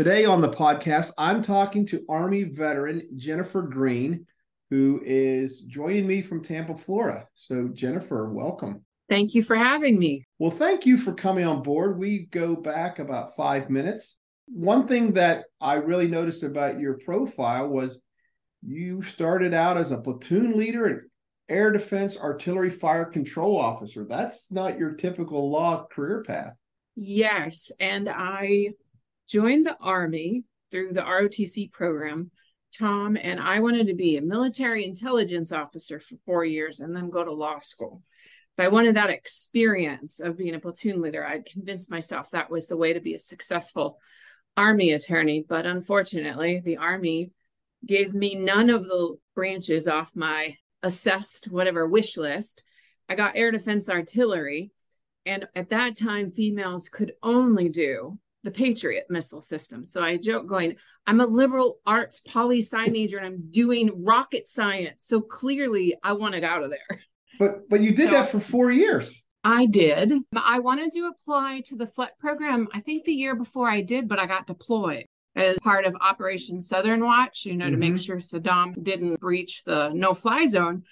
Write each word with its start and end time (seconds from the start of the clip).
Today 0.00 0.24
on 0.24 0.40
the 0.40 0.48
podcast, 0.48 1.12
I'm 1.18 1.42
talking 1.42 1.84
to 1.88 2.06
Army 2.08 2.44
veteran 2.44 3.06
Jennifer 3.16 3.60
Green, 3.60 4.24
who 4.70 5.02
is 5.04 5.60
joining 5.64 6.06
me 6.06 6.22
from 6.22 6.42
Tampa, 6.42 6.74
Florida. 6.74 7.28
So, 7.34 7.68
Jennifer, 7.68 8.32
welcome. 8.32 8.82
Thank 9.10 9.34
you 9.34 9.42
for 9.42 9.56
having 9.56 9.98
me. 9.98 10.26
Well, 10.38 10.52
thank 10.52 10.86
you 10.86 10.96
for 10.96 11.12
coming 11.12 11.44
on 11.44 11.62
board. 11.62 11.98
We 11.98 12.20
go 12.30 12.56
back 12.56 12.98
about 12.98 13.36
five 13.36 13.68
minutes. 13.68 14.16
One 14.46 14.88
thing 14.88 15.12
that 15.12 15.44
I 15.60 15.74
really 15.74 16.08
noticed 16.08 16.44
about 16.44 16.80
your 16.80 16.96
profile 17.04 17.68
was 17.68 18.00
you 18.62 19.02
started 19.02 19.52
out 19.52 19.76
as 19.76 19.90
a 19.90 20.00
platoon 20.00 20.56
leader 20.56 20.86
and 20.86 21.02
air 21.50 21.72
defense 21.72 22.16
artillery 22.16 22.70
fire 22.70 23.04
control 23.04 23.60
officer. 23.60 24.06
That's 24.08 24.50
not 24.50 24.78
your 24.78 24.94
typical 24.94 25.50
law 25.50 25.84
career 25.92 26.24
path. 26.26 26.54
Yes. 26.96 27.70
And 27.80 28.08
I 28.08 28.70
joined 29.30 29.64
the 29.64 29.76
Army 29.78 30.44
through 30.70 30.92
the 30.92 31.02
ROTC 31.02 31.70
program 31.72 32.30
Tom, 32.78 33.16
and 33.20 33.40
I 33.40 33.60
wanted 33.60 33.88
to 33.88 33.94
be 33.94 34.16
a 34.16 34.22
military 34.22 34.84
intelligence 34.84 35.52
officer 35.52 35.98
for 36.00 36.16
four 36.24 36.44
years 36.44 36.80
and 36.80 36.94
then 36.94 37.10
go 37.10 37.24
to 37.24 37.32
law 37.32 37.58
school. 37.58 38.02
But 38.56 38.66
I 38.66 38.68
wanted 38.68 38.96
that 38.96 39.10
experience 39.10 40.20
of 40.20 40.36
being 40.36 40.54
a 40.54 40.60
platoon 40.60 41.00
leader. 41.00 41.26
I'd 41.26 41.46
convinced 41.46 41.90
myself 41.90 42.30
that 42.30 42.50
was 42.50 42.66
the 42.66 42.76
way 42.76 42.92
to 42.92 43.00
be 43.00 43.14
a 43.14 43.20
successful 43.20 43.98
Army 44.56 44.92
attorney. 44.92 45.44
But 45.48 45.66
unfortunately, 45.66 46.60
the 46.64 46.76
Army 46.76 47.32
gave 47.84 48.14
me 48.14 48.34
none 48.34 48.70
of 48.70 48.84
the 48.84 49.16
branches 49.34 49.88
off 49.88 50.14
my 50.14 50.56
assessed 50.82 51.50
whatever 51.50 51.88
wish 51.88 52.16
list. 52.16 52.62
I 53.08 53.14
got 53.14 53.36
air 53.36 53.50
defense 53.50 53.88
artillery. 53.88 54.70
And 55.26 55.46
at 55.54 55.70
that 55.70 55.98
time, 55.98 56.30
females 56.30 56.88
could 56.88 57.12
only 57.22 57.68
do 57.68 58.18
the 58.42 58.50
Patriot 58.50 59.04
missile 59.10 59.40
system. 59.40 59.84
So 59.84 60.02
I 60.02 60.16
joke 60.16 60.46
going, 60.46 60.76
I'm 61.06 61.20
a 61.20 61.26
liberal 61.26 61.78
arts 61.86 62.20
poli 62.20 62.58
sci 62.58 62.86
major 62.86 63.18
and 63.18 63.26
I'm 63.26 63.50
doing 63.50 64.04
rocket 64.04 64.46
science. 64.46 65.04
So 65.04 65.20
clearly 65.20 65.96
I 66.02 66.14
wanted 66.14 66.44
out 66.44 66.62
of 66.62 66.70
there. 66.70 67.00
But 67.38 67.68
but 67.70 67.80
you 67.80 67.94
did 67.94 68.08
so, 68.08 68.12
that 68.12 68.30
for 68.30 68.38
four 68.38 68.70
years. 68.70 69.22
I 69.42 69.64
did. 69.66 70.12
I 70.36 70.58
wanted 70.58 70.92
to 70.92 71.06
apply 71.06 71.62
to 71.66 71.76
the 71.76 71.86
FLEP 71.86 72.18
program, 72.18 72.68
I 72.74 72.80
think 72.80 73.04
the 73.04 73.14
year 73.14 73.34
before 73.34 73.68
I 73.68 73.80
did, 73.80 74.08
but 74.08 74.18
I 74.18 74.26
got 74.26 74.46
deployed 74.46 75.06
as 75.34 75.58
part 75.60 75.86
of 75.86 75.96
Operation 76.00 76.60
Southern 76.60 77.02
Watch, 77.02 77.46
you 77.46 77.56
know, 77.56 77.64
mm-hmm. 77.66 77.72
to 77.72 77.78
make 77.78 77.92
mm-hmm. 77.94 77.96
sure 77.96 78.16
Saddam 78.16 78.82
didn't 78.82 79.20
breach 79.20 79.62
the 79.64 79.90
no 79.94 80.12
fly 80.12 80.46
zone. 80.46 80.82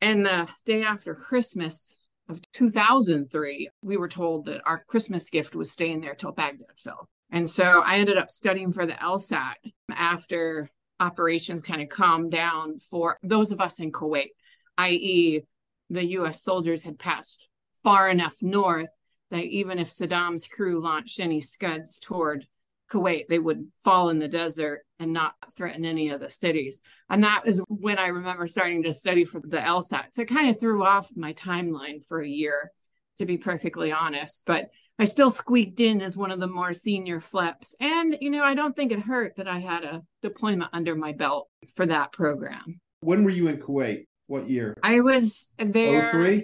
And 0.00 0.26
the 0.26 0.48
day 0.66 0.82
after 0.82 1.14
Christmas, 1.14 1.96
of 2.28 2.40
2003, 2.52 3.70
we 3.82 3.96
were 3.96 4.08
told 4.08 4.46
that 4.46 4.62
our 4.66 4.84
Christmas 4.86 5.30
gift 5.30 5.54
was 5.54 5.70
staying 5.70 6.00
there 6.00 6.14
till 6.14 6.32
Baghdad 6.32 6.76
fell. 6.76 7.08
And 7.30 7.48
so 7.48 7.82
I 7.84 7.96
ended 7.96 8.16
up 8.16 8.30
studying 8.30 8.72
for 8.72 8.86
the 8.86 8.94
LSAT 8.94 9.54
after 9.90 10.68
operations 11.00 11.62
kind 11.62 11.82
of 11.82 11.88
calmed 11.88 12.30
down 12.30 12.78
for 12.78 13.18
those 13.22 13.50
of 13.50 13.60
us 13.60 13.80
in 13.80 13.92
Kuwait, 13.92 14.30
i.e., 14.78 15.42
the 15.90 16.04
US 16.18 16.42
soldiers 16.42 16.82
had 16.82 16.98
passed 16.98 17.48
far 17.82 18.08
enough 18.08 18.36
north 18.40 18.90
that 19.30 19.44
even 19.44 19.78
if 19.78 19.88
Saddam's 19.88 20.46
crew 20.46 20.80
launched 20.80 21.20
any 21.20 21.40
scuds 21.40 21.98
toward 21.98 22.46
Kuwait, 22.90 23.28
they 23.28 23.38
would 23.38 23.66
fall 23.76 24.10
in 24.10 24.18
the 24.18 24.28
desert 24.28 24.84
and 24.98 25.12
not 25.12 25.34
threaten 25.56 25.84
any 25.84 26.10
of 26.10 26.20
the 26.20 26.30
cities. 26.30 26.80
And 27.10 27.24
that 27.24 27.42
is 27.46 27.62
when 27.68 27.98
I 27.98 28.08
remember 28.08 28.46
starting 28.46 28.82
to 28.84 28.92
study 28.92 29.24
for 29.24 29.40
the 29.40 29.58
LSAT. 29.58 30.08
So 30.12 30.22
it 30.22 30.28
kind 30.28 30.48
of 30.48 30.60
threw 30.60 30.84
off 30.84 31.10
my 31.16 31.32
timeline 31.32 32.04
for 32.06 32.20
a 32.20 32.28
year, 32.28 32.70
to 33.18 33.26
be 33.26 33.36
perfectly 33.36 33.92
honest. 33.92 34.44
But 34.46 34.66
I 34.98 35.06
still 35.06 35.30
squeaked 35.30 35.80
in 35.80 36.00
as 36.02 36.16
one 36.16 36.30
of 36.30 36.40
the 36.40 36.46
more 36.46 36.72
senior 36.72 37.20
FLEPs. 37.20 37.74
And, 37.80 38.16
you 38.20 38.30
know, 38.30 38.44
I 38.44 38.54
don't 38.54 38.76
think 38.76 38.92
it 38.92 39.00
hurt 39.00 39.36
that 39.36 39.48
I 39.48 39.58
had 39.58 39.82
a 39.82 40.02
deployment 40.22 40.70
under 40.72 40.94
my 40.94 41.12
belt 41.12 41.48
for 41.74 41.86
that 41.86 42.12
program. 42.12 42.80
When 43.00 43.24
were 43.24 43.30
you 43.30 43.48
in 43.48 43.58
Kuwait? 43.58 44.06
What 44.28 44.48
year? 44.48 44.76
I 44.82 45.00
was 45.00 45.52
there 45.58 46.10
03? 46.12 46.42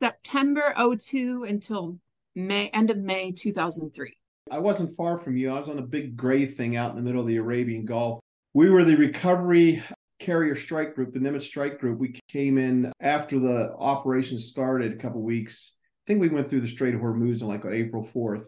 September 0.00 0.74
02 0.98 1.44
until 1.48 1.98
May, 2.34 2.68
end 2.68 2.90
of 2.90 2.96
May 2.96 3.32
2003. 3.32 4.16
I 4.50 4.58
wasn't 4.58 4.96
far 4.96 5.18
from 5.18 5.36
you. 5.36 5.50
I 5.50 5.60
was 5.60 5.68
on 5.68 5.78
a 5.78 5.82
big 5.82 6.16
gray 6.16 6.46
thing 6.46 6.76
out 6.76 6.90
in 6.90 6.96
the 6.96 7.02
middle 7.02 7.20
of 7.20 7.26
the 7.26 7.36
Arabian 7.36 7.84
Gulf. 7.84 8.20
We 8.54 8.70
were 8.70 8.84
the 8.84 8.96
recovery 8.96 9.82
carrier 10.18 10.56
strike 10.56 10.94
group, 10.94 11.12
the 11.12 11.20
Nimitz 11.20 11.42
strike 11.42 11.78
group. 11.78 11.98
We 11.98 12.18
came 12.28 12.58
in 12.58 12.92
after 13.00 13.38
the 13.38 13.74
operation 13.78 14.38
started 14.38 14.92
a 14.92 14.96
couple 14.96 15.22
weeks. 15.22 15.74
I 15.76 16.02
think 16.06 16.20
we 16.20 16.28
went 16.28 16.50
through 16.50 16.62
the 16.62 16.68
Strait 16.68 16.94
of 16.94 17.00
Hormuz 17.00 17.42
on 17.42 17.48
like 17.48 17.64
April 17.64 18.08
4th. 18.14 18.46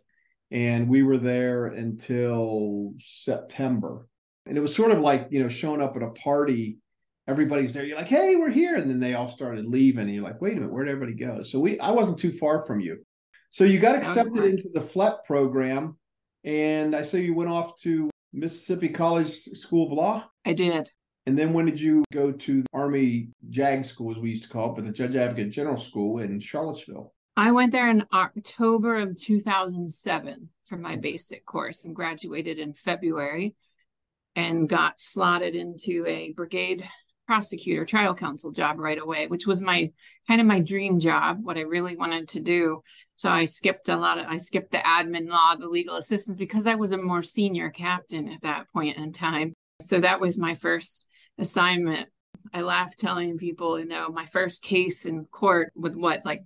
And 0.50 0.88
we 0.88 1.03
were 1.03 1.19
there 1.19 1.66
until 1.66 2.94
September. 2.99 4.09
And 4.47 4.59
it 4.59 4.61
was 4.61 4.75
sort 4.75 4.91
of 4.91 4.99
like, 4.99 5.28
you 5.31 5.41
know, 5.41 5.49
showing 5.49 5.81
up 5.81 5.97
at 5.97 6.03
a 6.03 6.11
party. 6.11 6.78
Everybody's 7.28 7.72
there. 7.72 7.84
You're 7.84 7.99
like, 7.99 8.09
hey, 8.09 8.34
we're 8.34 8.50
here. 8.50 8.75
And 8.75 8.91
then 8.91 8.99
they 8.99 9.15
all 9.15 9.28
started 9.28 9.65
leaving. 9.65 10.06
And 10.06 10.15
you're 10.15 10.25
like, 10.25 10.41
wait 10.41 10.55
a 10.55 10.56
minute, 10.56 10.72
where'd 10.72 10.88
everybody 10.88 11.15
go? 11.15 11.43
So 11.43 11.61
we 11.61 11.78
I 11.78 11.91
wasn't 11.91 12.19
too 12.19 12.32
far 12.32 12.65
from 12.67 12.81
you. 12.81 13.05
So 13.50 13.65
you 13.65 13.81
got 13.81 13.97
accepted 13.97 14.44
into 14.44 14.69
the 14.72 14.81
FLEP 14.81 15.25
program, 15.25 15.97
and 16.44 16.94
I 16.94 17.03
saw 17.03 17.16
you 17.16 17.34
went 17.34 17.50
off 17.50 17.81
to 17.81 18.09
Mississippi 18.33 18.88
College 18.88 19.28
School 19.28 19.87
of 19.87 19.93
Law. 19.93 20.25
I 20.44 20.53
did. 20.53 20.88
And 21.27 21.37
then 21.37 21.53
when 21.53 21.66
did 21.66 21.81
you 21.81 22.05
go 22.12 22.31
to 22.31 22.62
the 22.62 22.69
Army 22.72 23.31
JAG 23.50 23.84
School, 23.84 24.12
as 24.12 24.19
we 24.19 24.31
used 24.31 24.44
to 24.44 24.49
call 24.49 24.71
it, 24.71 24.77
but 24.77 24.84
the 24.84 24.93
Judge 24.93 25.16
Advocate 25.16 25.50
General 25.50 25.77
School 25.77 26.21
in 26.21 26.38
Charlottesville? 26.38 27.12
I 27.37 27.50
went 27.50 27.72
there 27.72 27.91
in 27.91 28.06
October 28.12 28.99
of 28.99 29.16
2007 29.16 30.49
for 30.62 30.77
my 30.78 30.97
basic 30.97 31.44
course 31.44 31.84
and 31.84 31.94
graduated 31.94 32.59
in 32.59 32.72
February 32.72 33.56
and 34.37 34.69
got 34.69 35.00
slotted 35.00 35.56
into 35.56 36.06
a 36.06 36.32
brigade 36.32 36.88
prosecutor 37.30 37.84
trial 37.84 38.12
counsel 38.12 38.50
job 38.50 38.76
right 38.76 39.00
away 39.00 39.28
which 39.28 39.46
was 39.46 39.60
my 39.60 39.88
kind 40.26 40.41
of 40.41 40.48
my 40.48 40.58
dream 40.58 40.98
job 40.98 41.38
what 41.42 41.56
i 41.56 41.60
really 41.60 41.96
wanted 41.96 42.28
to 42.28 42.41
do. 42.41 42.82
So 43.14 43.30
i 43.30 43.44
skipped 43.44 43.88
a 43.88 43.96
lot 43.96 44.18
of 44.18 44.26
i 44.26 44.36
skipped 44.36 44.72
the 44.72 44.78
admin 44.78 45.28
law 45.28 45.54
the 45.54 45.69
legal 45.69 45.94
assistance 45.94 46.36
because 46.36 46.66
i 46.66 46.74
was 46.74 46.90
a 46.90 46.96
more 46.96 47.22
senior 47.22 47.70
captain 47.70 48.28
at 48.28 48.42
that 48.42 48.66
point 48.72 48.96
in 48.96 49.12
time. 49.12 49.54
So 49.80 50.00
that 50.00 50.20
was 50.20 50.40
my 50.40 50.56
first 50.56 51.06
assignment. 51.38 52.08
I 52.52 52.62
laugh 52.62 52.96
telling 52.96 53.38
people 53.38 53.78
you 53.78 53.86
know 53.86 54.08
my 54.08 54.26
first 54.26 54.64
case 54.64 55.06
in 55.06 55.24
court 55.26 55.70
with 55.76 55.94
what 55.94 56.22
like 56.24 56.42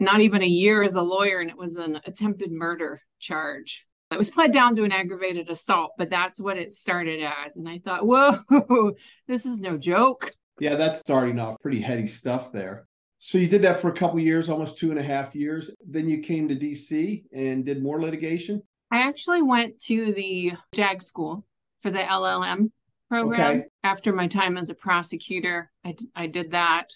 not 0.00 0.22
even 0.22 0.42
a 0.42 0.46
year 0.46 0.82
as 0.82 0.94
a 0.94 1.02
lawyer 1.02 1.40
and 1.40 1.50
it 1.50 1.58
was 1.58 1.76
an 1.76 2.00
attempted 2.06 2.50
murder 2.50 3.02
charge 3.20 3.86
it 4.10 4.18
was 4.18 4.30
pled 4.30 4.52
down 4.52 4.76
to 4.76 4.84
an 4.84 4.92
aggravated 4.92 5.50
assault, 5.50 5.92
but 5.98 6.10
that's 6.10 6.40
what 6.40 6.56
it 6.56 6.70
started 6.70 7.22
as. 7.22 7.56
And 7.56 7.68
I 7.68 7.78
thought, 7.78 8.06
whoa, 8.06 8.92
this 9.26 9.46
is 9.46 9.60
no 9.60 9.76
joke. 9.76 10.32
Yeah, 10.60 10.76
that's 10.76 11.00
starting 11.00 11.40
off 11.40 11.60
pretty 11.60 11.80
heady 11.80 12.06
stuff 12.06 12.52
there. 12.52 12.86
So 13.18 13.38
you 13.38 13.48
did 13.48 13.62
that 13.62 13.80
for 13.80 13.88
a 13.88 13.94
couple 13.94 14.20
years, 14.20 14.48
almost 14.48 14.78
two 14.78 14.90
and 14.90 14.98
a 14.98 15.02
half 15.02 15.34
years. 15.34 15.70
Then 15.86 16.08
you 16.08 16.18
came 16.18 16.46
to 16.48 16.54
DC 16.54 17.24
and 17.32 17.64
did 17.64 17.82
more 17.82 18.00
litigation. 18.00 18.62
I 18.90 19.08
actually 19.08 19.42
went 19.42 19.80
to 19.84 20.12
the 20.12 20.52
JAG 20.74 21.02
school 21.02 21.44
for 21.80 21.90
the 21.90 22.00
LLM 22.00 22.70
program 23.08 23.50
okay. 23.50 23.64
after 23.82 24.12
my 24.12 24.28
time 24.28 24.56
as 24.56 24.70
a 24.70 24.74
prosecutor. 24.74 25.70
I, 25.84 25.96
I 26.14 26.26
did 26.26 26.52
that. 26.52 26.90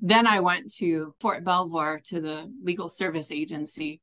Then 0.00 0.26
I 0.26 0.40
went 0.40 0.72
to 0.74 1.14
Fort 1.20 1.44
Belvoir 1.44 2.00
to 2.06 2.20
the 2.20 2.52
legal 2.62 2.88
service 2.88 3.32
agency 3.32 4.00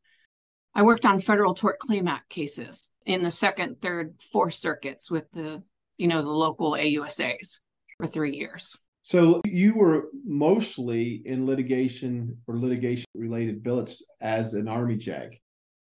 I 0.76 0.84
worked 0.84 1.06
on 1.06 1.20
federal 1.20 1.54
tort 1.54 1.80
claim 1.80 2.08
act 2.08 2.30
cases 2.30 2.94
in 3.06 3.24
the 3.24 3.32
second, 3.32 3.82
third, 3.82 4.16
fourth 4.32 4.54
circuits 4.54 5.10
with 5.10 5.32
the, 5.32 5.64
you 5.98 6.08
know, 6.08 6.22
the 6.22 6.30
local 6.30 6.72
AUSAs 6.72 7.60
for 7.98 8.08
three 8.08 8.36
years. 8.36 8.78
So 9.04 9.42
you 9.46 9.76
were 9.76 10.10
mostly 10.24 11.24
in 11.26 11.46
litigation 11.46 12.38
or 12.48 12.58
litigation 12.58 13.06
related 13.16 13.64
billets 13.64 14.04
as 14.22 14.54
an 14.54 14.68
Army 14.68 14.98
JAG. 14.98 15.40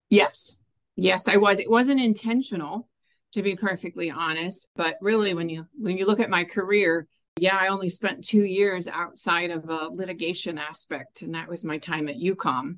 Yes. 0.10 0.66
Yes, 0.96 1.28
I 1.28 1.38
was. 1.38 1.60
It 1.60 1.70
wasn't 1.70 2.00
intentional, 2.00 2.88
to 3.34 3.42
be 3.42 3.56
perfectly 3.56 4.12
honest. 4.12 4.70
But 4.76 4.96
really 5.02 5.34
when 5.34 5.50
you 5.50 5.66
when 5.74 5.98
you 5.98 6.06
look 6.06 6.20
at 6.20 6.30
my 6.30 6.44
career, 6.44 7.08
yeah, 7.40 7.58
I 7.60 7.68
only 7.68 7.90
spent 7.90 8.24
two 8.24 8.44
years 8.44 8.88
outside 8.88 9.52
of 9.52 9.70
a 9.70 9.90
litigation 9.92 10.58
aspect, 10.58 11.22
and 11.22 11.34
that 11.34 11.50
was 11.50 11.66
my 11.66 11.80
time 11.80 12.08
at 12.08 12.16
EUCOM 12.18 12.78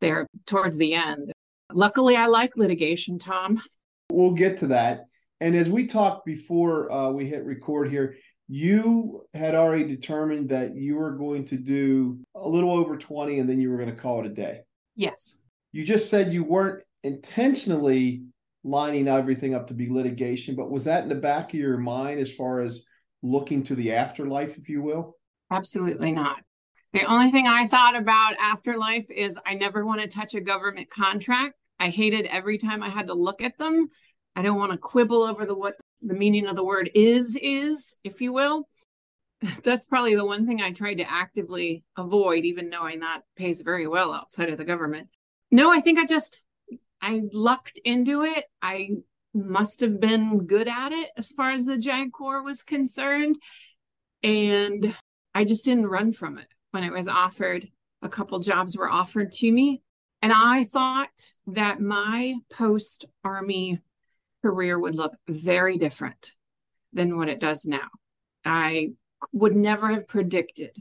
there 0.00 0.26
towards 0.46 0.78
the 0.78 0.94
end. 0.94 1.32
Luckily, 1.72 2.16
I 2.16 2.26
like 2.26 2.56
litigation, 2.56 3.18
Tom. 3.18 3.60
We'll 4.10 4.32
get 4.32 4.58
to 4.58 4.68
that. 4.68 5.06
And 5.40 5.54
as 5.54 5.68
we 5.68 5.86
talked 5.86 6.24
before 6.24 6.90
uh, 6.90 7.10
we 7.10 7.26
hit 7.26 7.44
record 7.44 7.90
here, 7.90 8.16
you 8.48 9.26
had 9.34 9.54
already 9.54 9.84
determined 9.84 10.48
that 10.50 10.76
you 10.76 10.96
were 10.96 11.12
going 11.12 11.44
to 11.46 11.56
do 11.56 12.18
a 12.34 12.48
little 12.48 12.72
over 12.72 12.96
20 12.96 13.40
and 13.40 13.48
then 13.48 13.60
you 13.60 13.70
were 13.70 13.76
going 13.76 13.94
to 13.94 14.00
call 14.00 14.20
it 14.20 14.26
a 14.26 14.30
day. 14.30 14.60
Yes. 14.94 15.42
You 15.72 15.84
just 15.84 16.08
said 16.08 16.32
you 16.32 16.44
weren't 16.44 16.82
intentionally 17.02 18.22
lining 18.62 19.08
everything 19.08 19.54
up 19.54 19.66
to 19.66 19.74
be 19.74 19.90
litigation, 19.90 20.54
but 20.54 20.70
was 20.70 20.84
that 20.84 21.02
in 21.02 21.08
the 21.08 21.14
back 21.14 21.52
of 21.52 21.60
your 21.60 21.76
mind 21.76 22.20
as 22.20 22.32
far 22.32 22.60
as 22.60 22.82
looking 23.22 23.62
to 23.64 23.74
the 23.74 23.92
afterlife, 23.92 24.56
if 24.56 24.68
you 24.68 24.82
will? 24.82 25.16
Absolutely 25.50 26.12
not. 26.12 26.38
The 26.96 27.04
only 27.04 27.30
thing 27.30 27.46
I 27.46 27.66
thought 27.66 27.94
about 27.94 28.36
afterlife 28.40 29.10
is 29.10 29.38
I 29.44 29.52
never 29.52 29.84
want 29.84 30.00
to 30.00 30.08
touch 30.08 30.34
a 30.34 30.40
government 30.40 30.88
contract. 30.88 31.52
I 31.78 31.90
hated 31.90 32.24
every 32.24 32.56
time 32.56 32.82
I 32.82 32.88
had 32.88 33.08
to 33.08 33.12
look 33.12 33.42
at 33.42 33.58
them. 33.58 33.88
I 34.34 34.40
don't 34.40 34.56
want 34.56 34.72
to 34.72 34.78
quibble 34.78 35.22
over 35.22 35.44
the 35.44 35.54
what 35.54 35.74
the 36.00 36.14
meaning 36.14 36.46
of 36.46 36.56
the 36.56 36.64
word 36.64 36.90
is 36.94 37.38
is, 37.42 37.98
if 38.02 38.22
you 38.22 38.32
will. 38.32 38.66
That's 39.62 39.84
probably 39.84 40.14
the 40.14 40.24
one 40.24 40.46
thing 40.46 40.62
I 40.62 40.72
tried 40.72 40.94
to 40.94 41.10
actively 41.10 41.84
avoid, 41.98 42.46
even 42.46 42.70
knowing 42.70 43.00
that 43.00 43.24
pays 43.36 43.60
very 43.60 43.86
well 43.86 44.14
outside 44.14 44.48
of 44.48 44.56
the 44.56 44.64
government. 44.64 45.08
No, 45.50 45.70
I 45.70 45.80
think 45.80 45.98
I 45.98 46.06
just 46.06 46.46
I 47.02 47.24
lucked 47.30 47.78
into 47.84 48.22
it. 48.22 48.46
I 48.62 48.88
must 49.34 49.80
have 49.80 50.00
been 50.00 50.46
good 50.46 50.66
at 50.66 50.92
it 50.92 51.10
as 51.18 51.30
far 51.30 51.50
as 51.50 51.66
the 51.66 51.76
JAG 51.76 52.12
Corps 52.12 52.42
was 52.42 52.62
concerned. 52.62 53.36
And 54.22 54.96
I 55.34 55.44
just 55.44 55.66
didn't 55.66 55.88
run 55.88 56.12
from 56.14 56.38
it 56.38 56.48
when 56.76 56.84
it 56.84 56.92
was 56.92 57.08
offered. 57.08 57.66
A 58.02 58.08
couple 58.10 58.38
jobs 58.38 58.76
were 58.76 58.90
offered 58.90 59.32
to 59.32 59.50
me. 59.50 59.80
And 60.20 60.30
I 60.30 60.64
thought 60.64 61.32
that 61.46 61.80
my 61.80 62.34
post 62.52 63.06
Army 63.24 63.80
career 64.42 64.78
would 64.78 64.94
look 64.94 65.16
very 65.26 65.78
different 65.78 66.32
than 66.92 67.16
what 67.16 67.30
it 67.30 67.40
does 67.40 67.64
now. 67.64 67.88
I 68.44 68.90
would 69.32 69.56
never 69.56 69.88
have 69.88 70.06
predicted 70.06 70.72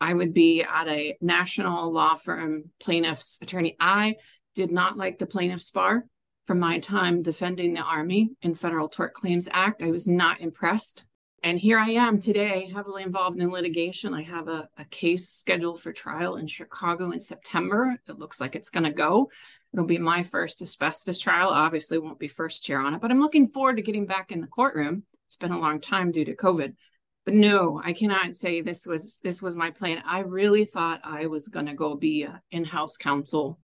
I 0.00 0.14
would 0.14 0.32
be 0.32 0.62
at 0.62 0.88
a 0.88 1.16
national 1.20 1.92
law 1.92 2.14
firm 2.14 2.70
plaintiff's 2.80 3.40
attorney. 3.42 3.76
I 3.78 4.16
did 4.54 4.70
not 4.70 4.96
like 4.96 5.18
the 5.18 5.26
plaintiff's 5.26 5.70
bar 5.70 6.06
from 6.44 6.60
my 6.60 6.80
time 6.80 7.22
defending 7.22 7.74
the 7.74 7.82
Army 7.82 8.30
in 8.42 8.54
Federal 8.54 8.88
Tort 8.88 9.12
Claims 9.12 9.48
Act. 9.52 9.80
I 9.80 9.90
was 9.92 10.08
not 10.08 10.40
impressed. 10.40 11.08
And 11.44 11.58
here 11.58 11.78
I 11.78 11.90
am 11.90 12.20
today, 12.20 12.70
heavily 12.72 13.02
involved 13.02 13.40
in 13.40 13.50
litigation. 13.50 14.14
I 14.14 14.22
have 14.22 14.46
a, 14.46 14.68
a 14.78 14.84
case 14.84 15.28
scheduled 15.28 15.80
for 15.80 15.92
trial 15.92 16.36
in 16.36 16.46
Chicago 16.46 17.10
in 17.10 17.20
September. 17.20 17.96
It 18.08 18.18
looks 18.18 18.40
like 18.40 18.54
it's 18.54 18.70
going 18.70 18.84
to 18.84 18.92
go. 18.92 19.28
It'll 19.72 19.84
be 19.84 19.98
my 19.98 20.22
first 20.22 20.62
asbestos 20.62 21.18
trial. 21.18 21.48
Obviously, 21.48 21.98
won't 21.98 22.20
be 22.20 22.28
first 22.28 22.62
chair 22.62 22.78
on 22.78 22.94
it, 22.94 23.00
but 23.00 23.10
I'm 23.10 23.20
looking 23.20 23.48
forward 23.48 23.76
to 23.78 23.82
getting 23.82 24.06
back 24.06 24.30
in 24.30 24.40
the 24.40 24.46
courtroom. 24.46 25.02
It's 25.24 25.34
been 25.34 25.50
a 25.50 25.58
long 25.58 25.80
time 25.80 26.12
due 26.12 26.24
to 26.26 26.36
COVID. 26.36 26.74
But 27.24 27.34
no, 27.34 27.80
I 27.82 27.92
cannot 27.92 28.34
say 28.34 28.60
this 28.60 28.86
was 28.86 29.20
this 29.24 29.42
was 29.42 29.56
my 29.56 29.70
plan. 29.70 30.02
I 30.06 30.20
really 30.20 30.64
thought 30.64 31.00
I 31.02 31.26
was 31.26 31.48
going 31.48 31.66
to 31.66 31.74
go 31.74 31.96
be 31.96 32.26
in-house 32.50 32.96
counsel 32.96 33.58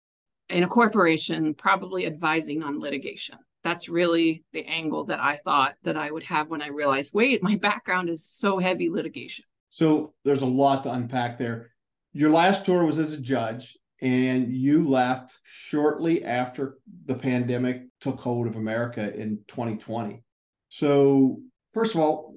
in 0.50 0.64
a 0.64 0.68
corporation, 0.68 1.54
probably 1.54 2.06
advising 2.06 2.64
on 2.64 2.80
litigation. 2.80 3.38
That's 3.68 3.90
really 3.90 4.46
the 4.54 4.66
angle 4.66 5.04
that 5.08 5.20
I 5.20 5.36
thought 5.36 5.76
that 5.84 5.98
I 5.98 6.10
would 6.10 6.24
have 6.24 6.50
when 6.50 6.62
I 6.62 6.68
realized, 6.68 7.14
wait, 7.14 7.44
my 7.44 7.58
background 7.58 8.08
is 8.08 8.24
so 8.24 8.60
heavy 8.60 8.90
litigation. 8.90 9.44
So 9.68 10.14
there's 10.24 10.42
a 10.42 10.46
lot 10.46 10.84
to 10.84 10.92
unpack 10.94 11.38
there. 11.38 11.72
Your 12.14 12.30
last 12.30 12.64
tour 12.64 12.86
was 12.86 12.98
as 12.98 13.12
a 13.12 13.20
judge, 13.20 13.78
and 14.02 14.54
you 14.54 14.88
left 14.88 15.38
shortly 15.44 16.24
after 16.24 16.78
the 17.08 17.16
pandemic 17.16 17.84
took 18.00 18.22
hold 18.22 18.48
of 18.48 18.56
America 18.56 19.14
in 19.14 19.40
2020. 19.50 20.24
So, 20.70 21.42
first 21.74 21.94
of 21.94 22.00
all, 22.00 22.36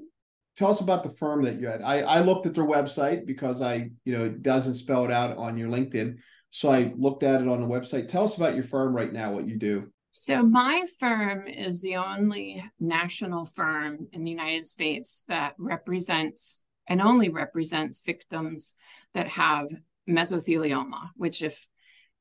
tell 0.57 0.73
us 0.73 0.81
about 0.81 1.05
the 1.05 1.11
firm 1.11 1.43
that 1.45 1.61
you 1.61 1.69
had. 1.69 1.81
I, 1.81 2.01
I 2.01 2.21
looked 2.23 2.47
at 2.47 2.57
their 2.57 2.65
website 2.65 3.25
because 3.25 3.63
I, 3.63 3.91
you 4.05 4.19
know, 4.19 4.25
it 4.25 4.43
doesn't 4.43 4.75
spell 4.75 5.05
it 5.05 5.13
out 5.13 5.37
on 5.37 5.57
your 5.57 5.69
LinkedIn. 5.69 6.17
So 6.51 6.71
I 6.71 6.93
looked 6.97 7.23
at 7.23 7.41
it 7.41 7.47
on 7.47 7.61
the 7.61 7.69
website. 7.69 8.09
Tell 8.09 8.25
us 8.25 8.37
about 8.37 8.57
your 8.57 8.65
firm 8.65 8.93
right 8.93 9.13
now, 9.13 9.33
what 9.33 9.47
you 9.47 9.57
do. 9.57 9.93
So, 10.13 10.43
my 10.43 10.87
firm 10.99 11.47
is 11.47 11.81
the 11.81 11.97
only 11.97 12.65
national 12.81 13.47
firm 13.47 14.09
in 14.13 14.25
the 14.25 14.31
United 14.31 14.67
States 14.67 15.23
that 15.29 15.55
represents 15.57 16.65
and 16.89 17.01
only 17.01 17.29
represents 17.29 18.03
victims 18.05 18.75
that 19.15 19.29
have 19.29 19.69
mesothelioma, 20.09 21.11
which, 21.15 21.43
if 21.43 21.67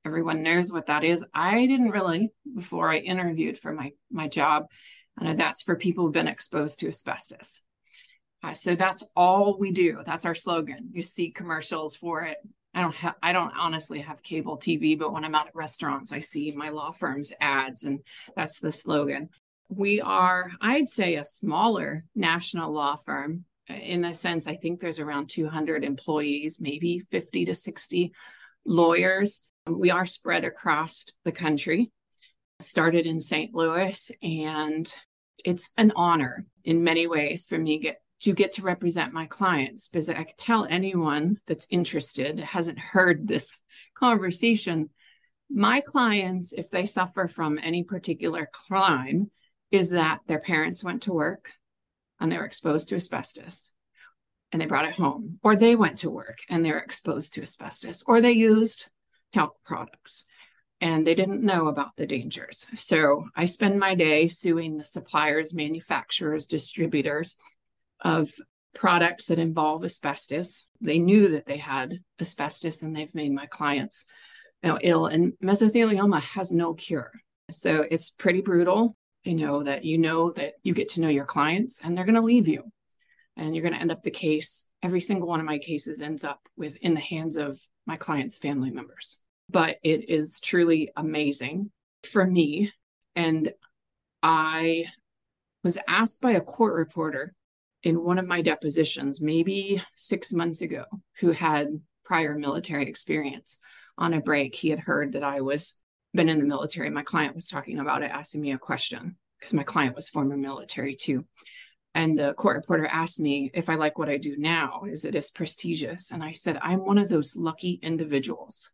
everyone 0.06 0.44
knows 0.44 0.72
what 0.72 0.86
that 0.86 1.04
is, 1.04 1.28
I 1.34 1.66
didn't 1.66 1.90
really 1.90 2.32
before 2.56 2.92
I 2.92 2.98
interviewed 2.98 3.58
for 3.58 3.74
my, 3.74 3.92
my 4.12 4.28
job. 4.28 4.68
I 5.18 5.26
know 5.26 5.34
that's 5.34 5.64
for 5.64 5.76
people 5.76 6.06
who've 6.06 6.14
been 6.14 6.28
exposed 6.28 6.80
to 6.80 6.88
asbestos. 6.88 7.64
Uh, 8.44 8.54
so 8.54 8.76
that's 8.76 9.04
all 9.16 9.58
we 9.60 9.72
do. 9.72 10.02
That's 10.06 10.26
our 10.26 10.36
slogan. 10.36 10.92
You 10.94 11.02
see 11.02 11.32
commercials 11.32 11.96
for 11.96 12.22
it 12.24 12.38
I 12.80 12.84
don't 12.84 13.16
I 13.22 13.34
don't 13.34 13.58
honestly 13.58 14.00
have 14.00 14.24
cable 14.24 14.58
TV, 14.58 14.98
but 14.98 15.12
when 15.12 15.26
I'm 15.26 15.36
out 15.36 15.48
at 15.48 15.56
restaurants, 15.56 16.14
I 16.14 16.22
see 16.22 16.54
my 16.54 16.70
law 16.70 16.94
firm's 16.94 17.34
ads, 17.42 17.84
and 17.84 18.00
that's 18.38 18.60
the 18.60 18.72
slogan. 18.72 19.30
We 19.68 20.00
are, 20.00 20.50
I'd 20.62 20.88
say, 20.88 21.16
a 21.16 21.26
smaller 21.26 22.06
national 22.16 22.72
law 22.72 22.96
firm 22.96 23.44
uh, 23.70 23.74
in 23.74 24.02
the 24.02 24.14
sense 24.14 24.48
I 24.48 24.56
think 24.56 24.80
there's 24.80 25.00
around 25.00 25.30
200 25.30 25.84
employees, 25.84 26.60
maybe 26.62 27.00
50 27.00 27.46
to 27.46 27.54
60 27.54 28.14
lawyers. 28.66 29.46
We 29.68 29.92
are 29.92 30.06
spread 30.06 30.46
across 30.46 31.06
the 31.26 31.34
country. 31.34 31.92
Started 32.62 33.06
in 33.06 33.20
St. 33.20 33.54
Louis, 33.54 34.12
and 34.24 34.90
it's 35.44 35.74
an 35.78 35.92
honor 35.98 36.46
in 36.64 36.84
many 36.84 37.08
ways 37.08 37.46
for 37.48 37.58
me 37.58 37.80
get 37.80 38.02
to 38.22 38.34
get 38.34 38.54
to 38.54 38.62
represent 38.62 39.14
my 39.14 39.26
clients 39.26 39.88
because 39.88 40.10
I 40.10 40.24
can 40.24 40.36
tell 40.38 40.66
anyone 40.66 41.38
that's 41.48 41.68
interested, 41.72 42.40
hasn't 42.40 42.80
heard 42.80 43.28
this 43.28 43.58
conversation, 43.96 44.90
my 45.50 45.82
clients, 45.82 46.54
if 46.54 46.70
they 46.70 46.86
suffer 46.86 47.28
from 47.28 47.60
any 47.62 47.84
particular 47.84 48.48
crime, 48.68 49.32
is 49.72 49.92
that 49.92 50.20
their 50.28 50.40
parents 50.40 50.84
went 50.84 51.04
to 51.04 51.14
work 51.14 51.52
and 52.20 52.32
they 52.32 52.38
were 52.38 52.46
exposed 52.46 52.90
to 52.90 52.96
asbestos 52.96 53.74
and 54.52 54.62
they 54.62 54.66
brought 54.66 54.86
it 54.86 54.94
home, 54.94 55.40
or 55.44 55.56
they 55.56 55.76
went 55.76 55.98
to 56.00 56.10
work 56.10 56.40
and 56.50 56.66
they 56.66 56.72
were 56.72 56.80
exposed 56.80 57.36
to 57.36 57.44
asbestos, 57.44 58.04
or 58.08 58.20
they 58.20 58.32
used 58.32 58.92
talc 59.32 59.54
products 59.64 60.26
and 60.82 61.06
they 61.06 61.14
didn't 61.14 61.44
know 61.44 61.68
about 61.68 61.96
the 61.98 62.08
dangers. 62.08 62.66
So 62.76 63.26
I 63.36 63.46
spend 63.46 63.80
my 63.80 63.96
day 63.96 64.28
suing 64.28 64.78
the 64.78 64.86
suppliers, 64.86 65.54
manufacturers, 65.54 66.48
distributors 66.48 67.38
of 68.02 68.32
products 68.76 69.28
that 69.28 69.40
involve 69.40 69.84
asbestos. 69.84 70.68
They 70.82 71.00
knew 71.00 71.30
that 71.30 71.46
they 71.46 71.58
had 71.58 72.00
asbestos 72.20 72.82
and 72.82 72.96
they've 72.96 73.14
made 73.16 73.34
my 73.34 73.46
clients 73.46 74.06
you 74.64 74.70
know, 74.70 74.80
ill. 74.82 75.08
And 75.08 75.34
mesothelioma 75.44 76.22
has 76.22 76.52
no 76.52 76.74
cure. 76.74 77.12
So 77.52 77.84
it's 77.90 78.10
pretty 78.10 78.42
brutal. 78.42 78.96
You 79.24 79.36
know 79.36 79.64
that 79.64 79.84
you 79.84 79.98
know 79.98 80.32
that 80.34 80.54
you 80.64 80.74
get 80.74 80.90
to 80.90 81.02
know 81.02 81.10
your 81.10 81.26
clients 81.26 81.82
and 81.84 81.98
they're 81.98 82.06
going 82.06 82.16
to 82.16 82.22
leave 82.22 82.48
you. 82.48 82.64
And 83.36 83.56
you're 83.56 83.64
going 83.64 83.74
to 83.74 83.80
end 83.80 83.92
up 83.92 84.02
the 84.02 84.12
case. 84.12 84.70
Every 84.84 85.02
single 85.02 85.28
one 85.28 85.40
of 85.40 85.46
my 85.46 85.60
cases 85.60 86.02
ends 86.02 86.24
up 86.24 86.40
with 86.58 86.78
in 86.78 86.94
the 86.94 87.00
hands 87.00 87.36
of 87.36 87.60
my 87.86 87.96
clients' 87.96 88.38
family 88.38 88.70
members. 88.70 89.24
But 89.50 89.78
it 89.84 90.10
is 90.10 90.40
truly 90.40 90.92
amazing 90.96 91.72
for 92.04 92.26
me. 92.26 92.72
And 93.16 93.52
I 94.22 94.86
was 95.64 95.78
asked 95.88 96.22
by 96.22 96.32
a 96.32 96.42
court 96.42 96.76
reporter 96.76 97.34
in 97.84 98.04
one 98.04 98.20
of 98.20 98.28
my 98.28 98.42
depositions, 98.42 99.22
maybe 99.22 99.82
six 99.96 100.34
months 100.34 100.62
ago, 100.62 100.86
who 101.20 101.32
had 101.32 101.68
prior 102.04 102.36
military 102.38 102.84
experience. 102.84 103.60
On 103.98 104.14
a 104.14 104.22
break, 104.22 104.56
he 104.56 104.70
had 104.70 104.80
heard 104.80 105.14
that 105.14 105.24
I 105.24 105.42
was 105.42 105.84
been 106.14 106.30
in 106.30 106.40
the 106.40 106.46
military. 106.46 106.90
My 106.90 107.04
client 107.04 107.36
was 107.36 107.48
talking 107.48 107.80
about 107.80 108.02
it, 108.02 108.12
asking 108.12 108.42
me 108.42 108.52
a 108.52 108.58
question 108.58 109.16
because 109.40 109.54
my 109.54 109.64
client 109.64 109.96
was 109.96 110.10
former 110.10 110.38
military 110.38 110.94
too. 110.94 111.26
And 111.96 112.18
the 112.18 112.34
court 112.34 112.58
reporter 112.58 112.88
asked 112.88 113.20
me 113.20 113.52
if 113.54 113.70
I 113.70 113.76
like 113.76 113.98
what 113.98 114.10
I 114.10 114.18
do 114.18 114.36
now, 114.38 114.84
is 114.90 115.06
it 115.06 115.16
as 115.16 115.32
prestigious? 115.32 116.12
And 116.12 116.24
I 116.24 116.34
said, 116.34 116.60
I'm 116.62 116.86
one 116.86 116.98
of 116.98 117.10
those 117.10 117.36
lucky 117.36 117.80
individuals 117.82 118.70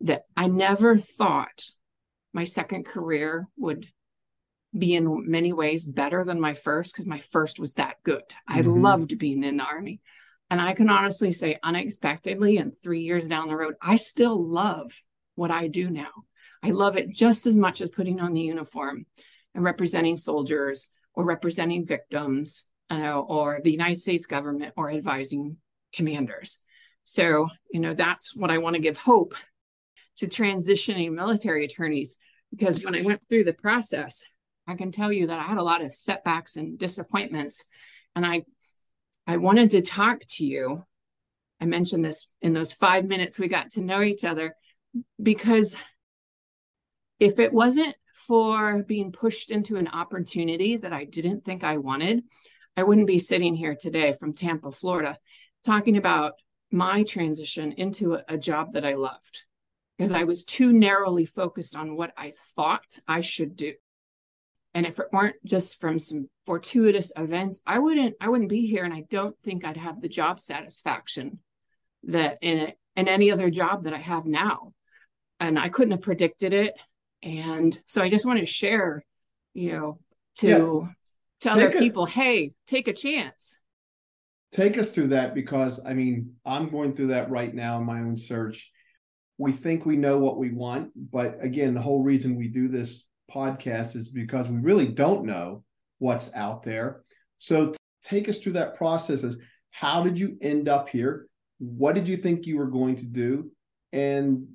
that 0.00 0.22
I 0.36 0.48
never 0.48 0.98
thought 0.98 1.62
my 2.32 2.44
second 2.44 2.84
career 2.84 3.48
would 3.56 3.86
be 4.78 4.94
in 4.94 5.30
many 5.30 5.52
ways 5.52 5.84
better 5.84 6.24
than 6.24 6.40
my 6.40 6.54
first 6.54 6.92
because 6.92 7.06
my 7.06 7.18
first 7.18 7.58
was 7.58 7.74
that 7.74 8.02
good. 8.02 8.22
I 8.46 8.60
mm-hmm. 8.60 8.82
loved 8.82 9.18
being 9.18 9.44
in 9.44 9.58
the 9.58 9.64
army. 9.64 10.00
And 10.50 10.60
I 10.60 10.74
can 10.74 10.88
honestly 10.88 11.32
say, 11.32 11.58
unexpectedly, 11.62 12.58
and 12.58 12.72
three 12.76 13.00
years 13.00 13.28
down 13.28 13.48
the 13.48 13.56
road, 13.56 13.74
I 13.82 13.96
still 13.96 14.40
love 14.40 15.00
what 15.34 15.50
I 15.50 15.66
do 15.66 15.90
now. 15.90 16.10
I 16.62 16.70
love 16.70 16.96
it 16.96 17.10
just 17.10 17.46
as 17.46 17.56
much 17.56 17.80
as 17.80 17.90
putting 17.90 18.20
on 18.20 18.32
the 18.32 18.40
uniform 18.40 19.06
and 19.54 19.64
representing 19.64 20.16
soldiers 20.16 20.92
or 21.14 21.24
representing 21.24 21.86
victims, 21.86 22.68
you 22.90 22.98
know, 22.98 23.26
or 23.28 23.60
the 23.62 23.72
United 23.72 23.98
States 23.98 24.26
government 24.26 24.74
or 24.76 24.90
advising 24.90 25.56
commanders. 25.92 26.62
So, 27.04 27.48
you 27.72 27.80
know, 27.80 27.94
that's 27.94 28.34
what 28.36 28.50
I 28.50 28.58
want 28.58 28.74
to 28.74 28.82
give 28.82 28.98
hope 28.98 29.34
to 30.18 30.26
transitioning 30.26 31.12
military 31.12 31.64
attorneys 31.64 32.18
because 32.50 32.84
when 32.84 32.94
I 32.94 33.02
went 33.02 33.20
through 33.28 33.44
the 33.44 33.52
process, 33.52 34.24
I 34.66 34.74
can 34.74 34.92
tell 34.92 35.12
you 35.12 35.28
that 35.28 35.38
I 35.38 35.42
had 35.42 35.58
a 35.58 35.62
lot 35.62 35.82
of 35.82 35.92
setbacks 35.92 36.56
and 36.56 36.78
disappointments. 36.78 37.64
And 38.14 38.26
I 38.26 38.44
I 39.26 39.38
wanted 39.38 39.70
to 39.70 39.82
talk 39.82 40.20
to 40.36 40.46
you. 40.46 40.84
I 41.60 41.64
mentioned 41.64 42.04
this 42.04 42.32
in 42.42 42.52
those 42.52 42.72
five 42.72 43.04
minutes 43.04 43.38
we 43.38 43.48
got 43.48 43.70
to 43.72 43.80
know 43.80 44.02
each 44.02 44.24
other 44.24 44.54
because 45.20 45.76
if 47.18 47.38
it 47.38 47.52
wasn't 47.52 47.96
for 48.14 48.82
being 48.82 49.12
pushed 49.12 49.50
into 49.50 49.76
an 49.76 49.88
opportunity 49.88 50.76
that 50.76 50.92
I 50.92 51.04
didn't 51.04 51.44
think 51.44 51.64
I 51.64 51.78
wanted, 51.78 52.24
I 52.76 52.82
wouldn't 52.82 53.06
be 53.06 53.18
sitting 53.18 53.54
here 53.54 53.76
today 53.78 54.12
from 54.12 54.34
Tampa, 54.34 54.70
Florida, 54.70 55.18
talking 55.64 55.96
about 55.96 56.34
my 56.70 57.04
transition 57.04 57.72
into 57.72 58.18
a, 58.28 58.36
job 58.36 58.72
that 58.72 58.84
I 58.84 58.94
loved 58.94 59.44
because 59.96 60.12
I 60.12 60.24
was 60.24 60.44
too 60.44 60.72
narrowly 60.72 61.24
focused 61.24 61.74
on 61.74 61.96
what 61.96 62.12
I 62.16 62.32
thought 62.54 62.98
I 63.08 63.20
should 63.20 63.56
do. 63.56 63.74
And 64.76 64.84
if 64.84 64.98
it 64.98 65.06
weren't 65.10 65.36
just 65.42 65.80
from 65.80 65.98
some 65.98 66.28
fortuitous 66.44 67.10
events, 67.16 67.62
I 67.66 67.78
wouldn't 67.78 68.14
I 68.20 68.28
wouldn't 68.28 68.50
be 68.50 68.66
here 68.66 68.84
and 68.84 68.92
I 68.92 69.04
don't 69.08 69.34
think 69.42 69.64
I'd 69.64 69.78
have 69.78 70.02
the 70.02 70.08
job 70.08 70.38
satisfaction 70.38 71.38
that 72.02 72.36
in 72.42 72.58
it 72.58 72.78
in 72.94 73.08
any 73.08 73.32
other 73.32 73.48
job 73.48 73.84
that 73.84 73.94
I 73.94 73.98
have 73.98 74.26
now. 74.26 74.74
And 75.40 75.58
I 75.58 75.70
couldn't 75.70 75.92
have 75.92 76.02
predicted 76.02 76.52
it. 76.52 76.74
And 77.22 77.76
so 77.86 78.02
I 78.02 78.10
just 78.10 78.26
want 78.26 78.38
to 78.40 78.44
share, 78.44 79.02
you 79.54 79.72
know, 79.72 79.98
to 80.40 80.46
yeah. 80.86 80.88
to 81.40 81.52
other 81.52 81.70
people, 81.70 82.04
hey, 82.04 82.52
take 82.66 82.86
a 82.86 82.92
chance. 82.92 83.62
Take 84.52 84.76
us 84.76 84.92
through 84.92 85.08
that 85.08 85.34
because 85.34 85.80
I 85.86 85.94
mean, 85.94 86.34
I'm 86.44 86.68
going 86.68 86.92
through 86.92 87.08
that 87.08 87.30
right 87.30 87.54
now 87.54 87.78
in 87.78 87.86
my 87.86 88.00
own 88.00 88.18
search 88.18 88.70
we 89.38 89.52
think 89.52 89.84
we 89.84 89.98
know 89.98 90.18
what 90.18 90.38
we 90.38 90.50
want 90.50 90.90
but 90.96 91.36
again 91.44 91.74
the 91.74 91.80
whole 91.82 92.02
reason 92.02 92.36
we 92.36 92.48
do 92.48 92.68
this 92.68 93.06
podcast 93.30 93.96
is 93.96 94.08
because 94.08 94.48
we 94.48 94.58
really 94.58 94.86
don't 94.86 95.24
know 95.24 95.64
what's 95.98 96.32
out 96.34 96.62
there. 96.62 97.02
So 97.38 97.72
take 98.02 98.28
us 98.28 98.38
through 98.38 98.54
that 98.54 98.76
process 98.76 99.24
as 99.24 99.36
how 99.70 100.02
did 100.02 100.18
you 100.18 100.36
end 100.40 100.68
up 100.68 100.88
here? 100.88 101.26
What 101.58 101.94
did 101.94 102.08
you 102.08 102.16
think 102.16 102.46
you 102.46 102.58
were 102.58 102.70
going 102.70 102.96
to 102.96 103.06
do? 103.06 103.50
And 103.92 104.48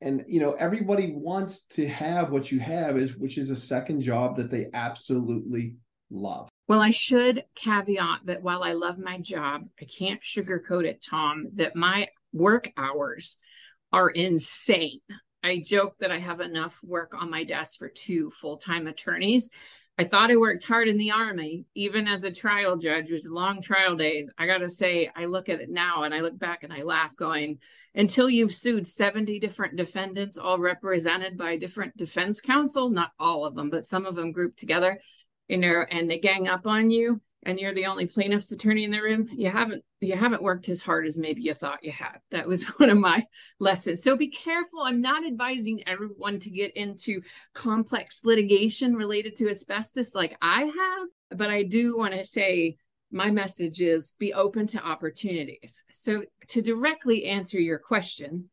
and 0.00 0.24
you 0.26 0.40
know 0.40 0.52
everybody 0.52 1.12
wants 1.14 1.66
to 1.68 1.86
have 1.86 2.30
what 2.30 2.50
you 2.50 2.58
have 2.58 2.96
is 2.96 3.16
which 3.16 3.38
is 3.38 3.50
a 3.50 3.56
second 3.56 4.00
job 4.00 4.36
that 4.36 4.50
they 4.50 4.68
absolutely 4.74 5.76
love. 6.10 6.48
Well 6.68 6.80
i 6.80 6.90
should 6.90 7.44
caveat 7.54 8.20
that 8.24 8.42
while 8.42 8.62
i 8.62 8.72
love 8.72 8.98
my 8.98 9.18
job 9.18 9.62
i 9.80 9.84
can't 9.84 10.20
sugarcoat 10.20 10.84
it 10.84 11.04
tom 11.08 11.48
that 11.54 11.76
my 11.76 12.08
work 12.32 12.70
hours 12.76 13.38
are 13.92 14.08
insane. 14.08 15.00
I 15.42 15.62
joke 15.64 15.96
that 16.00 16.12
I 16.12 16.18
have 16.18 16.40
enough 16.40 16.80
work 16.84 17.14
on 17.14 17.30
my 17.30 17.44
desk 17.44 17.78
for 17.78 17.88
two 17.88 18.30
full 18.30 18.56
time 18.56 18.86
attorneys. 18.86 19.50
I 19.98 20.04
thought 20.04 20.30
I 20.30 20.36
worked 20.36 20.64
hard 20.64 20.88
in 20.88 20.96
the 20.96 21.10
Army, 21.10 21.66
even 21.74 22.08
as 22.08 22.24
a 22.24 22.32
trial 22.32 22.76
judge 22.76 23.10
with 23.10 23.26
long 23.26 23.60
trial 23.60 23.94
days. 23.94 24.32
I 24.38 24.46
got 24.46 24.58
to 24.58 24.68
say, 24.68 25.10
I 25.14 25.26
look 25.26 25.50
at 25.50 25.60
it 25.60 25.68
now 25.68 26.04
and 26.04 26.14
I 26.14 26.20
look 26.20 26.38
back 26.38 26.62
and 26.62 26.72
I 26.72 26.82
laugh, 26.82 27.14
going, 27.14 27.58
until 27.94 28.30
you've 28.30 28.54
sued 28.54 28.86
70 28.86 29.38
different 29.38 29.76
defendants, 29.76 30.38
all 30.38 30.58
represented 30.58 31.36
by 31.36 31.56
different 31.56 31.94
defense 31.96 32.40
counsel, 32.40 32.88
not 32.88 33.10
all 33.18 33.44
of 33.44 33.54
them, 33.54 33.68
but 33.68 33.84
some 33.84 34.06
of 34.06 34.16
them 34.16 34.32
grouped 34.32 34.58
together, 34.58 34.98
you 35.48 35.58
know, 35.58 35.84
and 35.90 36.10
they 36.10 36.18
gang 36.18 36.48
up 36.48 36.66
on 36.66 36.90
you 36.90 37.20
and 37.44 37.58
you're 37.58 37.74
the 37.74 37.86
only 37.86 38.06
plaintiff's 38.06 38.52
attorney 38.52 38.84
in 38.84 38.90
the 38.90 39.00
room 39.00 39.28
you 39.32 39.50
haven't 39.50 39.84
you 40.02 40.16
haven't 40.16 40.42
worked 40.42 40.68
as 40.68 40.82
hard 40.82 41.06
as 41.06 41.16
maybe 41.16 41.42
you 41.42 41.54
thought 41.54 41.84
you 41.84 41.92
had. 41.92 42.18
That 42.30 42.48
was 42.48 42.64
one 42.78 42.90
of 42.90 42.98
my 42.98 43.24
lessons. 43.60 44.02
So 44.02 44.16
be 44.16 44.30
careful. 44.30 44.80
I'm 44.80 45.00
not 45.00 45.24
advising 45.24 45.82
everyone 45.86 46.40
to 46.40 46.50
get 46.50 46.76
into 46.76 47.22
complex 47.54 48.24
litigation 48.24 48.94
related 48.94 49.36
to 49.36 49.48
asbestos 49.48 50.14
like 50.14 50.36
i 50.42 50.62
have 50.62 51.38
but 51.38 51.50
i 51.50 51.62
do 51.62 51.96
want 51.96 52.14
to 52.14 52.24
say 52.24 52.76
my 53.10 53.30
message 53.30 53.80
is 53.80 54.14
be 54.18 54.32
open 54.32 54.66
to 54.66 54.82
opportunities. 54.82 55.82
So 55.90 56.24
to 56.48 56.62
directly 56.62 57.26
answer 57.26 57.60
your 57.60 57.78
question 57.78 58.48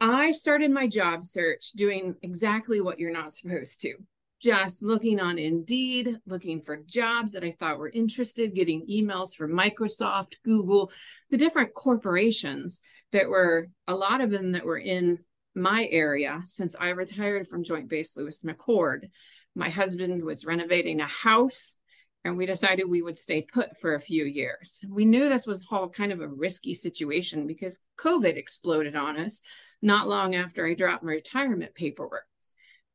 i 0.00 0.32
started 0.32 0.70
my 0.70 0.86
job 0.86 1.24
search 1.24 1.72
doing 1.72 2.14
exactly 2.22 2.80
what 2.80 2.98
you're 2.98 3.12
not 3.12 3.32
supposed 3.32 3.80
to 3.82 3.94
just 4.42 4.82
looking 4.82 5.20
on 5.20 5.38
Indeed, 5.38 6.18
looking 6.26 6.60
for 6.60 6.76
jobs 6.84 7.32
that 7.32 7.44
I 7.44 7.52
thought 7.52 7.78
were 7.78 7.90
interested, 7.90 8.54
getting 8.54 8.86
emails 8.88 9.36
from 9.36 9.56
Microsoft, 9.56 10.34
Google, 10.44 10.90
the 11.30 11.36
different 11.36 11.74
corporations 11.74 12.80
that 13.12 13.28
were 13.28 13.68
a 13.86 13.94
lot 13.94 14.20
of 14.20 14.30
them 14.30 14.52
that 14.52 14.64
were 14.64 14.78
in 14.78 15.20
my 15.54 15.86
area 15.90 16.42
since 16.44 16.74
I 16.78 16.88
retired 16.88 17.46
from 17.46 17.62
Joint 17.62 17.88
Base 17.88 18.16
Lewis 18.16 18.42
McChord. 18.42 19.10
My 19.54 19.68
husband 19.68 20.24
was 20.24 20.46
renovating 20.46 21.00
a 21.00 21.06
house 21.06 21.78
and 22.24 22.36
we 22.36 22.46
decided 22.46 22.88
we 22.88 23.02
would 23.02 23.18
stay 23.18 23.42
put 23.42 23.78
for 23.78 23.94
a 23.94 24.00
few 24.00 24.24
years. 24.24 24.80
We 24.88 25.04
knew 25.04 25.28
this 25.28 25.46
was 25.46 25.66
all 25.70 25.88
kind 25.88 26.10
of 26.10 26.20
a 26.20 26.28
risky 26.28 26.74
situation 26.74 27.46
because 27.46 27.82
COVID 27.98 28.36
exploded 28.36 28.96
on 28.96 29.18
us 29.18 29.42
not 29.82 30.08
long 30.08 30.34
after 30.34 30.66
I 30.66 30.74
dropped 30.74 31.04
my 31.04 31.12
retirement 31.12 31.74
paperwork. 31.74 32.24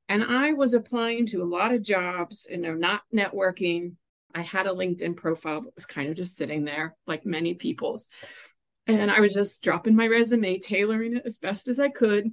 And 0.10 0.24
I 0.24 0.54
was 0.54 0.74
applying 0.74 1.26
to 1.28 1.44
a 1.44 1.46
lot 1.46 1.74
of 1.74 1.84
jobs 1.84 2.48
and 2.52 2.64
you 2.64 2.72
know, 2.72 2.78
not 2.78 3.04
networking. 3.14 3.96
I 4.34 4.42
had 4.42 4.68
a 4.68 4.72
LinkedIn 4.72 5.18
profile, 5.18 5.62
but 5.62 5.76
was 5.76 5.86
kind 5.86 6.10
of 6.10 6.16
just 6.16 6.38
sitting 6.38 6.64
there 6.64 6.96
like 7.06 7.26
many 7.26 7.54
people's. 7.54 8.10
And 8.86 9.12
I 9.12 9.20
was 9.20 9.34
just 9.34 9.62
dropping 9.64 9.96
my 9.96 10.08
resume, 10.08 10.60
tailoring 10.60 11.18
it 11.18 11.24
as 11.26 11.40
best 11.40 11.68
as 11.68 11.78
I 11.78 11.90
could. 11.90 12.32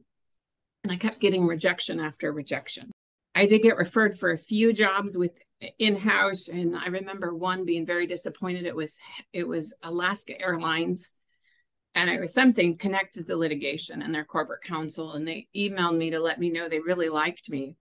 And 0.84 0.92
I 0.92 0.96
kept 0.96 1.18
getting 1.18 1.46
rejection 1.46 1.98
after 1.98 2.32
rejection. 2.32 2.92
I 3.34 3.46
did 3.46 3.62
get 3.62 3.76
referred 3.76 4.16
for 4.16 4.30
a 4.30 4.38
few 4.38 4.72
jobs 4.72 5.16
with 5.16 5.32
in-house 5.78 6.48
and 6.48 6.76
I 6.76 6.86
remember 6.86 7.34
one 7.34 7.64
being 7.64 7.86
very 7.86 8.06
disappointed. 8.06 8.66
It 8.66 8.76
was 8.76 8.98
it 9.32 9.48
was 9.48 9.74
Alaska 9.82 10.40
Airlines 10.40 11.14
and 11.94 12.10
it 12.10 12.20
was 12.20 12.34
something 12.34 12.76
connected 12.76 13.26
to 13.26 13.36
litigation 13.36 14.02
and 14.02 14.14
their 14.14 14.24
corporate 14.24 14.62
counsel 14.62 15.12
and 15.12 15.26
they 15.26 15.46
emailed 15.56 15.96
me 15.96 16.10
to 16.10 16.18
let 16.20 16.38
me 16.40 16.50
know 16.50 16.68
they 16.68 16.80
really 16.80 17.08
liked 17.08 17.50
me 17.50 17.76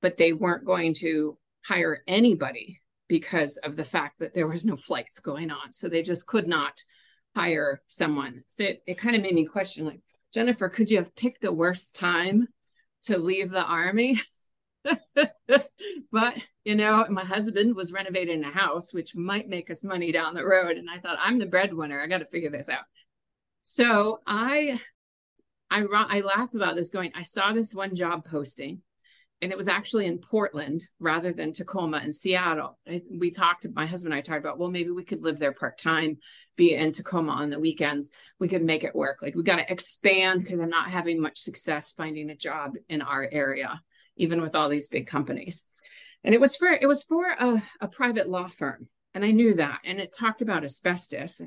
but 0.00 0.16
they 0.16 0.32
weren't 0.32 0.64
going 0.64 0.94
to 0.94 1.36
hire 1.64 2.02
anybody 2.06 2.80
because 3.08 3.56
of 3.58 3.76
the 3.76 3.84
fact 3.84 4.18
that 4.18 4.34
there 4.34 4.46
was 4.46 4.64
no 4.64 4.76
flights 4.76 5.18
going 5.18 5.50
on. 5.50 5.72
So 5.72 5.88
they 5.88 6.02
just 6.02 6.26
could 6.26 6.46
not 6.46 6.82
hire 7.34 7.82
someone. 7.88 8.44
So 8.48 8.64
it, 8.64 8.82
it 8.86 8.98
kind 8.98 9.16
of 9.16 9.22
made 9.22 9.34
me 9.34 9.44
question 9.44 9.86
like 9.86 10.00
jennifer 10.34 10.68
could 10.68 10.90
you 10.90 10.98
have 10.98 11.16
picked 11.16 11.44
a 11.44 11.52
worse 11.52 11.88
time 11.88 12.48
to 13.02 13.18
leave 13.18 13.50
the 13.50 13.64
army? 13.64 14.20
But 16.10 16.34
you 16.64 16.74
know 16.74 17.06
my 17.10 17.24
husband 17.24 17.74
was 17.74 17.92
renovating 17.92 18.44
a 18.44 18.50
house 18.50 18.92
which 18.92 19.14
might 19.14 19.48
make 19.48 19.70
us 19.70 19.84
money 19.84 20.12
down 20.12 20.34
the 20.34 20.44
road 20.44 20.76
and 20.76 20.88
i 20.88 20.98
thought 20.98 21.18
i'm 21.20 21.38
the 21.38 21.46
breadwinner. 21.46 22.00
I 22.00 22.06
got 22.06 22.18
to 22.18 22.26
figure 22.26 22.50
this 22.50 22.68
out 22.68 22.84
so 23.62 24.20
I, 24.26 24.80
I, 25.70 25.82
I 25.82 26.20
laugh 26.20 26.54
about 26.54 26.76
this 26.76 26.90
going, 26.90 27.12
I 27.14 27.22
saw 27.22 27.52
this 27.52 27.74
one 27.74 27.94
job 27.94 28.24
posting 28.24 28.82
and 29.40 29.52
it 29.52 29.58
was 29.58 29.68
actually 29.68 30.06
in 30.06 30.18
Portland 30.18 30.82
rather 30.98 31.32
than 31.32 31.52
Tacoma 31.52 31.98
and 31.98 32.14
Seattle. 32.14 32.78
I, 32.88 33.02
we 33.10 33.30
talked, 33.30 33.66
my 33.72 33.86
husband 33.86 34.12
and 34.12 34.18
I 34.18 34.22
talked 34.22 34.40
about, 34.40 34.58
well, 34.58 34.70
maybe 34.70 34.90
we 34.90 35.04
could 35.04 35.20
live 35.20 35.38
there 35.38 35.52
part 35.52 35.78
time, 35.78 36.18
be 36.56 36.74
in 36.74 36.90
Tacoma 36.90 37.32
on 37.32 37.50
the 37.50 37.60
weekends. 37.60 38.10
We 38.40 38.48
could 38.48 38.64
make 38.64 38.82
it 38.82 38.96
work. 38.96 39.22
Like 39.22 39.36
we 39.36 39.44
got 39.44 39.58
to 39.58 39.72
expand 39.72 40.42
because 40.42 40.60
I'm 40.60 40.68
not 40.68 40.90
having 40.90 41.20
much 41.20 41.38
success 41.38 41.92
finding 41.92 42.30
a 42.30 42.36
job 42.36 42.74
in 42.88 43.00
our 43.00 43.28
area, 43.30 43.80
even 44.16 44.42
with 44.42 44.56
all 44.56 44.68
these 44.68 44.88
big 44.88 45.06
companies. 45.06 45.68
And 46.24 46.34
it 46.34 46.40
was 46.40 46.56
for 46.56 46.68
it 46.68 46.86
was 46.86 47.04
for 47.04 47.28
a, 47.38 47.62
a 47.80 47.86
private 47.86 48.28
law 48.28 48.48
firm, 48.48 48.88
and 49.14 49.24
I 49.24 49.30
knew 49.30 49.54
that. 49.54 49.80
And 49.84 50.00
it 50.00 50.12
talked 50.12 50.42
about 50.42 50.64
asbestos. 50.64 51.40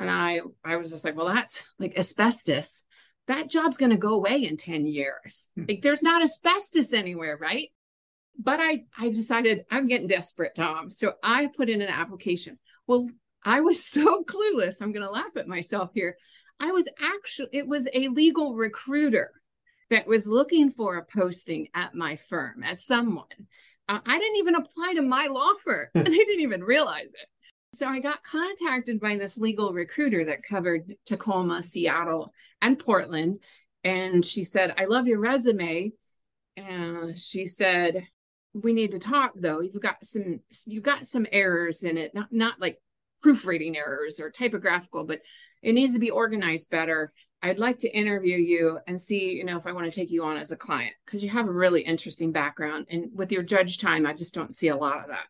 And 0.00 0.10
I 0.10 0.40
I 0.64 0.76
was 0.76 0.90
just 0.90 1.04
like, 1.04 1.16
well, 1.16 1.28
that's 1.28 1.72
like 1.78 1.96
asbestos. 1.96 2.84
That 3.28 3.50
job's 3.50 3.76
going 3.76 3.90
to 3.90 3.96
go 3.96 4.14
away 4.14 4.44
in 4.44 4.56
10 4.56 4.86
years. 4.86 5.48
Hmm. 5.54 5.66
Like 5.68 5.82
there's 5.82 6.02
not 6.02 6.22
asbestos 6.22 6.92
anywhere, 6.92 7.38
right? 7.40 7.68
But 8.38 8.60
I 8.60 8.84
I 8.98 9.10
decided 9.10 9.64
I'm 9.70 9.86
getting 9.86 10.08
desperate, 10.08 10.54
Tom. 10.56 10.90
So 10.90 11.14
I 11.22 11.50
put 11.54 11.68
in 11.68 11.82
an 11.82 11.88
application. 11.88 12.58
Well, 12.86 13.08
I 13.44 13.60
was 13.60 13.84
so 13.90 14.24
clueless. 14.24 14.80
I'm 14.80 14.92
going 14.92 15.06
to 15.06 15.12
laugh 15.12 15.36
at 15.36 15.46
myself 15.46 15.90
here. 15.94 16.16
I 16.58 16.72
was 16.72 16.88
actually 17.00 17.50
it 17.52 17.68
was 17.68 17.88
a 17.92 18.08
legal 18.08 18.54
recruiter 18.54 19.30
that 19.90 20.06
was 20.06 20.26
looking 20.26 20.70
for 20.70 20.96
a 20.96 21.04
posting 21.04 21.68
at 21.74 21.94
my 21.94 22.16
firm 22.16 22.62
as 22.62 22.86
someone. 22.86 23.26
Uh, 23.88 23.98
I 24.06 24.18
didn't 24.18 24.36
even 24.36 24.54
apply 24.54 24.94
to 24.94 25.02
my 25.02 25.26
law 25.26 25.52
firm 25.62 25.88
and 25.94 26.08
I 26.08 26.10
didn't 26.10 26.40
even 26.40 26.62
realize 26.62 27.12
it. 27.12 27.28
So 27.72 27.86
I 27.86 28.00
got 28.00 28.24
contacted 28.24 29.00
by 29.00 29.16
this 29.16 29.38
legal 29.38 29.72
recruiter 29.72 30.24
that 30.24 30.42
covered 30.42 30.94
Tacoma, 31.06 31.62
Seattle, 31.62 32.32
and 32.60 32.78
Portland. 32.78 33.40
And 33.84 34.24
she 34.24 34.44
said, 34.44 34.74
I 34.76 34.86
love 34.86 35.06
your 35.06 35.20
resume. 35.20 35.92
And 36.56 37.16
she 37.16 37.46
said, 37.46 38.06
we 38.52 38.72
need 38.72 38.92
to 38.92 38.98
talk 38.98 39.32
though. 39.36 39.60
You've 39.60 39.80
got 39.80 40.04
some 40.04 40.40
you've 40.66 40.82
got 40.82 41.06
some 41.06 41.26
errors 41.30 41.82
in 41.84 41.96
it, 41.96 42.14
not 42.14 42.32
not 42.32 42.60
like 42.60 42.78
proofreading 43.20 43.76
errors 43.76 44.18
or 44.18 44.30
typographical, 44.30 45.04
but 45.04 45.20
it 45.62 45.72
needs 45.72 45.94
to 45.94 46.00
be 46.00 46.10
organized 46.10 46.70
better. 46.70 47.12
I'd 47.42 47.58
like 47.58 47.78
to 47.80 47.96
interview 47.96 48.36
you 48.36 48.80
and 48.86 49.00
see, 49.00 49.32
you 49.32 49.44
know, 49.44 49.56
if 49.56 49.66
I 49.66 49.72
want 49.72 49.86
to 49.86 49.92
take 49.92 50.10
you 50.10 50.24
on 50.24 50.36
as 50.36 50.50
a 50.50 50.56
client 50.56 50.92
because 51.06 51.22
you 51.22 51.30
have 51.30 51.46
a 51.46 51.52
really 51.52 51.82
interesting 51.82 52.32
background. 52.32 52.86
And 52.90 53.10
with 53.14 53.32
your 53.32 53.42
judge 53.42 53.78
time, 53.78 54.04
I 54.04 54.12
just 54.12 54.34
don't 54.34 54.52
see 54.52 54.68
a 54.68 54.76
lot 54.76 54.98
of 54.98 55.08
that. 55.08 55.26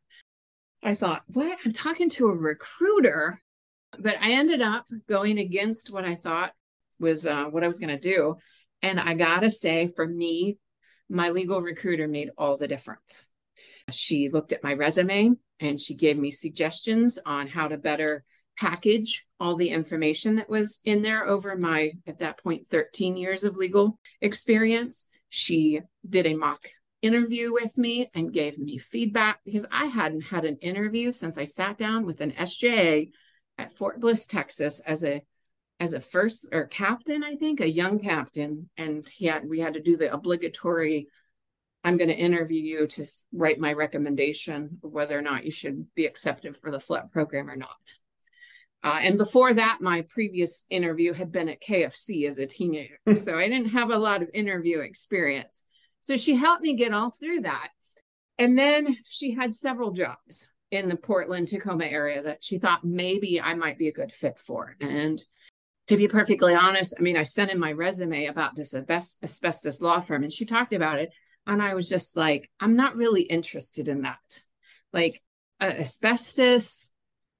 I 0.82 0.94
thought, 0.94 1.22
what? 1.28 1.58
I'm 1.64 1.72
talking 1.72 2.08
to 2.10 2.28
a 2.28 2.36
recruiter. 2.36 3.40
But 3.98 4.16
I 4.20 4.32
ended 4.32 4.62
up 4.62 4.86
going 5.08 5.38
against 5.38 5.92
what 5.92 6.04
I 6.04 6.14
thought 6.14 6.52
was 7.00 7.26
uh, 7.26 7.46
what 7.46 7.64
I 7.64 7.68
was 7.68 7.80
going 7.80 7.90
to 7.90 7.98
do. 7.98 8.36
And 8.82 9.00
I 9.00 9.14
got 9.14 9.40
to 9.40 9.50
say, 9.50 9.88
for 9.88 10.06
me, 10.06 10.58
my 11.08 11.30
legal 11.30 11.60
recruiter 11.60 12.06
made 12.06 12.30
all 12.38 12.56
the 12.56 12.68
difference. 12.68 13.26
She 13.90 14.28
looked 14.28 14.52
at 14.52 14.62
my 14.62 14.74
resume 14.74 15.32
and 15.58 15.78
she 15.78 15.96
gave 15.96 16.16
me 16.16 16.30
suggestions 16.30 17.18
on 17.26 17.48
how 17.48 17.68
to 17.68 17.76
better 17.76 18.24
package 18.58 19.26
all 19.40 19.56
the 19.56 19.70
information 19.70 20.36
that 20.36 20.48
was 20.48 20.80
in 20.84 21.02
there 21.02 21.26
over 21.26 21.56
my, 21.56 21.92
at 22.06 22.20
that 22.20 22.42
point, 22.42 22.68
13 22.68 23.16
years 23.16 23.42
of 23.42 23.56
legal 23.56 23.98
experience. 24.20 25.08
She 25.30 25.80
did 26.08 26.26
a 26.26 26.34
mock 26.34 26.60
interview 27.02 27.52
with 27.52 27.76
me 27.78 28.10
and 28.14 28.32
gave 28.32 28.58
me 28.58 28.78
feedback 28.78 29.40
because 29.44 29.66
I 29.72 29.86
hadn't 29.86 30.24
had 30.24 30.44
an 30.44 30.56
interview 30.58 31.12
since 31.12 31.38
I 31.38 31.44
sat 31.44 31.78
down 31.78 32.04
with 32.04 32.20
an 32.20 32.32
SJA 32.32 33.10
at 33.58 33.72
Fort 33.72 34.00
Bliss, 34.00 34.26
Texas 34.26 34.80
as 34.80 35.04
a 35.04 35.22
as 35.78 35.94
a 35.94 36.00
first 36.00 36.48
or 36.52 36.66
captain, 36.66 37.24
I 37.24 37.36
think, 37.36 37.60
a 37.60 37.70
young 37.70 37.98
captain, 37.98 38.68
and 38.76 39.06
he 39.08 39.26
had 39.26 39.48
we 39.48 39.60
had 39.60 39.74
to 39.74 39.82
do 39.82 39.96
the 39.96 40.12
obligatory 40.12 41.08
I'm 41.82 41.96
going 41.96 42.08
to 42.08 42.16
interview 42.16 42.62
you 42.62 42.86
to 42.86 43.04
write 43.32 43.58
my 43.58 43.72
recommendation 43.72 44.78
of 44.84 44.92
whether 44.92 45.18
or 45.18 45.22
not 45.22 45.44
you 45.44 45.50
should 45.50 45.86
be 45.94 46.06
accepted 46.06 46.56
for 46.56 46.70
the 46.70 46.80
FLEP 46.80 47.10
program 47.10 47.48
or 47.48 47.56
not. 47.56 47.94
Uh, 48.82 48.98
and 49.02 49.18
before 49.18 49.52
that, 49.54 49.78
my 49.80 50.02
previous 50.02 50.64
interview 50.70 51.12
had 51.12 51.32
been 51.32 51.48
at 51.48 51.62
KFC 51.62 52.26
as 52.26 52.38
a 52.38 52.46
teenager. 52.46 52.98
Hmm. 53.06 53.14
so 53.14 53.38
I 53.38 53.48
didn't 53.48 53.70
have 53.70 53.90
a 53.90 53.98
lot 53.98 54.22
of 54.22 54.30
interview 54.32 54.80
experience. 54.80 55.64
So 56.00 56.16
she 56.16 56.34
helped 56.34 56.62
me 56.62 56.74
get 56.74 56.92
all 56.92 57.10
through 57.10 57.42
that. 57.42 57.70
And 58.38 58.58
then 58.58 58.96
she 59.04 59.32
had 59.32 59.52
several 59.52 59.92
jobs 59.92 60.48
in 60.70 60.88
the 60.88 60.96
Portland, 60.96 61.48
Tacoma 61.48 61.84
area 61.84 62.22
that 62.22 62.42
she 62.42 62.58
thought 62.58 62.84
maybe 62.84 63.40
I 63.40 63.54
might 63.54 63.78
be 63.78 63.88
a 63.88 63.92
good 63.92 64.12
fit 64.12 64.38
for. 64.38 64.76
And 64.80 65.22
to 65.88 65.96
be 65.96 66.08
perfectly 66.08 66.54
honest, 66.54 66.94
I 66.98 67.02
mean, 67.02 67.16
I 67.16 67.24
sent 67.24 67.50
in 67.50 67.58
my 67.58 67.72
resume 67.72 68.26
about 68.26 68.54
this 68.54 68.74
asbestos 68.74 69.80
law 69.80 70.00
firm 70.00 70.22
and 70.22 70.32
she 70.32 70.44
talked 70.44 70.72
about 70.72 71.00
it. 71.00 71.10
And 71.46 71.60
I 71.60 71.74
was 71.74 71.88
just 71.88 72.16
like, 72.16 72.48
I'm 72.60 72.76
not 72.76 72.96
really 72.96 73.22
interested 73.22 73.88
in 73.88 74.02
that. 74.02 74.40
Like, 74.92 75.20
uh, 75.60 75.72
asbestos, 75.78 76.92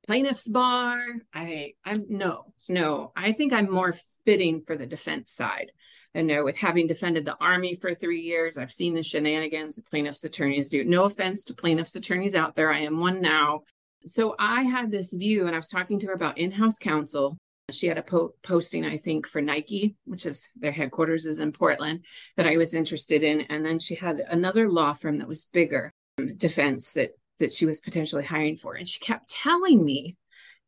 plaintiff's 0.06 0.48
bar. 0.48 1.00
I 1.32 1.74
I'm 1.84 2.06
no, 2.08 2.52
no. 2.70 3.12
I 3.16 3.32
think 3.32 3.52
I'm 3.52 3.70
more 3.70 3.94
fitting 4.24 4.62
for 4.66 4.76
the 4.76 4.86
defense 4.86 5.32
side. 5.32 5.72
And 6.14 6.26
no, 6.26 6.44
with 6.44 6.56
having 6.56 6.86
defended 6.86 7.24
the 7.24 7.36
army 7.40 7.74
for 7.74 7.94
three 7.94 8.20
years, 8.20 8.58
I've 8.58 8.72
seen 8.72 8.94
the 8.94 9.02
shenanigans 9.02 9.76
the 9.76 9.82
plaintiff's 9.82 10.24
attorneys 10.24 10.70
do. 10.70 10.84
No 10.84 11.04
offense 11.04 11.44
to 11.44 11.54
plaintiff's 11.54 11.94
attorneys 11.94 12.34
out 12.34 12.56
there. 12.56 12.72
I 12.72 12.80
am 12.80 12.98
one 12.98 13.20
now. 13.20 13.60
So 14.06 14.34
I 14.38 14.62
had 14.62 14.90
this 14.90 15.12
view, 15.12 15.46
and 15.46 15.54
I 15.54 15.58
was 15.58 15.68
talking 15.68 16.00
to 16.00 16.06
her 16.06 16.14
about 16.14 16.38
in-house 16.38 16.78
counsel. 16.78 17.36
She 17.70 17.86
had 17.86 17.98
a 17.98 18.02
po- 18.02 18.34
posting, 18.42 18.84
I 18.84 18.96
think, 18.96 19.26
for 19.26 19.40
Nike, 19.40 19.94
which 20.04 20.26
is 20.26 20.48
their 20.56 20.72
headquarters 20.72 21.26
is 21.26 21.38
in 21.38 21.52
Portland, 21.52 22.04
that 22.36 22.46
I 22.46 22.56
was 22.56 22.74
interested 22.74 23.22
in. 23.22 23.42
And 23.42 23.64
then 23.64 23.78
she 23.78 23.94
had 23.94 24.18
another 24.18 24.68
law 24.68 24.92
firm 24.94 25.18
that 25.18 25.28
was 25.28 25.44
bigger, 25.44 25.92
defense, 26.36 26.92
that 26.92 27.10
that 27.38 27.52
she 27.52 27.66
was 27.66 27.80
potentially 27.80 28.24
hiring 28.24 28.56
for. 28.56 28.74
And 28.74 28.88
she 28.88 29.00
kept 29.00 29.30
telling 29.30 29.84
me, 29.84 30.16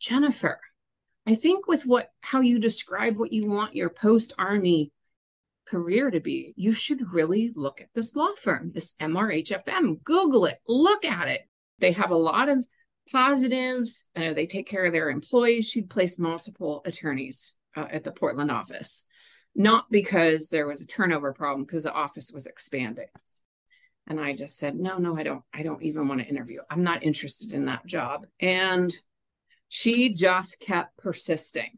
Jennifer, 0.00 0.59
I 1.26 1.35
think 1.35 1.69
with 1.69 1.85
what 1.85 2.11
how 2.21 2.41
you 2.41 2.59
describe 2.59 3.17
what 3.17 3.33
you 3.33 3.49
want 3.49 3.76
your 3.76 3.91
post-army 3.91 4.93
career 5.69 6.11
to 6.11 6.21
be, 6.21 6.52
you 6.57 6.73
should 6.73 7.12
really 7.12 7.52
look 7.55 7.81
at 7.81 7.88
this 7.95 8.17
law 8.17 8.35
firm, 8.37 8.73
this 8.75 8.97
MRHFM. 9.00 10.02
Google 10.02 10.47
it, 10.47 10.59
look 10.67 11.05
at 11.05 11.29
it. 11.29 11.43
They 11.79 11.93
have 11.93 12.11
a 12.11 12.17
lot 12.17 12.49
of 12.49 12.64
positives. 13.11 14.09
Uh, 14.14 14.33
they 14.33 14.47
take 14.47 14.69
care 14.69 14.85
of 14.85 14.93
their 14.93 15.11
employees. 15.11 15.69
She'd 15.69 15.91
placed 15.91 16.21
multiple 16.21 16.82
attorneys 16.85 17.54
uh, 17.76 17.87
at 17.91 18.04
the 18.04 18.13
Portland 18.13 18.50
office, 18.50 19.06
not 19.54 19.91
because 19.91 20.49
there 20.49 20.67
was 20.67 20.82
a 20.82 20.87
turnover 20.87 21.32
problem, 21.32 21.65
because 21.65 21.85
the 21.85 21.93
office 21.93 22.30
was 22.32 22.47
expanding. 22.47 23.08
And 24.08 24.21
I 24.21 24.35
just 24.35 24.58
said, 24.58 24.76
no, 24.76 24.99
no, 24.99 25.17
I 25.17 25.23
don't, 25.23 25.43
I 25.54 25.63
don't 25.63 25.82
even 25.82 26.08
want 26.08 26.21
to 26.21 26.26
interview. 26.26 26.61
I'm 26.69 26.82
not 26.82 27.04
interested 27.04 27.52
in 27.52 27.67
that 27.67 27.87
job. 27.87 28.26
And 28.41 28.93
she 29.75 30.13
just 30.13 30.61
kept 30.61 30.99
persisting. 30.99 31.71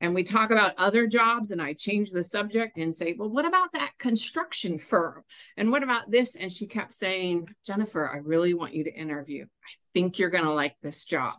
And 0.00 0.14
we 0.14 0.22
talk 0.22 0.52
about 0.52 0.74
other 0.78 1.08
jobs, 1.08 1.50
and 1.50 1.60
I 1.60 1.72
change 1.72 2.12
the 2.12 2.22
subject 2.22 2.78
and 2.78 2.94
say, 2.94 3.16
Well, 3.18 3.28
what 3.28 3.44
about 3.44 3.72
that 3.72 3.98
construction 3.98 4.78
firm? 4.78 5.24
And 5.56 5.72
what 5.72 5.82
about 5.82 6.12
this? 6.12 6.36
And 6.36 6.52
she 6.52 6.68
kept 6.68 6.92
saying, 6.92 7.48
Jennifer, 7.66 8.08
I 8.08 8.18
really 8.18 8.54
want 8.54 8.74
you 8.74 8.84
to 8.84 8.94
interview. 8.94 9.46
I 9.46 9.72
think 9.94 10.16
you're 10.16 10.30
going 10.30 10.44
to 10.44 10.52
like 10.52 10.76
this 10.80 11.06
job. 11.06 11.32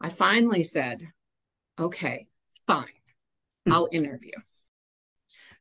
I 0.00 0.08
finally 0.08 0.64
said, 0.64 1.06
Okay, 1.78 2.26
fine, 2.66 2.86
hmm. 3.66 3.72
I'll 3.72 3.88
interview. 3.92 4.34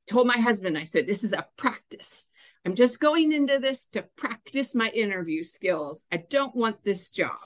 Told 0.07 0.25
my 0.25 0.37
husband, 0.37 0.79
I 0.79 0.85
said, 0.85 1.05
This 1.05 1.23
is 1.23 1.33
a 1.33 1.45
practice. 1.57 2.31
I'm 2.65 2.73
just 2.73 2.99
going 2.99 3.31
into 3.33 3.59
this 3.59 3.85
to 3.89 4.09
practice 4.17 4.73
my 4.73 4.89
interview 4.89 5.43
skills. 5.43 6.05
I 6.11 6.23
don't 6.27 6.55
want 6.55 6.83
this 6.83 7.11
job. 7.11 7.37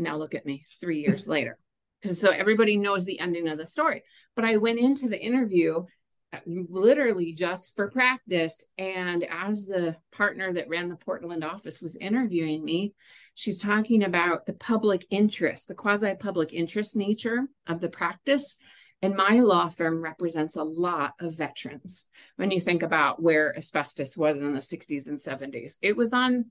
Now 0.00 0.16
look 0.16 0.34
at 0.34 0.46
me 0.46 0.64
three 0.80 1.00
years 1.00 1.28
later. 1.28 1.58
Because 2.00 2.20
so 2.20 2.30
everybody 2.30 2.76
knows 2.76 3.04
the 3.04 3.18
ending 3.18 3.48
of 3.48 3.58
the 3.58 3.66
story. 3.66 4.02
But 4.36 4.44
I 4.44 4.56
went 4.56 4.78
into 4.78 5.08
the 5.08 5.20
interview 5.20 5.84
uh, 6.32 6.38
literally 6.46 7.32
just 7.32 7.74
for 7.74 7.90
practice. 7.90 8.70
And 8.76 9.24
as 9.24 9.66
the 9.66 9.96
partner 10.12 10.52
that 10.52 10.68
ran 10.68 10.90
the 10.90 10.96
Portland 10.96 11.42
office 11.42 11.80
was 11.80 11.96
interviewing 11.96 12.64
me, 12.64 12.94
she's 13.34 13.62
talking 13.62 14.04
about 14.04 14.44
the 14.44 14.52
public 14.52 15.06
interest, 15.10 15.68
the 15.68 15.74
quasi 15.74 16.14
public 16.14 16.52
interest 16.52 16.96
nature 16.96 17.48
of 17.66 17.80
the 17.80 17.88
practice. 17.88 18.58
And 19.00 19.14
my 19.14 19.38
law 19.40 19.70
firm 19.70 20.02
represents 20.02 20.56
a 20.56 20.64
lot 20.64 21.14
of 21.20 21.36
veterans. 21.36 22.06
When 22.36 22.50
you 22.50 22.60
think 22.60 22.82
about 22.82 23.22
where 23.22 23.56
asbestos 23.56 24.16
was 24.16 24.42
in 24.42 24.52
the 24.52 24.60
60s 24.60 25.08
and 25.08 25.16
70s, 25.16 25.78
it 25.82 25.96
was 25.96 26.12
on 26.12 26.46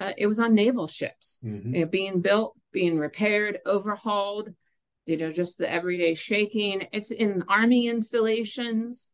uh, 0.00 0.12
it 0.16 0.26
was 0.26 0.40
on 0.40 0.54
naval 0.54 0.88
ships, 0.88 1.38
mm-hmm. 1.44 1.74
you 1.74 1.80
know, 1.82 1.86
being 1.86 2.20
built, 2.20 2.56
being 2.72 2.98
repaired, 2.98 3.58
overhauled. 3.66 4.50
You 5.06 5.16
know, 5.16 5.32
just 5.32 5.58
the 5.58 5.70
everyday 5.70 6.14
shaking. 6.14 6.86
It's 6.92 7.10
in 7.10 7.42
army 7.48 7.88
installations. 7.88 9.08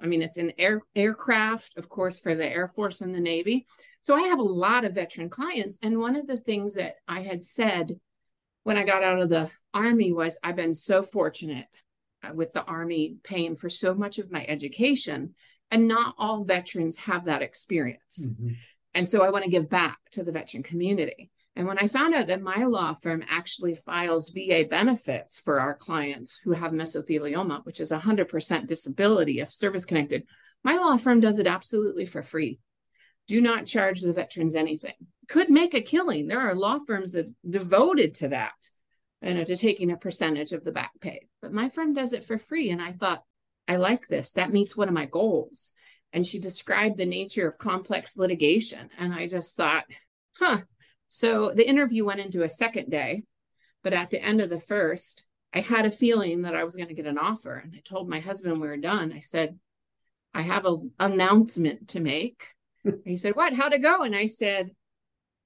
I 0.00 0.06
mean, 0.06 0.22
it's 0.22 0.36
in 0.36 0.52
air 0.58 0.82
aircraft, 0.94 1.76
of 1.76 1.88
course, 1.88 2.20
for 2.20 2.34
the 2.34 2.46
Air 2.46 2.68
Force 2.68 3.00
and 3.00 3.14
the 3.14 3.20
Navy. 3.20 3.66
So 4.02 4.14
I 4.14 4.28
have 4.28 4.38
a 4.38 4.42
lot 4.42 4.84
of 4.84 4.94
veteran 4.94 5.28
clients, 5.28 5.78
and 5.82 5.98
one 5.98 6.14
of 6.14 6.26
the 6.26 6.36
things 6.36 6.74
that 6.74 6.96
I 7.08 7.22
had 7.22 7.42
said 7.42 7.98
when 8.62 8.76
I 8.76 8.84
got 8.84 9.02
out 9.02 9.20
of 9.20 9.28
the 9.28 9.50
Army 9.74 10.12
was 10.12 10.38
I've 10.44 10.56
been 10.56 10.74
so 10.74 11.02
fortunate 11.02 11.66
uh, 12.22 12.32
with 12.34 12.52
the 12.52 12.64
Army 12.64 13.16
paying 13.24 13.56
for 13.56 13.70
so 13.70 13.94
much 13.94 14.18
of 14.18 14.30
my 14.30 14.44
education, 14.46 15.34
and 15.70 15.88
not 15.88 16.14
all 16.18 16.44
veterans 16.44 16.98
have 16.98 17.24
that 17.24 17.42
experience. 17.42 18.28
Mm-hmm. 18.30 18.52
And 18.98 19.08
so 19.08 19.22
I 19.22 19.30
want 19.30 19.44
to 19.44 19.50
give 19.50 19.70
back 19.70 19.96
to 20.10 20.24
the 20.24 20.32
veteran 20.32 20.64
community. 20.64 21.30
And 21.54 21.68
when 21.68 21.78
I 21.78 21.86
found 21.86 22.14
out 22.14 22.26
that 22.26 22.42
my 22.42 22.64
law 22.64 22.94
firm 22.94 23.22
actually 23.30 23.76
files 23.76 24.30
VA 24.30 24.66
benefits 24.68 25.38
for 25.38 25.60
our 25.60 25.76
clients 25.76 26.36
who 26.42 26.50
have 26.50 26.72
mesothelioma, 26.72 27.64
which 27.64 27.78
is 27.78 27.92
100% 27.92 28.66
disability 28.66 29.38
if 29.38 29.52
service 29.52 29.84
connected, 29.84 30.24
my 30.64 30.74
law 30.76 30.96
firm 30.96 31.20
does 31.20 31.38
it 31.38 31.46
absolutely 31.46 32.06
for 32.06 32.24
free. 32.24 32.58
Do 33.28 33.40
not 33.40 33.66
charge 33.66 34.00
the 34.00 34.12
veterans 34.12 34.56
anything 34.56 34.94
could 35.28 35.48
make 35.48 35.74
a 35.74 35.80
killing. 35.80 36.26
There 36.26 36.40
are 36.40 36.54
law 36.54 36.80
firms 36.84 37.12
that 37.12 37.32
devoted 37.48 38.14
to 38.16 38.28
that, 38.28 38.68
you 39.22 39.34
know, 39.34 39.44
to 39.44 39.56
taking 39.56 39.92
a 39.92 39.96
percentage 39.96 40.52
of 40.52 40.64
the 40.64 40.72
back 40.72 40.90
pay. 41.00 41.28
But 41.40 41.52
my 41.52 41.68
firm 41.68 41.94
does 41.94 42.12
it 42.12 42.24
for 42.24 42.36
free. 42.36 42.70
And 42.70 42.82
I 42.82 42.90
thought, 42.90 43.22
I 43.68 43.76
like 43.76 44.08
this. 44.08 44.32
That 44.32 44.50
meets 44.50 44.76
one 44.76 44.88
of 44.88 44.94
my 44.94 45.06
goals. 45.06 45.72
And 46.12 46.26
she 46.26 46.38
described 46.38 46.96
the 46.96 47.06
nature 47.06 47.46
of 47.46 47.58
complex 47.58 48.16
litigation. 48.16 48.90
And 48.98 49.12
I 49.12 49.26
just 49.26 49.56
thought, 49.56 49.84
huh. 50.36 50.58
So 51.08 51.52
the 51.54 51.68
interview 51.68 52.04
went 52.04 52.20
into 52.20 52.42
a 52.42 52.48
second 52.48 52.90
day. 52.90 53.24
But 53.82 53.92
at 53.92 54.10
the 54.10 54.22
end 54.22 54.40
of 54.40 54.50
the 54.50 54.60
first, 54.60 55.24
I 55.52 55.60
had 55.60 55.86
a 55.86 55.90
feeling 55.90 56.42
that 56.42 56.54
I 56.54 56.64
was 56.64 56.76
going 56.76 56.88
to 56.88 56.94
get 56.94 57.06
an 57.06 57.18
offer. 57.18 57.54
And 57.54 57.74
I 57.74 57.80
told 57.84 58.08
my 58.08 58.20
husband 58.20 58.60
we 58.60 58.68
were 58.68 58.76
done. 58.76 59.12
I 59.12 59.20
said, 59.20 59.58
I 60.34 60.42
have 60.42 60.66
an 60.66 60.92
announcement 60.98 61.88
to 61.88 62.00
make. 62.00 62.42
he 63.04 63.16
said, 63.16 63.34
What? 63.36 63.54
How'd 63.54 63.72
it 63.72 63.82
go? 63.82 64.02
And 64.02 64.14
I 64.14 64.26
said, 64.26 64.70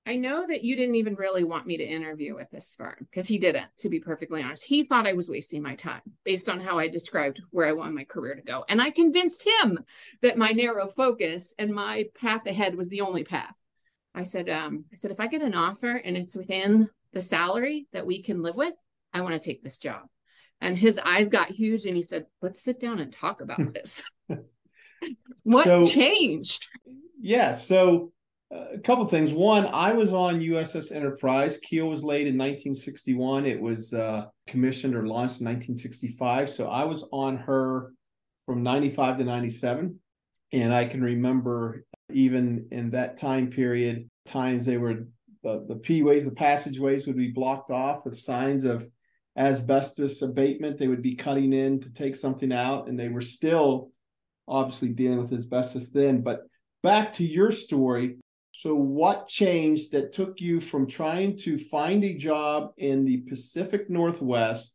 I 0.05 0.17
know 0.17 0.45
that 0.47 0.65
you 0.65 0.75
didn't 0.75 0.97
even 0.97 1.15
really 1.15 1.45
want 1.45 1.67
me 1.67 1.77
to 1.77 1.85
interview 1.85 2.35
with 2.35 2.51
this 2.51 2.75
firm 2.77 2.97
because 2.99 3.29
he 3.29 3.39
didn't, 3.39 3.69
to 3.79 3.89
be 3.89 4.01
perfectly 4.01 4.43
honest. 4.43 4.65
He 4.65 4.83
thought 4.83 5.07
I 5.07 5.13
was 5.13 5.29
wasting 5.29 5.63
my 5.63 5.77
time 5.77 6.03
based 6.25 6.49
on 6.49 6.59
how 6.59 6.79
I 6.79 6.89
described 6.89 7.41
where 7.51 7.69
I 7.69 7.73
want 7.73 7.95
my 7.95 8.03
career 8.03 8.35
to 8.35 8.43
go. 8.43 8.65
And 8.69 8.83
I 8.83 8.91
convinced 8.91 9.47
him 9.47 9.79
that 10.21 10.37
my 10.37 10.51
narrow 10.51 10.89
focus 10.89 11.55
and 11.57 11.73
my 11.73 12.07
path 12.21 12.47
ahead 12.47 12.75
was 12.75 12.91
the 12.91 13.03
only 13.03 13.23
path. 13.23 13.55
I 14.13 14.25
said, 14.25 14.49
um, 14.51 14.87
I 14.93 14.97
said, 14.97 15.13
if 15.13 15.21
I 15.21 15.29
get 15.29 15.41
an 15.41 15.55
offer 15.55 15.93
and 15.93 16.17
it's 16.17 16.35
within 16.35 16.91
the 17.13 17.23
salary 17.23 17.87
that 17.93 18.07
we 18.07 18.23
can 18.23 18.43
live 18.43 18.57
with, 18.57 18.75
I 19.15 19.21
want 19.21 19.35
to 19.35 19.41
take 19.41 19.63
this 19.63 19.79
job. 19.79 20.03
And 20.61 20.77
his 20.77 20.99
eyes 20.99 21.29
got 21.29 21.49
huge 21.49 21.87
and 21.87 21.97
he 21.97 22.03
said, 22.03 22.27
Let's 22.41 22.61
sit 22.61 22.81
down 22.81 23.01
and 23.01 23.13
talk 23.13 23.41
about 23.41 23.73
this. 23.73 24.05
Let's 24.29 24.35
sit 24.35 24.35
down 24.35 24.39
and 24.39 24.47
talk 24.47 24.57
about 24.59 24.59
this. 24.59 25.43
what 25.43 25.65
so, 25.65 25.85
changed? 25.85 26.67
Yeah. 27.21 27.53
So 27.53 28.13
a 28.53 28.79
couple 28.79 29.07
things. 29.07 29.33
One, 29.33 29.67
I 29.67 29.93
was 29.93 30.13
on 30.13 30.41
USS 30.41 30.95
Enterprise. 30.95 31.59
Keel 31.59 31.87
was 31.87 32.05
laid 32.05 32.27
in 32.27 32.37
1961. 32.37 33.47
It 33.47 33.61
was 33.61 33.95
uh, 33.95 34.27
commissioned 34.47 34.95
or 34.95 35.07
launched 35.07 35.41
in 35.41 35.47
1965. 35.47 36.51
So 36.51 36.67
I 36.67 36.85
was 36.85 37.05
on 37.13 37.39
her 37.39 37.93
from 38.47 38.63
95 38.63 39.19
to 39.19 39.25
97. 39.25 39.99
And 40.53 40.75
I 40.75 40.85
can 40.85 41.03
remember 41.03 41.85
even 42.13 42.69
in 42.71 42.91
that 42.91 43.17
time 43.17 43.49
period, 43.49 44.11
times 44.27 44.67
they 44.67 44.77
were 44.77 45.07
the, 45.43 45.65
the 45.67 45.77
P 45.77 46.03
ways, 46.03 46.25
the 46.25 46.31
passageways 46.31 47.07
would 47.07 47.17
be 47.17 47.31
blocked 47.31 47.71
off 47.71 48.05
with 48.05 48.19
signs 48.19 48.65
of 48.65 48.87
asbestos 49.37 50.23
abatement. 50.23 50.79
They 50.79 50.89
would 50.89 51.03
be 51.03 51.17
cutting 51.17 51.53
in 51.53 51.81
to 51.81 51.93
take 51.93 52.15
something 52.15 52.53
out, 52.53 52.89
and 52.89 52.99
they 53.01 53.09
were 53.09 53.23
still 53.23 53.91
obviously 54.47 54.91
dealing 54.91 55.21
with 55.21 55.33
asbestos 55.33 55.91
then. 55.91 56.21
But 56.21 56.43
back 56.83 57.13
to 57.15 57.25
your 57.25 57.51
story, 57.51 58.19
so, 58.55 58.75
what 58.75 59.29
changed 59.29 59.93
that 59.93 60.13
took 60.13 60.39
you 60.39 60.61
from 60.61 60.87
trying 60.87 61.39
to 61.39 61.57
find 61.57 62.05
a 62.05 62.15
job 62.15 62.73
in 62.77 63.05
the 63.07 63.23
Pacific 63.23 63.89
Northwest 63.89 64.75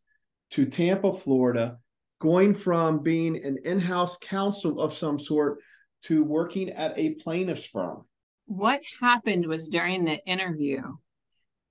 to 0.52 0.66
Tampa, 0.66 1.14
Florida, 1.14 1.78
going 2.20 2.56
from 2.56 3.04
being 3.04 3.44
an 3.44 3.60
in 3.64 3.80
house 3.80 4.18
counsel 4.18 4.82
of 4.82 4.94
some 4.94 5.20
sort 5.20 5.60
to 6.04 6.24
working 6.24 6.72
at 6.72 6.98
a 6.98 7.14
plaintiff's 7.16 7.68
firm? 7.68 8.06
What 8.46 8.82
happened 9.00 9.46
was 9.46 9.70
during 9.70 10.06
the 10.06 10.26
interview, 10.26 10.82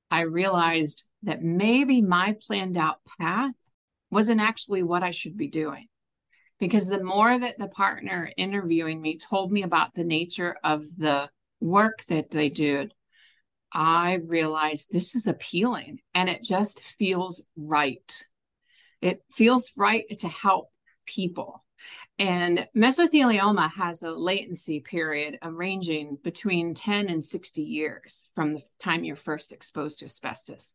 I 0.08 0.22
realized 0.22 1.08
that 1.24 1.42
maybe 1.42 2.02
my 2.02 2.36
planned 2.46 2.76
out 2.76 3.00
path 3.18 3.54
wasn't 4.10 4.40
actually 4.40 4.84
what 4.84 5.02
I 5.02 5.10
should 5.10 5.36
be 5.36 5.48
doing. 5.48 5.88
Because 6.60 6.88
the 6.88 7.02
more 7.02 7.36
that 7.38 7.58
the 7.58 7.68
partner 7.68 8.30
interviewing 8.36 9.02
me 9.02 9.18
told 9.18 9.50
me 9.50 9.62
about 9.62 9.92
the 9.94 10.04
nature 10.04 10.56
of 10.62 10.84
the 10.96 11.28
work 11.60 12.04
that 12.06 12.30
they 12.30 12.48
did, 12.48 12.94
I 13.72 14.20
realized 14.26 14.88
this 14.90 15.14
is 15.14 15.26
appealing 15.26 16.00
and 16.14 16.28
it 16.28 16.42
just 16.42 16.82
feels 16.82 17.46
right. 17.56 18.24
It 19.00 19.22
feels 19.32 19.72
right 19.76 20.04
to 20.18 20.28
help 20.28 20.70
people. 21.06 21.64
And 22.18 22.66
mesothelioma 22.74 23.70
has 23.72 24.02
a 24.02 24.12
latency 24.12 24.80
period 24.80 25.38
ranging 25.44 26.16
between 26.22 26.74
10 26.74 27.08
and 27.08 27.22
60 27.22 27.62
years 27.62 28.30
from 28.34 28.54
the 28.54 28.62
time 28.80 29.04
you're 29.04 29.16
first 29.16 29.52
exposed 29.52 29.98
to 29.98 30.06
asbestos. 30.06 30.74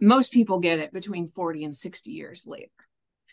Most 0.00 0.32
people 0.32 0.60
get 0.60 0.78
it 0.78 0.92
between 0.92 1.26
40 1.26 1.64
and 1.64 1.76
60 1.76 2.10
years 2.12 2.46
later. 2.46 2.70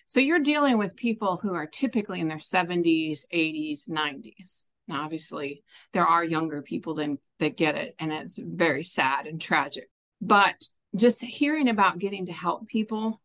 So 0.07 0.19
you're 0.19 0.39
dealing 0.39 0.79
with 0.79 0.95
people 0.95 1.37
who 1.37 1.53
are 1.53 1.67
typically 1.67 2.19
in 2.19 2.27
their 2.27 2.37
70s, 2.37 3.25
80s, 3.31 3.87
90s. 3.87 4.63
Now, 4.89 5.03
obviously, 5.03 5.63
there 5.93 6.05
are 6.05 6.23
younger 6.23 6.61
people 6.61 6.95
than, 6.95 7.19
that 7.39 7.55
get 7.55 7.75
it, 7.75 7.95
and 7.99 8.11
it's 8.11 8.39
very 8.39 8.83
sad 8.83 9.27
and 9.27 9.39
tragic. 9.39 9.85
But 10.19 10.55
just 10.95 11.21
hearing 11.21 11.69
about 11.69 11.99
getting 11.99 12.25
to 12.25 12.33
help 12.33 12.67
people, 12.67 13.21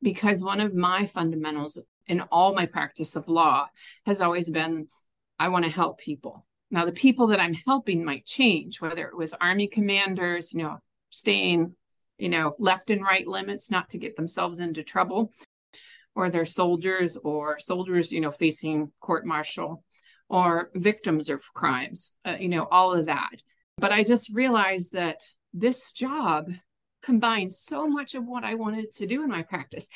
because 0.00 0.42
one 0.42 0.60
of 0.60 0.74
my 0.74 1.06
fundamentals 1.06 1.78
in 2.06 2.22
all 2.32 2.54
my 2.54 2.66
practice 2.66 3.14
of 3.14 3.28
law 3.28 3.68
has 4.06 4.20
always 4.20 4.50
been 4.50 4.88
I 5.38 5.48
want 5.48 5.64
to 5.64 5.70
help 5.70 5.98
people. 5.98 6.46
Now, 6.70 6.84
the 6.86 6.92
people 6.92 7.26
that 7.28 7.40
I'm 7.40 7.54
helping 7.54 8.04
might 8.04 8.24
change, 8.24 8.80
whether 8.80 9.06
it 9.06 9.16
was 9.16 9.34
Army 9.34 9.68
commanders, 9.68 10.52
you 10.52 10.62
know, 10.62 10.78
staying, 11.10 11.74
you 12.16 12.30
know, 12.30 12.54
left 12.58 12.90
and 12.90 13.02
right 13.02 13.26
limits 13.26 13.70
not 13.70 13.90
to 13.90 13.98
get 13.98 14.16
themselves 14.16 14.58
into 14.60 14.82
trouble, 14.82 15.32
or 16.14 16.30
they're 16.30 16.44
soldiers 16.44 17.16
or 17.16 17.58
soldiers, 17.58 18.12
you 18.12 18.20
know, 18.20 18.30
facing 18.30 18.92
court 19.00 19.26
martial 19.26 19.84
or 20.32 20.70
victims 20.74 21.28
of 21.28 21.44
crimes, 21.52 22.16
uh, 22.24 22.36
you 22.40 22.48
know, 22.48 22.66
all 22.70 22.94
of 22.94 23.04
that. 23.06 23.42
But 23.76 23.92
I 23.92 24.02
just 24.02 24.34
realized 24.34 24.94
that 24.94 25.20
this 25.52 25.92
job 25.92 26.50
combines 27.02 27.58
so 27.58 27.86
much 27.86 28.14
of 28.14 28.26
what 28.26 28.42
I 28.42 28.54
wanted 28.54 28.90
to 28.92 29.06
do 29.06 29.22
in 29.22 29.28
my 29.28 29.42
practice. 29.42 29.88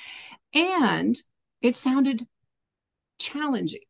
And 0.53 1.17
it 1.63 1.75
sounded 1.75 2.27
challenging. 3.19 3.81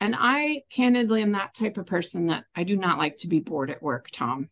And 0.00 0.14
I 0.18 0.62
candidly 0.70 1.20
am 1.20 1.32
that 1.32 1.54
type 1.54 1.76
of 1.76 1.84
person 1.84 2.28
that 2.28 2.44
I 2.56 2.64
do 2.64 2.76
not 2.76 2.96
like 2.96 3.18
to 3.18 3.28
be 3.28 3.40
bored 3.40 3.70
at 3.70 3.82
work, 3.82 4.08
Tom. 4.10 4.48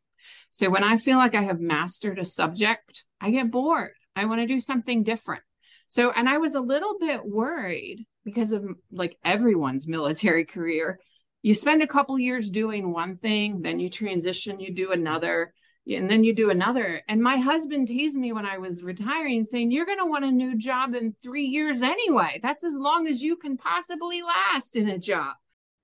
So 0.50 0.68
when 0.68 0.84
I 0.84 0.98
feel 0.98 1.16
like 1.16 1.34
I 1.34 1.42
have 1.42 1.60
mastered 1.60 2.18
a 2.18 2.26
subject, 2.26 3.04
I 3.22 3.30
get 3.30 3.50
bored. 3.50 3.92
I 4.14 4.26
want 4.26 4.42
to 4.42 4.46
do 4.46 4.60
something 4.60 5.02
different. 5.02 5.42
So, 5.86 6.10
and 6.10 6.28
I 6.28 6.38
was 6.38 6.54
a 6.54 6.60
little 6.60 6.98
bit 6.98 7.24
worried 7.24 8.04
because 8.26 8.52
of 8.52 8.66
like 8.90 9.16
everyone's 9.24 9.86
military 9.86 10.44
career. 10.44 10.98
You 11.42 11.54
spend 11.54 11.80
a 11.80 11.86
couple 11.86 12.18
years 12.18 12.50
doing 12.50 12.92
one 12.92 13.16
thing, 13.16 13.62
then 13.62 13.78
you 13.78 13.88
transition, 13.88 14.58
you 14.58 14.74
do 14.74 14.90
another, 14.90 15.54
and 15.88 16.10
then 16.10 16.24
you 16.24 16.34
do 16.34 16.50
another. 16.50 17.00
And 17.08 17.22
my 17.22 17.36
husband 17.36 17.86
teased 17.86 18.18
me 18.18 18.32
when 18.32 18.44
I 18.44 18.58
was 18.58 18.82
retiring, 18.82 19.44
saying, 19.44 19.70
You're 19.70 19.86
going 19.86 20.00
to 20.00 20.06
want 20.06 20.24
a 20.24 20.32
new 20.32 20.58
job 20.58 20.96
in 20.96 21.12
three 21.12 21.44
years 21.44 21.82
anyway. 21.82 22.40
That's 22.42 22.64
as 22.64 22.76
long 22.76 23.06
as 23.06 23.22
you 23.22 23.36
can 23.36 23.56
possibly 23.56 24.22
last 24.22 24.74
in 24.74 24.88
a 24.88 24.98
job. 24.98 25.36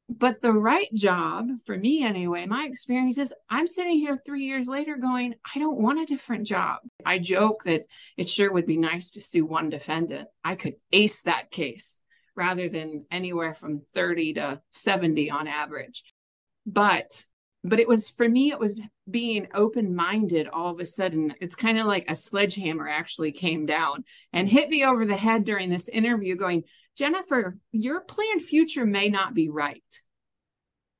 But 0.08 0.42
the 0.42 0.52
right 0.52 0.92
job 0.92 1.46
for 1.64 1.78
me, 1.78 2.02
anyway, 2.02 2.44
my 2.46 2.66
experience 2.66 3.18
is 3.18 3.32
I'm 3.48 3.68
sitting 3.68 3.98
here 3.98 4.20
three 4.26 4.42
years 4.42 4.66
later 4.66 4.96
going, 4.96 5.36
I 5.54 5.60
don't 5.60 5.80
want 5.80 6.00
a 6.00 6.06
different 6.06 6.44
job. 6.44 6.80
I 7.06 7.20
joke 7.20 7.62
that 7.64 7.82
it 8.16 8.28
sure 8.28 8.52
would 8.52 8.66
be 8.66 8.76
nice 8.76 9.12
to 9.12 9.22
sue 9.22 9.46
one 9.46 9.70
defendant. 9.70 10.26
I 10.44 10.56
could 10.56 10.74
ace 10.92 11.22
that 11.22 11.52
case 11.52 12.00
rather 12.34 12.68
than 12.68 13.06
anywhere 13.10 13.54
from 13.54 13.82
30 13.94 14.34
to 14.34 14.60
70 14.70 15.30
on 15.30 15.46
average. 15.46 16.02
But 16.66 17.24
but 17.64 17.78
it 17.78 17.86
was 17.86 18.08
for 18.08 18.28
me 18.28 18.50
it 18.50 18.58
was 18.58 18.80
being 19.08 19.46
open 19.54 19.94
minded 19.94 20.48
all 20.48 20.72
of 20.72 20.80
a 20.80 20.86
sudden. 20.86 21.34
It's 21.40 21.54
kind 21.54 21.78
of 21.78 21.86
like 21.86 22.10
a 22.10 22.16
sledgehammer 22.16 22.88
actually 22.88 23.32
came 23.32 23.66
down 23.66 24.04
and 24.32 24.48
hit 24.48 24.68
me 24.68 24.84
over 24.84 25.04
the 25.04 25.16
head 25.16 25.44
during 25.44 25.70
this 25.70 25.88
interview 25.88 26.36
going 26.36 26.64
jennifer 26.96 27.56
your 27.70 28.00
planned 28.02 28.42
future 28.42 28.84
may 28.86 29.08
not 29.08 29.34
be 29.34 29.48
right. 29.48 29.82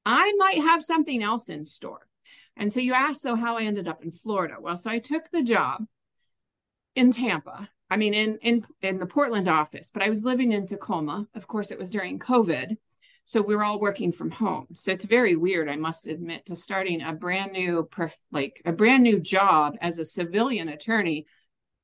I 0.05 0.33
might 0.37 0.59
have 0.59 0.83
something 0.83 1.23
else 1.23 1.49
in 1.49 1.65
store. 1.65 2.09
And 2.57 2.73
so 2.73 2.81
you 2.81 2.93
asked 2.93 3.23
though 3.23 3.37
how 3.37 3.57
i 3.57 3.63
ended 3.63 3.89
up 3.89 4.03
in 4.03 4.11
florida? 4.11 4.57
Well 4.61 4.77
so 4.77 4.91
i 4.91 4.99
took 4.99 5.31
the 5.31 5.43
job 5.43 5.85
in 6.95 7.11
tampa 7.11 7.71
I 7.93 7.99
mean, 7.99 8.15
in 8.15 8.39
in 8.39 8.65
in 8.81 8.99
the 8.99 9.05
Portland 9.05 9.49
office, 9.49 9.91
but 9.93 10.03
I 10.03 10.09
was 10.09 10.25
living 10.25 10.53
in 10.53 10.67
Tacoma. 10.67 11.29
Of 11.35 11.47
course, 11.47 11.71
it 11.71 11.79
was 11.79 11.91
during 11.91 12.19
COVID, 12.19 12.79
so 13.25 13.43
we 13.43 13.55
were 13.55 13.65
all 13.65 13.81
working 13.81 14.13
from 14.13 14.31
home. 14.31 14.69
So 14.73 14.93
it's 14.93 15.05
very 15.05 15.37
weird, 15.37 15.69
I 15.69 15.77
must 15.77 16.07
admit, 16.07 16.47
to 16.47 16.57
starting 16.57 17.03
a 17.03 17.13
brand 17.13 17.53
new 17.53 17.87
like 18.31 18.63
a 18.65 18.73
brand 18.73 19.03
new 19.03 19.21
job 19.21 19.77
as 19.83 19.99
a 19.99 20.07
civilian 20.07 20.71
attorney, 20.71 21.27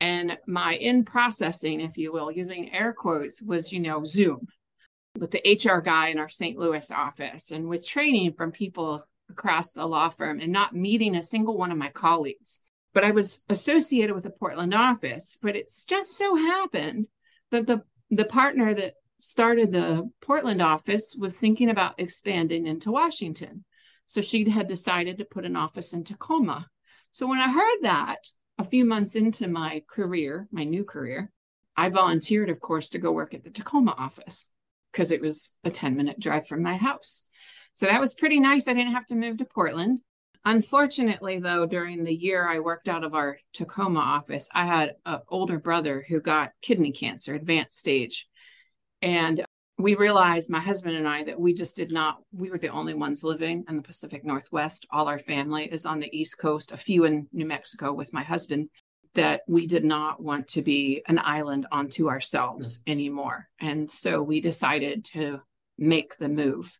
and 0.00 0.38
my 0.46 0.76
in 0.76 1.04
processing, 1.04 1.82
if 1.82 1.98
you 1.98 2.10
will, 2.10 2.32
using 2.32 2.74
air 2.74 2.94
quotes, 2.94 3.42
was 3.42 3.70
you 3.70 3.80
know 3.80 4.02
Zoom 4.04 4.46
with 5.14 5.30
the 5.30 5.42
HR 5.62 5.82
guy 5.82 6.08
in 6.08 6.18
our 6.18 6.30
St. 6.30 6.56
Louis 6.56 6.90
office, 6.90 7.50
and 7.50 7.68
with 7.68 7.86
training 7.86 8.32
from 8.32 8.50
people 8.50 9.04
across 9.28 9.72
the 9.72 9.84
law 9.84 10.08
firm, 10.08 10.40
and 10.40 10.54
not 10.54 10.74
meeting 10.74 11.14
a 11.14 11.22
single 11.22 11.58
one 11.58 11.70
of 11.70 11.76
my 11.76 11.90
colleagues 11.90 12.62
but 12.98 13.06
I 13.06 13.12
was 13.12 13.44
associated 13.48 14.12
with 14.12 14.24
the 14.24 14.30
Portland 14.30 14.74
office. 14.74 15.38
But 15.40 15.54
it's 15.54 15.84
just 15.84 16.18
so 16.18 16.34
happened 16.34 17.06
that 17.52 17.68
the 17.68 17.84
the 18.10 18.24
partner 18.24 18.74
that 18.74 18.94
started 19.18 19.70
the 19.70 20.10
Portland 20.20 20.60
office 20.60 21.14
was 21.16 21.38
thinking 21.38 21.70
about 21.70 22.00
expanding 22.00 22.66
into 22.66 22.90
Washington. 22.90 23.64
So 24.06 24.20
she 24.20 24.50
had 24.50 24.66
decided 24.66 25.16
to 25.18 25.24
put 25.24 25.44
an 25.44 25.54
office 25.54 25.92
in 25.92 26.02
Tacoma. 26.02 26.66
So 27.12 27.28
when 27.28 27.38
I 27.38 27.52
heard 27.52 27.78
that 27.82 28.18
a 28.58 28.64
few 28.64 28.84
months 28.84 29.14
into 29.14 29.46
my 29.46 29.84
career, 29.88 30.48
my 30.50 30.64
new 30.64 30.82
career, 30.82 31.30
I 31.76 31.90
volunteered, 31.90 32.50
of 32.50 32.58
course, 32.58 32.88
to 32.88 32.98
go 32.98 33.12
work 33.12 33.32
at 33.32 33.44
the 33.44 33.50
Tacoma 33.50 33.94
office 33.96 34.50
because 34.90 35.12
it 35.12 35.22
was 35.22 35.54
a 35.62 35.70
10 35.70 35.96
minute 35.96 36.18
drive 36.18 36.48
from 36.48 36.64
my 36.64 36.76
house. 36.76 37.28
So 37.74 37.86
that 37.86 38.00
was 38.00 38.16
pretty 38.16 38.40
nice. 38.40 38.66
I 38.66 38.74
didn't 38.74 38.94
have 38.94 39.06
to 39.06 39.14
move 39.14 39.38
to 39.38 39.44
Portland. 39.44 40.00
Unfortunately, 40.44 41.38
though, 41.38 41.66
during 41.66 42.04
the 42.04 42.14
year 42.14 42.48
I 42.48 42.60
worked 42.60 42.88
out 42.88 43.04
of 43.04 43.14
our 43.14 43.38
Tacoma 43.52 44.00
office, 44.00 44.48
I 44.54 44.64
had 44.64 44.94
an 45.04 45.20
older 45.28 45.58
brother 45.58 46.04
who 46.08 46.20
got 46.20 46.52
kidney 46.62 46.92
cancer, 46.92 47.34
advanced 47.34 47.78
stage. 47.78 48.28
And 49.02 49.44
we 49.76 49.94
realized, 49.94 50.50
my 50.50 50.60
husband 50.60 50.96
and 50.96 51.06
I, 51.06 51.22
that 51.24 51.38
we 51.38 51.52
just 51.52 51.76
did 51.76 51.92
not, 51.92 52.18
we 52.32 52.50
were 52.50 52.58
the 52.58 52.68
only 52.68 52.94
ones 52.94 53.22
living 53.22 53.64
in 53.68 53.76
the 53.76 53.82
Pacific 53.82 54.24
Northwest. 54.24 54.86
All 54.90 55.06
our 55.06 55.18
family 55.18 55.66
is 55.66 55.86
on 55.86 56.00
the 56.00 56.16
East 56.16 56.38
Coast, 56.38 56.72
a 56.72 56.76
few 56.76 57.04
in 57.04 57.28
New 57.32 57.46
Mexico 57.46 57.92
with 57.92 58.12
my 58.12 58.22
husband, 58.22 58.70
that 59.14 59.42
we 59.46 59.66
did 59.66 59.84
not 59.84 60.22
want 60.22 60.48
to 60.48 60.62
be 60.62 61.02
an 61.06 61.20
island 61.22 61.66
unto 61.70 62.08
ourselves 62.08 62.78
mm. 62.78 62.92
anymore. 62.92 63.48
And 63.60 63.90
so 63.90 64.22
we 64.22 64.40
decided 64.40 65.04
to 65.12 65.40
make 65.76 66.16
the 66.16 66.28
move. 66.28 66.76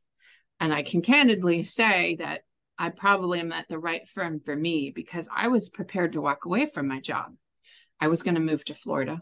And 0.61 0.73
I 0.73 0.83
can 0.83 1.03
candidly 1.03 1.63
say 1.63 2.17
that 2.17 2.41
I 2.79 2.91
probably 2.91 3.41
am 3.41 3.53
at 3.53 3.69
the 3.69 3.79
right 3.79 4.07
firm 4.09 4.41
for 4.41 4.55
me 4.55 4.91
because 4.95 5.29
I 5.35 5.49
was 5.49 5.69
prepared 5.69 6.13
to 6.13 6.21
walk 6.21 6.45
away 6.45 6.67
from 6.67 6.89
my 6.89 7.01
job. 7.01 7.35
I 8.01 8.09
was 8.09 8.23
going 8.23 8.37
to 8.37 8.41
move 8.41 8.65
to 8.67 8.75
Florida. 8.75 9.21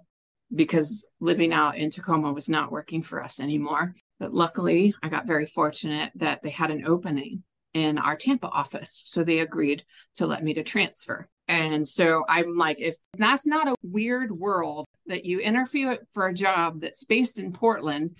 because 0.54 1.06
living 1.20 1.52
out 1.52 1.76
in 1.76 1.90
Tacoma 1.90 2.32
was 2.32 2.48
not 2.48 2.70
working 2.70 3.02
for 3.02 3.22
us 3.22 3.40
anymore. 3.40 3.94
But 4.18 4.32
luckily, 4.32 4.94
I 5.02 5.08
got 5.08 5.26
very 5.26 5.46
fortunate 5.46 6.12
that 6.16 6.42
they 6.42 6.50
had 6.50 6.70
an 6.70 6.86
opening 6.86 7.42
in 7.74 7.98
our 7.98 8.16
Tampa 8.16 8.48
office. 8.48 9.02
So 9.04 9.22
they 9.24 9.40
agreed 9.40 9.84
to 10.16 10.26
let 10.26 10.42
me 10.42 10.54
to 10.54 10.62
transfer. 10.62 11.28
And 11.48 11.86
so 11.86 12.24
I'm 12.28 12.56
like, 12.56 12.80
if 12.80 12.96
that's 13.18 13.46
not 13.46 13.68
a 13.68 13.76
weird 13.82 14.32
world 14.32 14.86
that 15.06 15.24
you 15.24 15.40
interview 15.40 15.96
for 16.10 16.26
a 16.26 16.34
job 16.34 16.80
that's 16.80 17.04
based 17.04 17.38
in 17.38 17.52
Portland, 17.52 18.16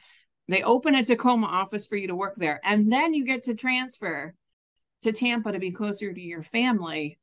they 0.48 0.62
open 0.62 0.94
a 0.94 1.02
Tacoma 1.02 1.46
office 1.46 1.86
for 1.86 1.96
you 1.96 2.08
to 2.08 2.14
work 2.14 2.36
there, 2.36 2.60
and 2.62 2.92
then 2.92 3.14
you 3.14 3.24
get 3.24 3.44
to 3.44 3.54
transfer 3.56 4.32
to 5.02 5.12
Tampa 5.12 5.52
to 5.52 5.58
be 5.58 5.70
closer 5.70 6.12
to 6.12 6.20
your 6.20 6.42
family. 6.42 7.18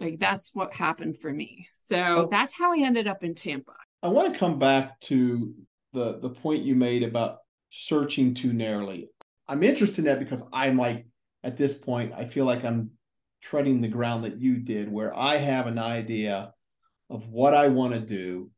Like 0.00 0.18
that's 0.18 0.54
what 0.54 0.72
happened 0.72 1.18
for 1.18 1.32
me. 1.32 1.68
So 1.84 1.96
oh. 1.98 2.28
that's 2.30 2.52
how 2.52 2.72
I 2.72 2.78
ended 2.78 3.06
up 3.06 3.24
in 3.24 3.34
Tampa. 3.34 3.76
I 4.02 4.08
want 4.08 4.32
to 4.32 4.38
come 4.38 4.58
back 4.58 5.00
to 5.00 5.54
the 5.92 6.18
the 6.20 6.30
point 6.30 6.64
you 6.64 6.74
made 6.74 7.02
about 7.02 7.38
searching 7.70 8.34
too 8.34 8.52
narrowly. 8.52 9.08
I'm 9.48 9.62
interested 9.62 9.98
in 10.00 10.04
that 10.06 10.18
because 10.18 10.42
I'm 10.52 10.76
like 10.76 11.06
at 11.42 11.56
this 11.56 11.74
point, 11.74 12.12
I 12.12 12.24
feel 12.24 12.44
like 12.44 12.64
I'm 12.64 12.90
treading 13.40 13.80
the 13.80 13.88
ground 13.88 14.24
that 14.24 14.38
you 14.38 14.56
did, 14.58 14.90
where 14.90 15.16
I 15.16 15.36
have 15.36 15.66
an 15.66 15.78
idea 15.78 16.52
of 17.08 17.28
what 17.28 17.54
I 17.54 17.68
want 17.68 17.94
to 17.94 18.00
do, 18.00 18.50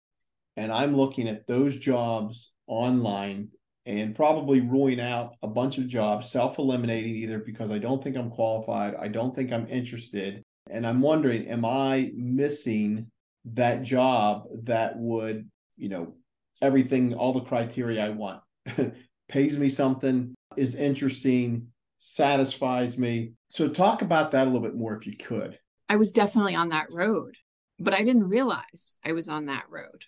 and 0.56 0.72
I'm 0.72 0.96
looking 0.96 1.28
at 1.28 1.46
those 1.46 1.76
jobs 1.76 2.52
online 2.66 3.50
and 3.88 4.14
probably 4.14 4.60
ruling 4.60 5.00
out 5.00 5.34
a 5.42 5.48
bunch 5.48 5.78
of 5.78 5.88
jobs, 5.88 6.30
self 6.30 6.58
eliminating 6.58 7.16
either 7.16 7.38
because 7.38 7.70
I 7.70 7.78
don't 7.78 8.02
think 8.04 8.16
I'm 8.16 8.30
qualified, 8.30 8.94
I 8.94 9.08
don't 9.08 9.34
think 9.34 9.50
I'm 9.50 9.66
interested. 9.66 10.44
And 10.70 10.86
I'm 10.86 11.00
wondering, 11.00 11.48
am 11.48 11.64
I 11.64 12.12
missing 12.14 13.10
that 13.46 13.82
job 13.82 14.44
that 14.64 14.98
would, 14.98 15.48
you 15.78 15.88
know, 15.88 16.14
everything, 16.60 17.14
all 17.14 17.32
the 17.32 17.40
criteria 17.40 18.04
I 18.04 18.10
want? 18.10 18.42
Pays 19.30 19.56
me 19.56 19.70
something, 19.70 20.34
is 20.58 20.74
interesting, 20.74 21.68
satisfies 21.98 22.98
me. 22.98 23.32
So, 23.48 23.68
talk 23.68 24.02
about 24.02 24.32
that 24.32 24.42
a 24.46 24.50
little 24.50 24.60
bit 24.60 24.76
more 24.76 24.94
if 24.96 25.06
you 25.06 25.16
could. 25.16 25.58
I 25.88 25.96
was 25.96 26.12
definitely 26.12 26.54
on 26.54 26.68
that 26.68 26.92
road, 26.92 27.36
but 27.78 27.94
I 27.94 28.04
didn't 28.04 28.28
realize 28.28 28.96
I 29.02 29.12
was 29.12 29.30
on 29.30 29.46
that 29.46 29.64
road 29.70 30.04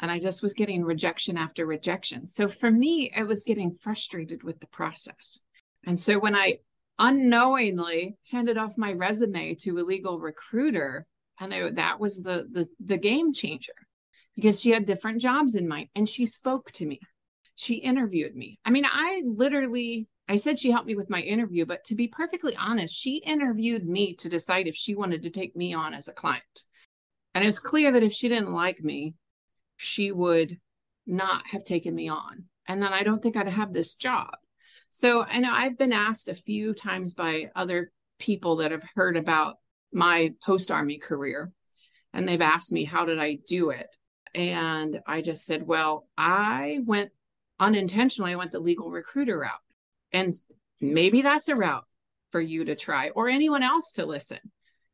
and 0.00 0.10
I 0.10 0.18
just 0.18 0.42
was 0.42 0.54
getting 0.54 0.82
rejection 0.82 1.36
after 1.36 1.66
rejection. 1.66 2.26
So 2.26 2.48
for 2.48 2.70
me, 2.70 3.12
it 3.14 3.26
was 3.26 3.44
getting 3.44 3.74
frustrated 3.74 4.42
with 4.42 4.58
the 4.60 4.66
process. 4.66 5.40
And 5.86 5.98
so 5.98 6.18
when 6.18 6.34
I 6.34 6.58
unknowingly 6.98 8.16
handed 8.30 8.58
off 8.58 8.78
my 8.78 8.92
resume 8.92 9.54
to 9.56 9.78
a 9.78 9.82
legal 9.82 10.18
recruiter, 10.18 11.06
I 11.38 11.46
know 11.46 11.70
that 11.70 12.00
was 12.00 12.22
the, 12.22 12.46
the 12.50 12.66
the 12.84 12.98
game 12.98 13.32
changer 13.32 13.72
because 14.36 14.60
she 14.60 14.70
had 14.70 14.84
different 14.84 15.20
jobs 15.20 15.54
in 15.54 15.68
mind 15.68 15.88
and 15.94 16.08
she 16.08 16.26
spoke 16.26 16.70
to 16.72 16.86
me. 16.86 17.00
She 17.54 17.76
interviewed 17.76 18.34
me. 18.34 18.58
I 18.64 18.70
mean, 18.70 18.86
I 18.86 19.22
literally 19.24 20.08
I 20.28 20.36
said 20.36 20.58
she 20.58 20.70
helped 20.70 20.86
me 20.86 20.94
with 20.94 21.10
my 21.10 21.20
interview, 21.20 21.66
but 21.66 21.84
to 21.84 21.94
be 21.94 22.08
perfectly 22.08 22.54
honest, 22.56 22.94
she 22.94 23.16
interviewed 23.18 23.86
me 23.86 24.14
to 24.16 24.28
decide 24.28 24.66
if 24.66 24.76
she 24.76 24.94
wanted 24.94 25.22
to 25.24 25.30
take 25.30 25.56
me 25.56 25.74
on 25.74 25.92
as 25.92 26.08
a 26.08 26.12
client. 26.12 26.44
And 27.34 27.42
it 27.42 27.48
was 27.48 27.58
clear 27.58 27.90
that 27.92 28.02
if 28.02 28.12
she 28.12 28.28
didn't 28.28 28.52
like 28.52 28.82
me, 28.82 29.14
she 29.82 30.12
would 30.12 30.58
not 31.06 31.46
have 31.46 31.64
taken 31.64 31.94
me 31.94 32.06
on. 32.06 32.44
And 32.68 32.82
then 32.82 32.92
I 32.92 33.02
don't 33.02 33.22
think 33.22 33.34
I'd 33.34 33.48
have 33.48 33.72
this 33.72 33.94
job. 33.94 34.36
So 34.90 35.22
I 35.22 35.38
know 35.38 35.50
I've 35.50 35.78
been 35.78 35.94
asked 35.94 36.28
a 36.28 36.34
few 36.34 36.74
times 36.74 37.14
by 37.14 37.50
other 37.56 37.90
people 38.18 38.56
that 38.56 38.72
have 38.72 38.84
heard 38.94 39.16
about 39.16 39.56
my 39.90 40.34
post 40.44 40.70
army 40.70 40.98
career, 40.98 41.50
and 42.12 42.28
they've 42.28 42.42
asked 42.42 42.72
me, 42.72 42.84
How 42.84 43.06
did 43.06 43.18
I 43.18 43.38
do 43.48 43.70
it? 43.70 43.86
And 44.34 45.00
I 45.06 45.22
just 45.22 45.46
said, 45.46 45.66
Well, 45.66 46.06
I 46.18 46.80
went 46.84 47.10
unintentionally, 47.58 48.32
I 48.32 48.36
went 48.36 48.52
the 48.52 48.60
legal 48.60 48.90
recruiter 48.90 49.38
route. 49.38 49.52
And 50.12 50.34
maybe 50.78 51.22
that's 51.22 51.48
a 51.48 51.56
route 51.56 51.86
for 52.32 52.40
you 52.40 52.66
to 52.66 52.76
try 52.76 53.08
or 53.08 53.30
anyone 53.30 53.62
else 53.62 53.92
to 53.92 54.04
listen. 54.04 54.40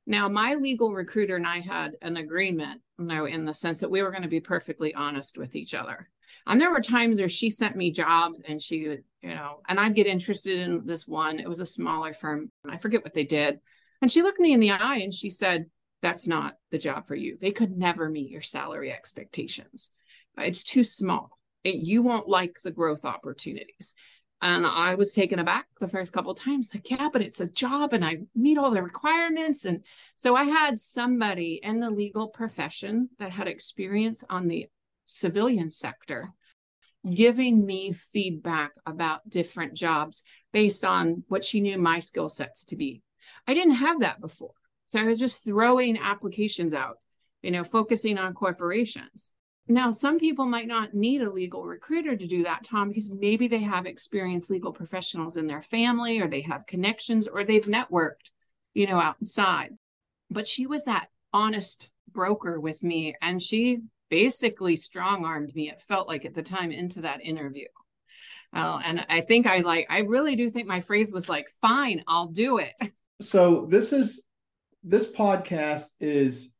Now, 0.07 0.29
my 0.29 0.55
legal 0.55 0.92
recruiter 0.92 1.37
and 1.37 1.47
I 1.47 1.61
had 1.61 1.97
an 2.01 2.16
agreement, 2.16 2.81
you 2.99 3.07
know, 3.07 3.27
in 3.27 3.45
the 3.45 3.55
sense 3.55 3.81
that 3.81 3.90
we 3.90 4.03
were 4.03 4.11
going 4.11 4.23
to 4.23 4.29
be 4.29 4.40
perfectly 4.40 4.95
honest 4.95 5.37
with 5.37 5.57
each 5.57 5.75
other. 5.75 6.09
And 6.47 6.61
there 6.61 6.71
were 6.71 6.81
times 6.81 7.19
where 7.19 7.29
she 7.29 7.51
sent 7.51 7.77
me 7.77 7.90
jobs 7.90 8.40
and 8.40 8.62
she 8.62 8.88
would, 8.88 9.05
you 9.21 9.31
know, 9.31 9.61
and 9.69 9.81
I'd 9.81 9.97
get 9.97 10.07
interested 10.07 10.61
in 10.61 10.87
this 10.87 11.09
one. 11.09 11.40
It 11.40 11.49
was 11.49 11.61
a 11.61 11.66
smaller 11.66 12.12
firm. 12.12 12.53
I 12.69 12.77
forget 12.77 13.03
what 13.03 13.14
they 13.14 13.25
did. 13.25 13.59
And 14.01 14.11
she 14.11 14.23
looked 14.23 14.38
me 14.38 14.53
in 14.53 14.61
the 14.61 14.71
eye 14.71 14.99
and 14.99 15.12
she 15.12 15.31
said, 15.31 15.66
That's 16.03 16.29
not 16.29 16.55
the 16.71 16.79
job 16.79 17.09
for 17.09 17.16
you. 17.16 17.37
They 17.40 17.51
could 17.51 17.77
never 17.77 18.09
meet 18.09 18.31
your 18.31 18.42
salary 18.42 18.92
expectations. 18.92 19.90
It's 20.38 20.62
too 20.62 20.85
small. 20.85 21.31
It, 21.64 21.77
you 21.77 22.03
won't 22.03 22.29
like 22.29 22.59
the 22.62 22.71
growth 22.71 23.05
opportunities. 23.05 23.95
And 24.42 24.66
I 24.66 24.96
was 24.96 25.14
taken 25.14 25.38
aback 25.38 25.66
the 25.81 25.88
first 25.88 26.12
couple 26.12 26.35
times, 26.35 26.70
like, 26.75 26.90
yeah, 26.90 27.09
but 27.11 27.22
it's 27.22 27.40
a 27.40 27.51
job 27.51 27.94
and 27.94 28.05
I 28.05 28.18
meet 28.35 28.59
all 28.59 28.70
the 28.70 28.83
requirements. 28.83 29.64
And 29.64 29.83
so 30.14 30.37
I 30.37 30.44
had 30.44 30.79
somebody 30.79 31.59
in 31.62 31.81
the 31.81 31.90
legal 31.90 32.29
profession 32.29 33.09
that 33.18 33.31
had 33.31 33.49
experience 33.49 34.25
on 34.29 34.49
the 34.49 34.66
civilian 35.07 35.70
sector 35.70 36.33
giving 37.14 37.64
me 37.64 37.92
feedback 37.92 38.72
about 38.85 39.29
different 39.29 39.75
jobs 39.75 40.22
based 40.53 40.85
on 40.85 41.22
what 41.29 41.44
she 41.44 41.61
knew 41.61 41.79
my 41.79 42.01
skill 42.01 42.29
sets 42.29 42.64
to 42.66 42.77
be. 42.77 43.03
I 43.46 43.55
didn't 43.55 43.75
have 43.75 44.01
that 44.01 44.20
before. 44.20 44.55
So 44.88 45.01
I 45.01 45.05
was 45.05 45.18
just 45.18 45.44
throwing 45.44 45.99
applications 45.99 46.75
out, 46.75 46.96
you 47.42 47.51
know, 47.51 47.64
focusing 47.64 48.18
on 48.18 48.35
corporations. 48.35 49.33
Now, 49.68 49.90
some 49.90 50.18
people 50.18 50.46
might 50.46 50.68
not 50.68 50.94
need 50.94 51.22
a 51.22 51.31
legal 51.31 51.64
recruiter 51.64 52.16
to 52.16 52.26
do 52.26 52.44
that, 52.44 52.62
Tom, 52.62 52.88
because 52.88 53.12
maybe 53.12 53.48
they 53.48 53.62
have 53.62 53.85
experienced 53.85 54.50
legal 54.50 54.72
professionals 54.72 55.37
in 55.37 55.48
their 55.48 55.62
family 55.62 56.20
or 56.20 56.29
they 56.29 56.42
have 56.42 56.66
connections 56.66 57.26
or 57.26 57.44
they've 57.44 57.64
networked, 57.64 58.31
you 58.74 58.87
know, 58.87 59.00
outside. 59.00 59.70
But 60.31 60.46
she 60.46 60.66
was 60.66 60.85
that 60.85 61.09
honest 61.33 61.90
broker 62.12 62.61
with 62.61 62.83
me 62.83 63.16
and 63.20 63.42
she 63.42 63.83
basically 64.09 64.76
strong 64.76 65.24
armed 65.24 65.52
me, 65.55 65.68
it 65.68 65.81
felt 65.81 66.07
like 66.07 66.24
at 66.24 66.35
the 66.35 66.42
time, 66.42 66.70
into 66.70 67.00
that 67.00 67.24
interview. 67.24 67.66
Uh, 68.52 68.81
and 68.85 69.05
I 69.09 69.20
think 69.20 69.46
I 69.46 69.59
like, 69.59 69.87
I 69.90 70.00
really 70.00 70.37
do 70.37 70.48
think 70.48 70.68
my 70.68 70.81
phrase 70.81 71.12
was 71.12 71.29
like, 71.29 71.48
fine, 71.61 72.05
I'll 72.07 72.29
do 72.29 72.59
it. 72.59 72.74
So 73.20 73.66
this 73.66 73.92
is, 73.92 74.22
this 74.85 75.11
podcast 75.11 75.87
is 75.98 76.50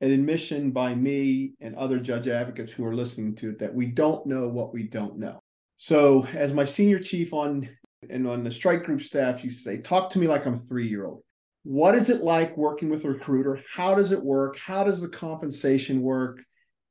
an 0.00 0.10
admission 0.10 0.70
by 0.70 0.94
me 0.94 1.52
and 1.60 1.74
other 1.76 1.98
judge 1.98 2.28
advocates 2.28 2.72
who 2.72 2.84
are 2.84 2.94
listening 2.94 3.34
to 3.36 3.50
it 3.50 3.58
that 3.58 3.74
we 3.74 3.86
don't 3.86 4.26
know 4.26 4.48
what 4.48 4.72
we 4.72 4.82
don't 4.84 5.18
know. 5.18 5.40
So, 5.76 6.26
as 6.34 6.52
my 6.52 6.64
senior 6.64 6.98
chief 6.98 7.32
on 7.32 7.68
and 8.10 8.26
on 8.26 8.44
the 8.44 8.50
strike 8.50 8.84
group 8.84 9.00
staff 9.00 9.42
to 9.42 9.50
say, 9.50 9.80
talk 9.80 10.10
to 10.10 10.18
me 10.18 10.28
like 10.28 10.46
I'm 10.46 10.58
three 10.58 10.88
year 10.88 11.06
old. 11.06 11.22
What 11.62 11.94
is 11.94 12.10
it 12.10 12.22
like 12.22 12.56
working 12.56 12.90
with 12.90 13.04
a 13.04 13.08
recruiter? 13.08 13.62
How 13.72 13.94
does 13.94 14.12
it 14.12 14.22
work? 14.22 14.58
How 14.58 14.84
does 14.84 15.00
the 15.00 15.08
compensation 15.08 16.02
work? 16.02 16.42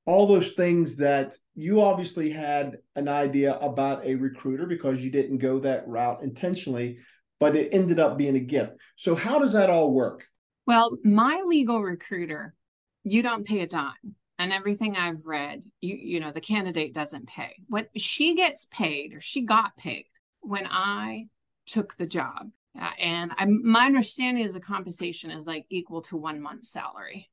All 0.06 0.28
those 0.28 0.54
things 0.54 0.98
that 0.98 1.38
you 1.56 1.82
obviously 1.82 2.30
had 2.30 2.78
an 2.96 3.08
idea 3.08 3.58
about 3.60 4.06
a 4.06 4.16
recruiter 4.16 4.66
because 4.66 5.02
you 5.02 5.12
didn't 5.12 5.38
go 5.38 5.60
that 5.60 5.88
route 5.88 6.24
intentionally, 6.24 6.98
but 7.40 7.56
it 7.56 7.70
ended 7.72 8.00
up 8.00 8.18
being 8.18 8.36
a 8.36 8.42
gift. 8.42 8.74
So, 8.96 9.16
how 9.16 9.40
does 9.40 9.54
that 9.54 9.70
all 9.70 9.94
work? 9.94 10.26
Well, 10.66 10.98
my 11.04 11.44
legal 11.46 11.82
recruiter 11.82 12.56
you 13.04 13.24
don't 13.24 13.48
pay 13.48 13.62
a 13.62 13.68
dime. 13.68 14.16
And 14.40 14.52
everything 14.52 14.98
i've 14.98 15.26
read 15.26 15.64
you 15.80 15.96
you 15.96 16.20
know 16.20 16.32
the 16.32 16.42
candidate 16.42 16.94
doesn't 16.94 17.28
pay. 17.28 17.56
What 17.68 17.90
she 17.96 18.36
gets 18.36 18.66
paid 18.66 19.14
or 19.14 19.22
she 19.22 19.46
got 19.46 19.78
paid 19.78 20.06
when 20.42 20.68
i 20.70 21.28
took 21.66 21.96
the 21.96 22.08
job 22.08 22.50
uh, 22.78 22.90
and 23.00 23.32
I'm, 23.38 23.62
my 23.64 23.86
understanding 23.86 24.44
is 24.44 24.54
the 24.54 24.60
compensation 24.60 25.30
is 25.32 25.48
like 25.48 25.66
equal 25.70 26.02
to 26.04 26.18
one 26.18 26.42
month's 26.42 26.70
salary 26.70 27.30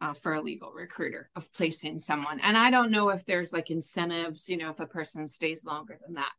uh, 0.00 0.14
for 0.14 0.34
a 0.34 0.40
legal 0.40 0.72
recruiter 0.72 1.28
of 1.34 1.52
placing 1.52 1.98
someone. 1.98 2.40
And 2.40 2.56
i 2.56 2.70
don't 2.70 2.92
know 2.92 3.10
if 3.10 3.26
there's 3.26 3.52
like 3.52 3.70
incentives 3.70 4.48
you 4.48 4.56
know 4.56 4.70
if 4.70 4.80
a 4.80 4.86
person 4.86 5.26
stays 5.26 5.66
longer 5.66 5.98
than 6.04 6.14
that 6.14 6.32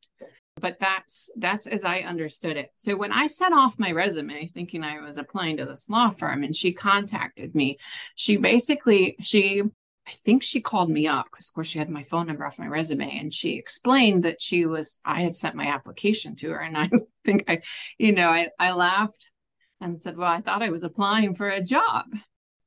but 0.59 0.79
that's 0.79 1.31
that's 1.37 1.67
as 1.67 1.83
i 1.83 1.99
understood 1.99 2.57
it. 2.57 2.71
So 2.75 2.95
when 2.95 3.11
i 3.11 3.27
sent 3.27 3.53
off 3.53 3.79
my 3.79 3.91
resume 3.91 4.47
thinking 4.47 4.83
i 4.83 4.99
was 4.99 5.17
applying 5.17 5.57
to 5.57 5.65
this 5.65 5.89
law 5.89 6.09
firm 6.09 6.43
and 6.43 6.55
she 6.55 6.73
contacted 6.73 7.55
me 7.55 7.77
she 8.15 8.37
basically 8.37 9.15
she 9.21 9.61
i 10.07 10.11
think 10.23 10.43
she 10.43 10.61
called 10.61 10.89
me 10.89 11.07
up 11.07 11.27
because 11.31 11.49
of 11.49 11.53
course 11.53 11.67
she 11.67 11.79
had 11.79 11.89
my 11.89 12.03
phone 12.03 12.27
number 12.27 12.45
off 12.45 12.59
my 12.59 12.67
resume 12.67 13.17
and 13.17 13.33
she 13.33 13.57
explained 13.57 14.23
that 14.23 14.41
she 14.41 14.65
was 14.65 14.99
i 15.05 15.21
had 15.21 15.35
sent 15.35 15.55
my 15.55 15.67
application 15.67 16.35
to 16.35 16.51
her 16.51 16.59
and 16.59 16.77
i 16.77 16.89
think 17.25 17.43
i 17.47 17.59
you 17.97 18.11
know 18.11 18.29
i, 18.29 18.47
I 18.59 18.71
laughed 18.71 19.31
and 19.79 20.01
said 20.01 20.17
well 20.17 20.31
i 20.31 20.41
thought 20.41 20.63
i 20.63 20.69
was 20.69 20.83
applying 20.83 21.35
for 21.35 21.49
a 21.49 21.63
job. 21.63 22.05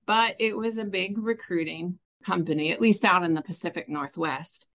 But 0.06 0.34
it 0.40 0.56
was 0.56 0.76
a 0.76 0.84
big 0.84 1.18
recruiting 1.18 2.00
company 2.26 2.72
at 2.72 2.80
least 2.80 3.04
out 3.04 3.22
in 3.22 3.34
the 3.34 3.42
pacific 3.42 3.88
northwest 3.88 4.66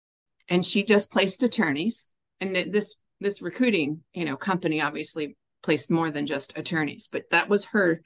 and 0.48 0.64
she 0.64 0.85
just 0.85 1.12
placed 1.12 1.42
attorneys 1.42 2.12
and 2.40 2.55
this 2.72 2.96
this 3.20 3.42
recruiting, 3.42 4.03
you 4.12 4.24
know, 4.24 4.37
company 4.37 4.81
obviously 4.81 5.37
placed 5.62 5.90
more 5.90 6.11
than 6.11 6.27
just 6.27 6.57
attorneys, 6.59 7.09
but 7.11 7.24
that 7.31 7.48
was 7.48 7.66
her 7.66 8.03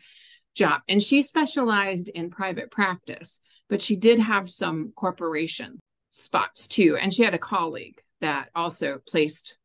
job. 0.54 0.80
And 0.88 1.02
she 1.02 1.22
specialized 1.22 2.08
in 2.08 2.30
private 2.30 2.70
practice, 2.70 3.42
but 3.68 3.82
she 3.82 3.96
did 3.96 4.18
have 4.20 4.48
some 4.48 4.92
corporation 4.94 5.80
spots 6.10 6.66
too. 6.66 6.96
And 7.00 7.12
she 7.12 7.22
had 7.22 7.34
a 7.34 7.38
colleague 7.38 8.00
that 8.20 8.48
also 8.54 8.98
placed 9.06 9.58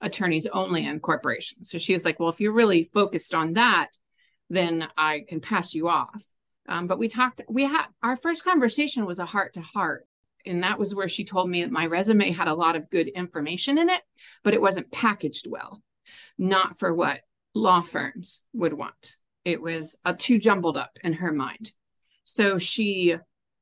attorneys 0.00 0.46
only 0.46 0.86
in 0.86 1.00
corporations. 1.00 1.70
So 1.70 1.78
she 1.78 1.92
was 1.92 2.04
like, 2.04 2.18
well, 2.18 2.30
if 2.30 2.40
you're 2.40 2.52
really 2.52 2.84
focused 2.84 3.34
on 3.34 3.54
that, 3.54 3.88
then 4.48 4.88
I 4.96 5.24
can 5.28 5.40
pass 5.40 5.74
you 5.74 5.88
off. 5.88 6.24
Um, 6.68 6.86
but 6.86 6.98
we 6.98 7.08
talked, 7.08 7.42
we 7.48 7.64
had 7.64 7.86
our 8.02 8.16
first 8.16 8.44
conversation 8.44 9.06
was 9.06 9.18
a 9.18 9.26
heart 9.26 9.54
to 9.54 9.60
heart. 9.60 10.06
And 10.46 10.62
that 10.62 10.78
was 10.78 10.94
where 10.94 11.08
she 11.08 11.24
told 11.24 11.50
me 11.50 11.62
that 11.62 11.72
my 11.72 11.86
resume 11.86 12.30
had 12.30 12.48
a 12.48 12.54
lot 12.54 12.76
of 12.76 12.90
good 12.90 13.08
information 13.08 13.78
in 13.78 13.88
it, 13.88 14.02
but 14.42 14.54
it 14.54 14.62
wasn't 14.62 14.92
packaged 14.92 15.46
well, 15.48 15.82
not 16.38 16.78
for 16.78 16.94
what 16.94 17.20
law 17.54 17.80
firms 17.80 18.42
would 18.52 18.72
want. 18.72 19.16
It 19.44 19.62
was 19.62 19.98
uh, 20.04 20.14
too 20.16 20.38
jumbled 20.38 20.76
up 20.76 20.98
in 21.02 21.14
her 21.14 21.32
mind. 21.32 21.70
So 22.24 22.58
she 22.58 23.16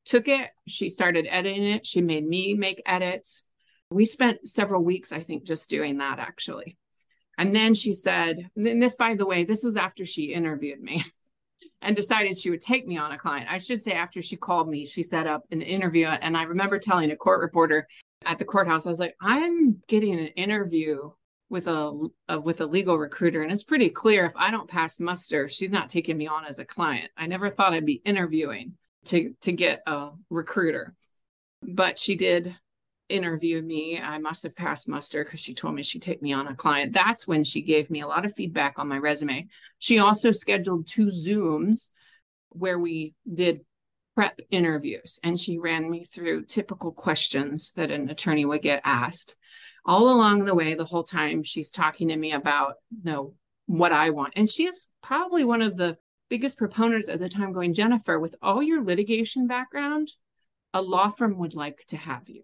took 0.05 0.29
it, 0.29 0.51
she 0.67 0.89
started 0.89 1.27
editing 1.29 1.65
it, 1.65 1.87
she 1.87 2.01
made 2.01 2.27
me 2.27 2.55
make 2.55 2.83
edits. 2.87 3.45
We 3.91 4.05
spent 4.05 4.49
several 4.49 4.83
weeks, 4.83 5.13
I 5.13 5.21
think, 5.21 5.45
just 5.45 5.71
doing 5.71 5.99
that 5.99 6.19
actually. 6.19 6.77
And 7.39 7.55
then 7.55 7.75
she 7.75 7.93
said, 7.93 8.51
and 8.57 8.83
this, 8.83 8.97
by 8.97 9.15
the 9.15 9.27
way, 9.27 9.45
this 9.45 9.63
was 9.63 9.77
after 9.77 10.05
she 10.05 10.35
interviewed 10.35 10.81
me 10.81 11.05
and 11.83 11.95
decided 11.95 12.39
she 12.39 12.51
would 12.51 12.61
take 12.61 12.87
me 12.87 12.97
on 12.97 13.13
a 13.13 13.19
client. 13.19 13.51
I 13.51 13.59
should 13.59 13.83
say, 13.83 13.93
after 13.93 14.21
she 14.23 14.37
called 14.37 14.69
me, 14.69 14.85
she 14.85 15.03
set 15.03 15.27
up 15.27 15.45
an 15.51 15.63
interview. 15.63 16.07
And 16.07 16.37
I 16.37 16.43
remember 16.45 16.79
telling 16.79 17.11
a 17.11 17.17
court 17.17 17.41
reporter 17.41 17.87
at 18.27 18.39
the 18.39 18.45
courthouse, 18.45 18.87
I 18.87 18.91
was 18.91 18.99
like, 18.99 19.17
I'm 19.21 19.81
getting 19.87 20.19
an 20.19 20.29
interview 20.29 21.11
with 21.51 21.67
a, 21.67 22.09
a, 22.29 22.41
with 22.41 22.61
a 22.61 22.67
legal 22.67 22.99
recruiter 22.99 23.43
and 23.43 23.51
it's 23.51 23.63
pretty 23.63 23.89
clear 23.89 24.25
if 24.25 24.37
i 24.37 24.51
don't 24.51 24.69
pass 24.69 25.01
muster 25.01 25.49
she's 25.49 25.73
not 25.73 25.89
taking 25.89 26.17
me 26.17 26.27
on 26.27 26.45
as 26.45 26.59
a 26.59 26.65
client 26.65 27.11
i 27.17 27.27
never 27.27 27.49
thought 27.49 27.73
i'd 27.73 27.87
be 27.87 28.03
interviewing 28.05 28.75
to 29.07 29.35
to 29.41 29.53
get 29.53 29.81
a 29.87 30.11
recruiter 30.29 30.95
but 31.63 31.99
she 31.99 32.17
did 32.17 32.55
interview 33.09 33.63
me 33.63 33.99
i 34.01 34.19
must 34.19 34.43
have 34.43 34.55
passed 34.55 34.89
muster 34.89 35.25
because 35.25 35.41
she 35.41 35.55
told 35.55 35.75
me 35.75 35.83
she'd 35.83 36.03
take 36.03 36.23
me 36.23 36.33
on 36.33 36.47
a 36.47 36.55
client 36.55 36.93
that's 36.93 37.27
when 37.27 37.43
she 37.43 37.63
gave 37.63 37.89
me 37.91 38.01
a 38.01 38.07
lot 38.07 38.25
of 38.25 38.35
feedback 38.35 38.79
on 38.79 38.89
my 38.89 38.99
resume 38.99 39.47
she 39.79 39.99
also 39.99 40.31
scheduled 40.31 40.87
two 40.87 41.07
zooms 41.07 41.89
where 42.51 42.79
we 42.79 43.15
did 43.33 43.61
prep 44.15 44.39
interviews 44.51 45.19
and 45.23 45.39
she 45.39 45.59
ran 45.59 45.89
me 45.91 46.05
through 46.05 46.45
typical 46.45 46.93
questions 46.93 47.73
that 47.73 47.91
an 47.91 48.11
attorney 48.11 48.45
would 48.45 48.63
get 48.63 48.81
asked 48.85 49.39
all 49.89 50.11
along 50.11 50.45
the 50.45 50.55
way, 50.55 50.75
the 50.75 50.85
whole 50.85 51.03
time 51.03 51.43
she's 51.43 51.71
talking 51.71 52.09
to 52.09 52.17
me 52.17 52.33
about, 52.33 52.75
you 52.91 53.01
know, 53.05 53.35
what 53.67 53.91
I 53.91 54.11
want. 54.11 54.35
And 54.37 54.49
she 54.49 54.67
is 54.67 54.91
probably 55.03 55.45
one 55.45 55.63
of 55.63 55.79
the 55.79 55.97
biggest 56.29 56.59
proponents 56.59 57.09
at 57.09 57.21
the 57.21 57.29
time 57.31 57.53
going, 57.53 57.73
Jennifer, 57.73 58.21
with 58.21 58.35
all 58.43 58.63
your 58.63 58.85
litigation 58.85 59.47
background, 59.47 60.09
a 60.75 60.83
law 60.83 61.09
firm 61.09 61.39
would 61.39 61.55
like 61.55 61.79
to 61.89 61.97
have 61.97 62.29
you. 62.29 62.43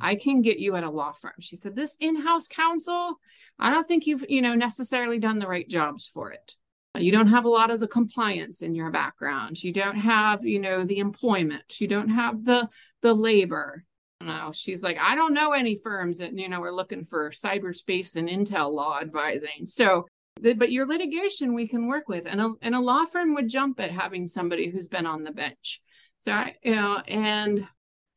I 0.00 0.14
can 0.14 0.42
get 0.42 0.58
you 0.58 0.76
at 0.76 0.84
a 0.84 0.90
law 0.90 1.12
firm. 1.12 1.32
She 1.40 1.56
said, 1.56 1.74
this 1.74 1.96
in-house 2.00 2.48
counsel, 2.48 3.18
I 3.58 3.70
don't 3.70 3.86
think 3.86 4.06
you've, 4.06 4.24
you 4.28 4.42
know, 4.42 4.54
necessarily 4.54 5.18
done 5.18 5.38
the 5.38 5.48
right 5.48 5.68
jobs 5.68 6.06
for 6.06 6.32
it. 6.32 6.56
You 6.98 7.12
don't 7.12 7.28
have 7.28 7.44
a 7.44 7.50
lot 7.50 7.70
of 7.70 7.80
the 7.80 7.88
compliance 7.88 8.62
in 8.62 8.74
your 8.74 8.90
background. 8.90 9.62
You 9.62 9.72
don't 9.72 9.96
have, 9.96 10.44
you 10.44 10.58
know, 10.58 10.82
the 10.84 10.98
employment. 10.98 11.80
You 11.80 11.86
don't 11.86 12.08
have 12.08 12.44
the 12.44 12.68
the 13.00 13.14
labor 13.14 13.84
know. 14.26 14.52
She's 14.52 14.82
like, 14.82 14.98
I 14.98 15.14
don't 15.14 15.34
know 15.34 15.52
any 15.52 15.76
firms 15.76 16.18
that, 16.18 16.36
you 16.36 16.48
know, 16.48 16.62
are 16.62 16.72
looking 16.72 17.04
for 17.04 17.30
cyberspace 17.30 18.16
and 18.16 18.28
intel 18.28 18.72
law 18.72 19.00
advising. 19.00 19.64
So, 19.64 20.06
but 20.40 20.72
your 20.72 20.86
litigation 20.86 21.54
we 21.54 21.68
can 21.68 21.86
work 21.86 22.08
with. 22.08 22.26
And 22.26 22.40
a, 22.40 22.52
and 22.62 22.74
a 22.74 22.80
law 22.80 23.04
firm 23.04 23.34
would 23.34 23.48
jump 23.48 23.80
at 23.80 23.90
having 23.90 24.26
somebody 24.26 24.70
who's 24.70 24.88
been 24.88 25.06
on 25.06 25.24
the 25.24 25.32
bench. 25.32 25.80
So, 26.18 26.32
I, 26.32 26.56
you 26.62 26.74
know, 26.74 26.98
and 27.08 27.66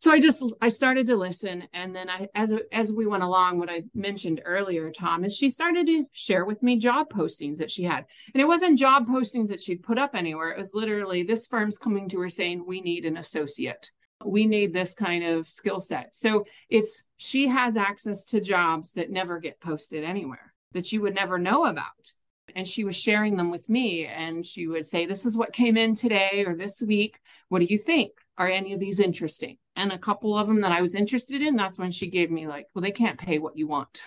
so 0.04 0.12
I 0.12 0.20
just, 0.20 0.44
I 0.60 0.68
started 0.68 1.08
to 1.08 1.16
listen. 1.16 1.64
And 1.72 1.96
then 1.96 2.10
I, 2.10 2.28
as, 2.36 2.54
as 2.74 2.92
we 2.92 3.08
went 3.08 3.24
along, 3.24 3.58
what 3.58 3.72
I 3.72 3.84
mentioned 3.96 4.42
earlier, 4.44 4.92
Tom, 4.92 5.24
is 5.24 5.34
she 5.34 5.50
started 5.50 5.88
to 5.88 6.04
share 6.12 6.44
with 6.44 6.62
me 6.62 6.78
job 6.78 7.10
postings 7.10 7.60
that 7.60 7.72
she 7.72 7.84
had. 7.84 8.04
And 8.34 8.42
it 8.42 8.46
wasn't 8.46 8.78
job 8.78 9.08
postings 9.08 9.48
that 9.48 9.62
she'd 9.62 9.82
put 9.82 9.98
up 9.98 10.14
anywhere. 10.14 10.52
It 10.52 10.58
was 10.58 10.74
literally 10.74 11.24
this 11.24 11.48
firm's 11.48 11.78
coming 11.78 12.10
to 12.10 12.20
her 12.20 12.28
saying, 12.28 12.66
we 12.68 12.82
need 12.82 13.06
an 13.06 13.16
associate 13.16 13.92
we 14.26 14.46
need 14.46 14.74
this 14.74 14.94
kind 14.94 15.24
of 15.24 15.48
skill 15.48 15.82
set. 15.82 16.16
So 16.16 16.46
it's 16.70 17.10
she 17.18 17.48
has 17.48 17.76
access 17.76 18.24
to 18.26 18.40
jobs 18.40 18.94
that 18.94 19.12
never 19.12 19.38
get 19.40 19.60
posted 19.60 20.06
anywhere 20.06 20.54
that 20.74 20.94
you 20.94 21.02
would 21.02 21.16
never 21.16 21.38
know 21.38 21.66
about. 21.66 22.14
And 22.56 22.66
she 22.66 22.86
was 22.86 22.96
sharing 22.96 23.36
them 23.36 23.52
with 23.52 23.68
me 23.68 24.06
and 24.06 24.46
she 24.46 24.68
would 24.68 24.88
say, 24.88 25.06
This 25.06 25.26
is 25.26 25.36
what 25.36 25.52
came 25.52 25.76
in 25.76 25.94
today 25.94 26.46
or 26.48 26.56
this 26.56 26.82
week. 26.82 27.20
What 27.50 27.60
do 27.60 27.66
you 27.66 27.78
think? 27.78 28.12
Are 28.38 28.48
any 28.48 28.72
of 28.74 28.80
these 28.80 29.02
interesting? 29.02 29.58
And 29.76 29.92
a 29.92 29.98
couple 29.98 30.38
of 30.38 30.48
them 30.48 30.62
that 30.62 30.72
I 30.72 30.82
was 30.82 30.96
interested 30.96 31.42
in, 31.42 31.56
that's 31.56 31.80
when 31.80 31.92
she 31.92 32.10
gave 32.10 32.30
me, 32.30 32.48
like, 32.48 32.68
well, 32.74 32.82
they 32.84 32.92
can't 32.92 33.18
pay 33.18 33.40
what 33.40 33.58
you 33.58 33.68
want. 33.68 34.02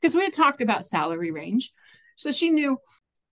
Because 0.00 0.14
we 0.14 0.22
had 0.22 0.34
talked 0.34 0.60
about 0.60 0.84
salary 0.84 1.30
range. 1.30 1.70
So 2.16 2.30
she 2.30 2.50
knew 2.50 2.78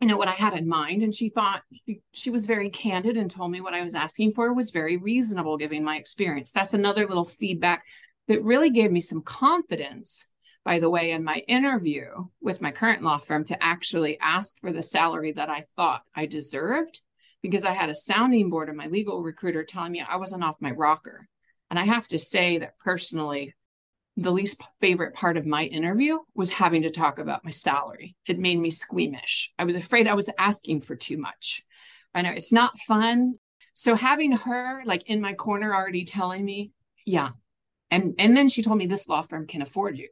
you 0.01 0.09
know 0.09 0.17
what 0.17 0.29
I 0.29 0.33
had 0.33 0.55
in 0.55 0.69
mind. 0.69 1.03
And 1.03 1.15
she 1.15 1.29
thought 1.29 1.63
she, 1.87 2.01
she 2.13 2.31
was 2.31 2.47
very 2.47 2.71
candid 2.71 3.17
and 3.17 3.31
told 3.31 3.51
me 3.51 3.61
what 3.61 3.75
I 3.75 3.83
was 3.83 3.95
asking 3.95 4.33
for 4.33 4.53
was 4.53 4.71
very 4.71 4.97
reasonable 4.97 5.57
given 5.57 5.85
my 5.85 5.97
experience. 5.97 6.53
That's 6.53 6.75
another 6.75 7.07
little 7.07 7.25
feedback 7.25 7.85
that 8.29 8.43
really 8.43 8.71
gave 8.71 8.93
me 8.93 9.01
some 9.01 9.23
confidence, 9.23 10.31
by 10.65 10.81
the 10.81 10.91
way, 10.91 11.13
in 11.13 11.25
my 11.25 11.43
interview 11.49 12.09
with 12.41 12.61
my 12.61 12.73
current 12.73 13.03
law 13.03 13.19
firm 13.19 13.45
to 13.45 13.63
actually 13.63 14.19
ask 14.21 14.59
for 14.61 14.73
the 14.73 14.83
salary 14.83 15.33
that 15.33 15.49
I 15.49 15.65
thought 15.77 16.03
I 16.15 16.27
deserved 16.27 17.01
because 17.41 17.65
I 17.65 17.73
had 17.73 17.89
a 17.89 17.95
sounding 17.95 18.51
board 18.51 18.69
of 18.69 18.75
my 18.75 18.89
legal 18.89 19.23
recruiter 19.23 19.65
telling 19.65 19.93
me 19.93 20.01
I 20.07 20.17
wasn't 20.17 20.45
off 20.45 20.61
my 20.61 20.73
rocker. 20.73 21.29
And 21.71 21.79
I 21.79 21.85
have 21.85 22.09
to 22.09 22.19
say 22.19 22.59
that 22.59 22.79
personally, 22.79 23.55
the 24.17 24.33
least 24.33 24.63
favorite 24.81 25.15
part 25.15 25.37
of 25.37 25.45
my 25.47 25.65
interview 25.65 26.19
was 26.35 26.51
having 26.51 26.83
to 26.83 26.91
talk 26.91 27.19
about 27.19 27.45
my 27.45 27.51
salary. 27.51 28.17
It 28.27 28.39
made 28.39 28.59
me 28.59 28.71
squeamish. 28.71 29.53
I 29.59 29.65
was 29.65 29.77
afraid 29.77 30.09
I 30.09 30.15
was 30.15 30.31
asking 30.39 30.83
for 30.83 30.97
too 30.97 31.19
much. 31.19 31.63
I 32.15 32.23
know 32.23 32.31
it's 32.31 32.53
not 32.53 32.79
fun. 32.79 33.35
So 33.75 33.95
having 33.95 34.33
her 34.33 34.83
like 34.87 35.03
in 35.07 35.21
my 35.21 35.35
corner 35.35 35.75
already 35.75 36.05
telling 36.05 36.45
me, 36.45 36.73
yeah. 37.05 37.31
And 37.91 38.15
and 38.19 38.35
then 38.35 38.49
she 38.49 38.63
told 38.63 38.79
me 38.79 38.87
this 38.87 39.09
law 39.09 39.23
firm 39.23 39.47
can 39.47 39.61
afford 39.61 39.99
you. 39.99 40.09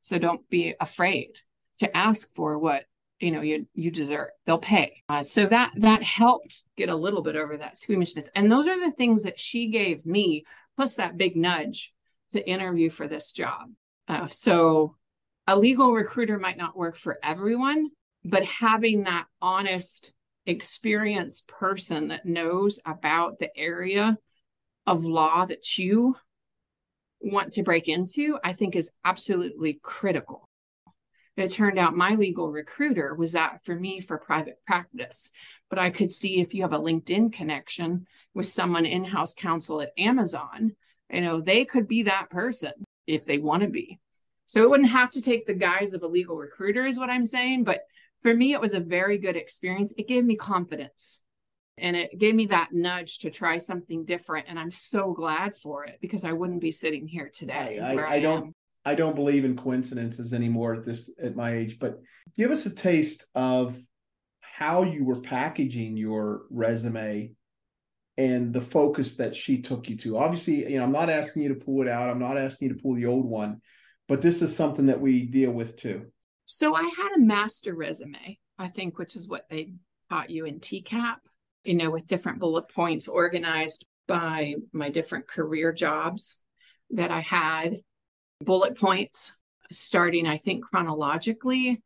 So 0.00 0.18
don't 0.18 0.48
be 0.48 0.74
afraid 0.80 1.36
to 1.78 1.94
ask 1.96 2.34
for 2.34 2.58
what 2.58 2.84
you 3.20 3.30
know 3.30 3.42
you 3.42 3.66
you 3.74 3.90
deserve. 3.90 4.30
They'll 4.46 4.58
pay. 4.58 5.02
Uh, 5.10 5.22
so 5.22 5.44
that 5.46 5.72
that 5.76 6.02
helped 6.02 6.62
get 6.76 6.88
a 6.88 6.96
little 6.96 7.22
bit 7.22 7.36
over 7.36 7.56
that 7.58 7.76
squeamishness. 7.76 8.30
And 8.34 8.50
those 8.50 8.66
are 8.66 8.80
the 8.80 8.90
things 8.90 9.24
that 9.24 9.38
she 9.38 9.68
gave 9.68 10.06
me, 10.06 10.44
plus 10.76 10.96
that 10.96 11.16
big 11.16 11.36
nudge 11.36 11.92
to 12.30 12.48
interview 12.48 12.90
for 12.90 13.06
this 13.06 13.32
job. 13.32 13.70
Uh, 14.08 14.28
so 14.28 14.96
a 15.46 15.58
legal 15.58 15.92
recruiter 15.92 16.38
might 16.38 16.56
not 16.56 16.76
work 16.76 16.96
for 16.96 17.18
everyone, 17.22 17.90
but 18.24 18.44
having 18.44 19.04
that 19.04 19.26
honest, 19.40 20.12
experienced 20.46 21.48
person 21.48 22.08
that 22.08 22.26
knows 22.26 22.80
about 22.84 23.38
the 23.38 23.56
area 23.56 24.18
of 24.86 25.04
law 25.04 25.44
that 25.44 25.78
you 25.78 26.16
want 27.20 27.52
to 27.52 27.62
break 27.62 27.88
into, 27.88 28.38
I 28.42 28.52
think 28.52 28.74
is 28.74 28.90
absolutely 29.04 29.78
critical. 29.82 30.48
It 31.36 31.48
turned 31.50 31.78
out 31.78 31.96
my 31.96 32.14
legal 32.14 32.52
recruiter 32.52 33.14
was 33.14 33.32
that 33.32 33.64
for 33.64 33.74
me 33.74 34.00
for 34.00 34.18
private 34.18 34.58
practice. 34.66 35.30
But 35.72 35.78
I 35.78 35.88
could 35.88 36.12
see 36.12 36.38
if 36.38 36.52
you 36.52 36.60
have 36.60 36.74
a 36.74 36.78
LinkedIn 36.78 37.32
connection 37.32 38.06
with 38.34 38.44
someone 38.44 38.84
in 38.84 39.04
house 39.04 39.32
counsel 39.32 39.80
at 39.80 39.94
Amazon, 39.96 40.76
you 41.10 41.22
know, 41.22 41.40
they 41.40 41.64
could 41.64 41.88
be 41.88 42.02
that 42.02 42.28
person 42.28 42.72
if 43.06 43.24
they 43.24 43.38
want 43.38 43.62
to 43.62 43.70
be. 43.70 43.98
So 44.44 44.62
it 44.62 44.68
wouldn't 44.68 44.90
have 44.90 45.08
to 45.12 45.22
take 45.22 45.46
the 45.46 45.54
guise 45.54 45.94
of 45.94 46.02
a 46.02 46.06
legal 46.06 46.36
recruiter, 46.36 46.84
is 46.84 46.98
what 46.98 47.08
I'm 47.08 47.24
saying. 47.24 47.64
But 47.64 47.80
for 48.20 48.34
me, 48.34 48.52
it 48.52 48.60
was 48.60 48.74
a 48.74 48.80
very 48.80 49.16
good 49.16 49.34
experience. 49.34 49.94
It 49.96 50.08
gave 50.08 50.26
me 50.26 50.36
confidence 50.36 51.22
and 51.78 51.96
it 51.96 52.18
gave 52.18 52.34
me 52.34 52.44
that 52.48 52.74
nudge 52.74 53.20
to 53.20 53.30
try 53.30 53.56
something 53.56 54.04
different. 54.04 54.48
And 54.50 54.58
I'm 54.58 54.70
so 54.70 55.14
glad 55.14 55.56
for 55.56 55.86
it 55.86 56.00
because 56.02 56.26
I 56.26 56.34
wouldn't 56.34 56.60
be 56.60 56.70
sitting 56.70 57.08
here 57.08 57.30
today. 57.32 57.80
I, 57.80 57.94
I, 57.94 58.10
I 58.16 58.20
don't. 58.20 58.48
Am. 58.48 58.52
I 58.84 58.94
don't 58.94 59.16
believe 59.16 59.46
in 59.46 59.56
coincidences 59.56 60.34
anymore 60.34 60.74
at 60.74 60.84
this 60.84 61.08
at 61.18 61.34
my 61.34 61.54
age, 61.54 61.78
but 61.78 62.02
give 62.36 62.50
us 62.50 62.66
a 62.66 62.70
taste 62.70 63.24
of 63.34 63.74
how 64.62 64.84
you 64.84 65.04
were 65.04 65.20
packaging 65.20 65.96
your 65.96 66.42
resume 66.48 67.32
and 68.16 68.52
the 68.52 68.60
focus 68.60 69.16
that 69.16 69.34
she 69.34 69.60
took 69.60 69.88
you 69.88 69.96
to. 69.96 70.16
Obviously, 70.16 70.70
you 70.70 70.78
know, 70.78 70.84
I'm 70.84 70.92
not 70.92 71.10
asking 71.10 71.42
you 71.42 71.48
to 71.48 71.56
pull 71.56 71.82
it 71.82 71.88
out. 71.88 72.08
I'm 72.08 72.20
not 72.20 72.38
asking 72.38 72.68
you 72.68 72.74
to 72.74 72.80
pull 72.80 72.94
the 72.94 73.06
old 73.06 73.26
one, 73.26 73.60
but 74.06 74.22
this 74.22 74.40
is 74.40 74.54
something 74.54 74.86
that 74.86 75.00
we 75.00 75.24
deal 75.24 75.50
with 75.50 75.74
too. 75.74 76.06
So 76.44 76.76
I 76.76 76.82
had 76.82 77.10
a 77.16 77.20
master 77.20 77.74
resume, 77.74 78.38
I 78.56 78.68
think, 78.68 78.98
which 78.98 79.16
is 79.16 79.26
what 79.26 79.48
they 79.50 79.72
taught 80.08 80.30
you 80.30 80.44
in 80.44 80.60
TCAP, 80.60 81.16
you 81.64 81.74
know, 81.74 81.90
with 81.90 82.06
different 82.06 82.38
bullet 82.38 82.68
points 82.68 83.08
organized 83.08 83.84
by 84.06 84.54
my 84.72 84.90
different 84.90 85.26
career 85.26 85.72
jobs 85.72 86.40
that 86.90 87.10
I 87.10 87.20
had, 87.20 87.78
bullet 88.40 88.78
points 88.78 89.40
starting, 89.72 90.28
I 90.28 90.36
think, 90.36 90.64
chronologically. 90.64 91.82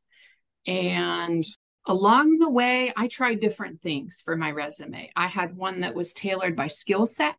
And 0.67 1.43
Along 1.89 2.39
the 2.39 2.51
way, 2.51 2.93
I 2.97 3.07
tried 3.07 3.41
different 3.41 3.81
things 3.81 4.21
for 4.21 4.37
my 4.37 4.51
resume. 4.51 5.11
I 5.15 5.29
had 5.29 5.57
one 5.57 5.81
that 5.81 5.95
was 5.95 6.13
tailored 6.13 6.57
by 6.57 6.67
skill 6.67 7.07
set, 7.07 7.39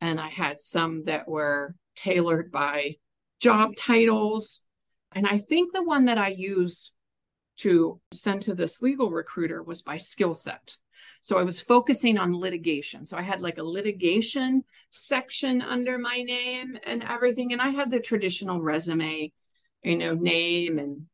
and 0.00 0.20
I 0.20 0.28
had 0.28 0.60
some 0.60 1.04
that 1.04 1.28
were 1.28 1.74
tailored 1.96 2.52
by 2.52 2.96
job 3.40 3.74
titles. 3.76 4.60
And 5.12 5.26
I 5.26 5.38
think 5.38 5.72
the 5.72 5.82
one 5.82 6.04
that 6.04 6.18
I 6.18 6.28
used 6.28 6.92
to 7.58 8.00
send 8.12 8.42
to 8.42 8.54
this 8.54 8.82
legal 8.82 9.10
recruiter 9.10 9.64
was 9.64 9.82
by 9.82 9.96
skill 9.96 10.34
set. 10.34 10.76
So 11.20 11.38
I 11.38 11.42
was 11.42 11.60
focusing 11.60 12.18
on 12.18 12.38
litigation. 12.38 13.04
So 13.04 13.16
I 13.16 13.22
had 13.22 13.40
like 13.40 13.58
a 13.58 13.64
litigation 13.64 14.62
section 14.90 15.60
under 15.60 15.98
my 15.98 16.22
name 16.22 16.78
and 16.84 17.02
everything. 17.02 17.52
And 17.52 17.60
I 17.60 17.70
had 17.70 17.90
the 17.90 18.00
traditional 18.00 18.62
resume, 18.62 19.32
you 19.82 19.96
know, 19.96 20.14
name 20.14 20.78
and 20.78 21.06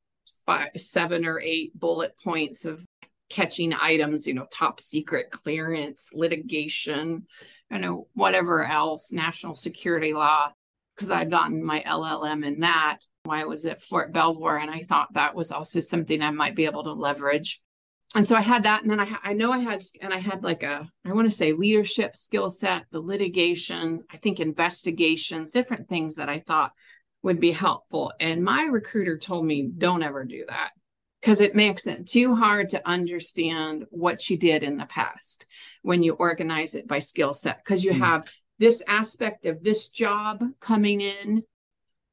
five, 0.46 0.70
seven 0.76 1.24
or 1.26 1.40
eight 1.40 1.78
bullet 1.78 2.14
points 2.22 2.64
of 2.64 2.84
catching 3.30 3.72
items, 3.74 4.26
you 4.26 4.34
know, 4.34 4.46
top 4.52 4.80
secret 4.80 5.30
clearance, 5.30 6.10
litigation, 6.14 7.26
you 7.70 7.78
know, 7.78 8.08
whatever 8.14 8.64
else, 8.64 9.12
national 9.12 9.54
security 9.54 10.12
law, 10.12 10.52
because 10.94 11.10
I'd 11.10 11.30
gotten 11.30 11.64
my 11.64 11.82
LLM 11.86 12.44
in 12.44 12.60
that 12.60 12.98
I 13.28 13.44
was 13.44 13.64
at 13.64 13.82
Fort 13.82 14.12
Belvoir. 14.12 14.58
And 14.58 14.70
I 14.70 14.82
thought 14.82 15.14
that 15.14 15.34
was 15.34 15.50
also 15.50 15.80
something 15.80 16.20
I 16.22 16.30
might 16.30 16.54
be 16.54 16.66
able 16.66 16.84
to 16.84 16.92
leverage 16.92 17.64
and 18.14 18.28
so 18.28 18.36
I 18.36 18.42
had 18.42 18.62
that, 18.62 18.82
and 18.82 18.90
then 18.90 19.00
I 19.00 19.16
I 19.24 19.32
know 19.32 19.50
I 19.50 19.58
had 19.58 19.82
and 20.00 20.14
I 20.14 20.18
had 20.18 20.44
like 20.44 20.62
a 20.62 20.88
I 21.04 21.12
want 21.12 21.28
to 21.28 21.36
say 21.36 21.52
leadership 21.52 22.16
skill 22.16 22.48
set, 22.48 22.84
the 22.92 23.00
litigation, 23.00 24.04
I 24.10 24.18
think 24.18 24.38
investigations, 24.38 25.50
different 25.50 25.88
things 25.88 26.16
that 26.16 26.28
I 26.28 26.38
thought 26.38 26.72
would 27.24 27.40
be 27.40 27.50
helpful. 27.50 28.12
And 28.20 28.44
my 28.44 28.64
recruiter 28.64 29.18
told 29.18 29.46
me 29.46 29.62
don't 29.62 30.02
ever 30.02 30.24
do 30.24 30.44
that 30.46 30.70
because 31.20 31.40
it 31.40 31.56
makes 31.56 31.86
it 31.86 32.06
too 32.06 32.34
hard 32.34 32.68
to 32.68 32.86
understand 32.86 33.86
what 33.90 34.28
you 34.28 34.36
did 34.36 34.62
in 34.62 34.76
the 34.76 34.84
past 34.84 35.46
when 35.82 36.02
you 36.02 36.12
organize 36.12 36.74
it 36.74 36.86
by 36.86 36.98
skill 36.98 37.32
set 37.32 37.64
because 37.64 37.82
you 37.82 37.92
mm-hmm. 37.92 38.02
have 38.02 38.30
this 38.58 38.82
aspect 38.86 39.46
of 39.46 39.64
this 39.64 39.88
job 39.88 40.44
coming 40.60 41.00
in 41.00 41.42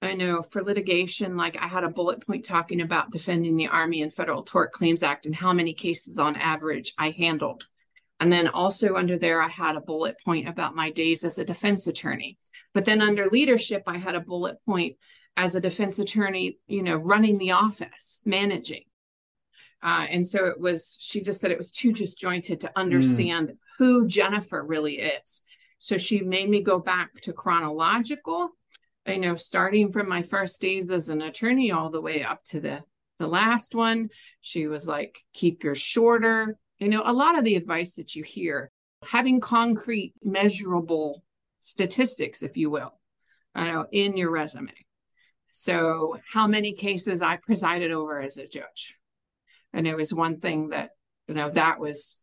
I 0.03 0.15
know 0.15 0.41
for 0.41 0.63
litigation, 0.63 1.37
like 1.37 1.61
I 1.61 1.67
had 1.67 1.83
a 1.83 1.89
bullet 1.89 2.25
point 2.25 2.43
talking 2.43 2.81
about 2.81 3.11
defending 3.11 3.55
the 3.55 3.67
Army 3.67 4.01
and 4.01 4.11
Federal 4.11 4.41
Tort 4.41 4.71
Claims 4.71 5.03
Act 5.03 5.27
and 5.27 5.35
how 5.35 5.53
many 5.53 5.75
cases 5.75 6.17
on 6.17 6.35
average 6.35 6.93
I 6.97 7.11
handled. 7.11 7.67
And 8.21 8.31
then 8.31 8.47
also 8.47 8.95
under 8.95 9.17
there, 9.17 9.41
I 9.41 9.49
had 9.49 9.75
a 9.75 9.81
bullet 9.81 10.15
point 10.23 10.47
about 10.47 10.75
my 10.75 10.91
days 10.91 11.25
as 11.25 11.37
a 11.37 11.43
defense 11.43 11.87
attorney. 11.87 12.37
But 12.73 12.85
then 12.85 13.01
under 13.01 13.25
leadership, 13.25 13.83
I 13.87 13.97
had 13.97 14.15
a 14.15 14.21
bullet 14.21 14.57
point 14.65 14.95
as 15.35 15.55
a 15.55 15.61
defense 15.61 15.99
attorney, 15.99 16.59
you 16.67 16.83
know, 16.83 16.95
running 16.95 17.37
the 17.37 17.51
office, 17.51 18.21
managing. 18.25 18.83
Uh, 19.83 20.05
and 20.09 20.25
so 20.25 20.45
it 20.45 20.59
was, 20.59 20.97
she 21.01 21.21
just 21.21 21.41
said 21.41 21.51
it 21.51 21.57
was 21.57 21.71
too 21.71 21.91
disjointed 21.91 22.61
to 22.61 22.71
understand 22.79 23.49
mm. 23.49 23.57
who 23.79 24.07
Jennifer 24.07 24.63
really 24.63 24.99
is. 24.99 25.43
So 25.79 25.97
she 25.97 26.21
made 26.21 26.49
me 26.49 26.61
go 26.61 26.79
back 26.79 27.19
to 27.21 27.33
chronological 27.33 28.51
you 29.07 29.17
know, 29.17 29.35
starting 29.35 29.91
from 29.91 30.07
my 30.07 30.21
first 30.21 30.61
days 30.61 30.91
as 30.91 31.09
an 31.09 31.23
attorney 31.23 31.71
all 31.71 31.89
the 31.89 32.01
way 32.01 32.23
up 32.23 32.43
to 32.43 32.61
the 32.61 32.83
the 33.17 33.27
last 33.27 33.75
one, 33.75 34.09
she 34.41 34.65
was 34.65 34.87
like, 34.87 35.19
keep 35.33 35.63
your 35.63 35.75
shorter. 35.75 36.57
You 36.81 36.89
know, 36.89 37.03
a 37.05 37.13
lot 37.13 37.37
of 37.37 37.45
the 37.45 37.55
advice 37.55 37.95
that 37.95 38.15
you 38.15 38.23
hear, 38.23 38.71
having 39.03 39.39
concrete, 39.39 40.15
measurable 40.23 41.23
statistics, 41.59 42.41
if 42.41 42.57
you 42.57 42.71
will, 42.71 42.99
know, 43.55 43.85
in 43.91 44.17
your 44.17 44.31
resume. 44.31 44.73
So, 45.51 46.17
how 46.27 46.47
many 46.47 46.73
cases 46.73 47.21
I 47.21 47.37
presided 47.37 47.91
over 47.91 48.19
as 48.19 48.37
a 48.37 48.47
judge, 48.47 48.97
and 49.73 49.87
it 49.87 49.95
was 49.95 50.11
one 50.11 50.39
thing 50.39 50.69
that 50.69 50.91
you 51.27 51.35
know 51.35 51.49
that 51.51 51.79
was 51.79 52.21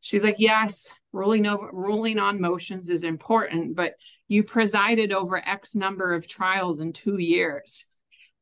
She's 0.00 0.24
like, 0.24 0.36
yes, 0.38 0.92
ruling 1.12 1.46
over 1.46 1.70
ruling 1.72 2.18
on 2.18 2.38
motions 2.38 2.90
is 2.90 3.04
important, 3.04 3.74
but 3.74 3.94
you 4.28 4.44
presided 4.44 5.12
over 5.12 5.38
X 5.38 5.74
number 5.74 6.12
of 6.12 6.28
trials 6.28 6.80
in 6.80 6.92
two 6.92 7.18
years. 7.18 7.86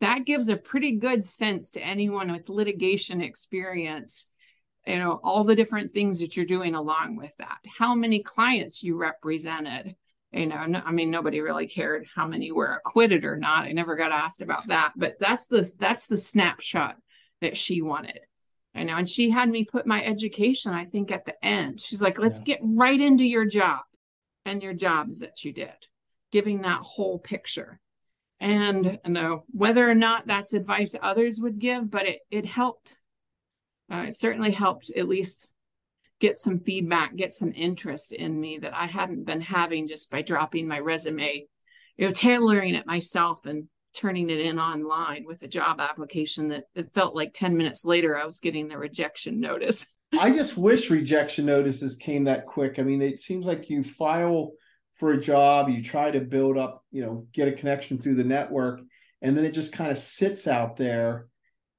That 0.01 0.25
gives 0.25 0.49
a 0.49 0.57
pretty 0.57 0.97
good 0.97 1.25
sense 1.25 1.71
to 1.73 1.81
anyone 1.81 2.33
with 2.33 2.49
litigation 2.49 3.21
experience, 3.21 4.32
you 4.87 4.99
know, 4.99 5.21
all 5.23 5.45
the 5.45 5.57
different 5.57 5.91
things 5.91 6.21
that 6.21 6.37
you're 6.37 6.47
doing 6.47 6.75
along 6.75 7.17
with 7.17 7.37
that. 7.39 7.59
How 7.79 7.95
many 7.95 8.23
clients 8.23 8.83
you 8.83 8.97
represented. 8.97 9.97
You 10.33 10.47
know, 10.47 10.65
no, 10.65 10.83
I 10.85 10.93
mean, 10.93 11.11
nobody 11.11 11.41
really 11.41 11.67
cared 11.67 12.07
how 12.15 12.27
many 12.27 12.51
were 12.51 12.75
acquitted 12.75 13.25
or 13.25 13.37
not. 13.37 13.65
I 13.65 13.73
never 13.73 13.97
got 13.97 14.13
asked 14.13 14.41
about 14.41 14.67
that, 14.69 14.93
but 14.97 15.17
that's 15.21 15.47
the 15.47 15.71
that's 15.79 16.07
the 16.07 16.17
snapshot 16.17 16.97
that 17.43 17.57
she 17.57 17.83
wanted 17.83 18.21
I 18.75 18.85
know. 18.85 18.97
And 18.97 19.09
she 19.09 19.31
had 19.31 19.49
me 19.49 19.65
put 19.65 19.87
my 19.87 20.03
education, 20.05 20.73
I 20.73 20.85
think, 20.85 21.11
at 21.11 21.25
the 21.25 21.45
end. 21.45 21.81
She's 21.81 22.03
like, 22.03 22.19
let's 22.19 22.41
yeah. 22.41 22.57
get 22.57 22.61
right 22.63 22.99
into 22.99 23.25
your 23.25 23.45
job 23.45 23.81
and 24.45 24.63
your 24.63 24.73
jobs 24.73 25.21
that 25.21 25.45
you 25.45 25.53
did, 25.53 25.75
giving 26.31 26.63
that 26.63 26.81
whole 26.81 27.19
picture. 27.19 27.81
And 28.41 28.99
you 29.05 29.13
know, 29.13 29.45
whether 29.53 29.89
or 29.89 29.95
not 29.95 30.27
that's 30.27 30.53
advice 30.53 30.97
others 31.01 31.39
would 31.39 31.59
give, 31.59 31.91
but 31.91 32.07
it 32.07 32.21
it 32.31 32.47
helped. 32.47 32.97
Uh, 33.93 34.05
it 34.07 34.15
certainly 34.15 34.51
helped 34.51 34.91
at 34.97 35.09
least 35.09 35.49
get 36.19 36.39
some 36.39 36.61
feedback, 36.61 37.15
get 37.17 37.33
some 37.33 37.53
interest 37.55 38.13
in 38.13 38.41
me 38.41 38.57
that 38.59 38.75
I 38.75 38.87
hadn't 38.87 39.25
been 39.25 39.41
having 39.41 39.87
just 39.87 40.11
by 40.11 40.23
dropping 40.23 40.67
my 40.67 40.79
resume, 40.79 41.47
you 41.97 42.07
know, 42.07 42.13
tailoring 42.13 42.75
it 42.75 42.87
myself 42.87 43.45
and 43.45 43.69
turning 43.95 44.31
it 44.31 44.41
in 44.41 44.59
online 44.59 45.25
with 45.27 45.43
a 45.43 45.49
job 45.49 45.81
application 45.81 46.49
that 46.49 46.65
it 46.75 46.93
felt 46.95 47.15
like 47.15 47.35
10 47.35 47.57
minutes 47.57 47.85
later 47.85 48.17
I 48.17 48.25
was 48.25 48.39
getting 48.39 48.69
the 48.69 48.79
rejection 48.79 49.41
notice. 49.41 49.99
I 50.19 50.31
just 50.31 50.57
wish 50.57 50.89
rejection 50.89 51.45
notices 51.45 51.97
came 51.97 52.25
that 52.25 52.47
quick. 52.47 52.79
I 52.79 52.83
mean, 52.83 53.03
it 53.03 53.21
seems 53.21 53.45
like 53.45 53.69
you 53.69 53.83
file 53.85 54.53
for 54.95 55.13
a 55.13 55.21
job, 55.21 55.69
you 55.69 55.83
try 55.83 56.11
to 56.11 56.21
build 56.21 56.57
up, 56.57 56.85
you 56.91 57.05
know, 57.05 57.27
get 57.33 57.49
a 57.49 57.53
connection 57.53 57.99
through 57.99 58.15
the 58.15 58.25
network, 58.25 58.81
and 59.21 59.37
then 59.37 59.45
it 59.45 59.53
just 59.53 59.73
kind 59.73 59.91
of 59.91 59.99
sits 59.99 60.47
out 60.47 60.77
there. 60.77 61.27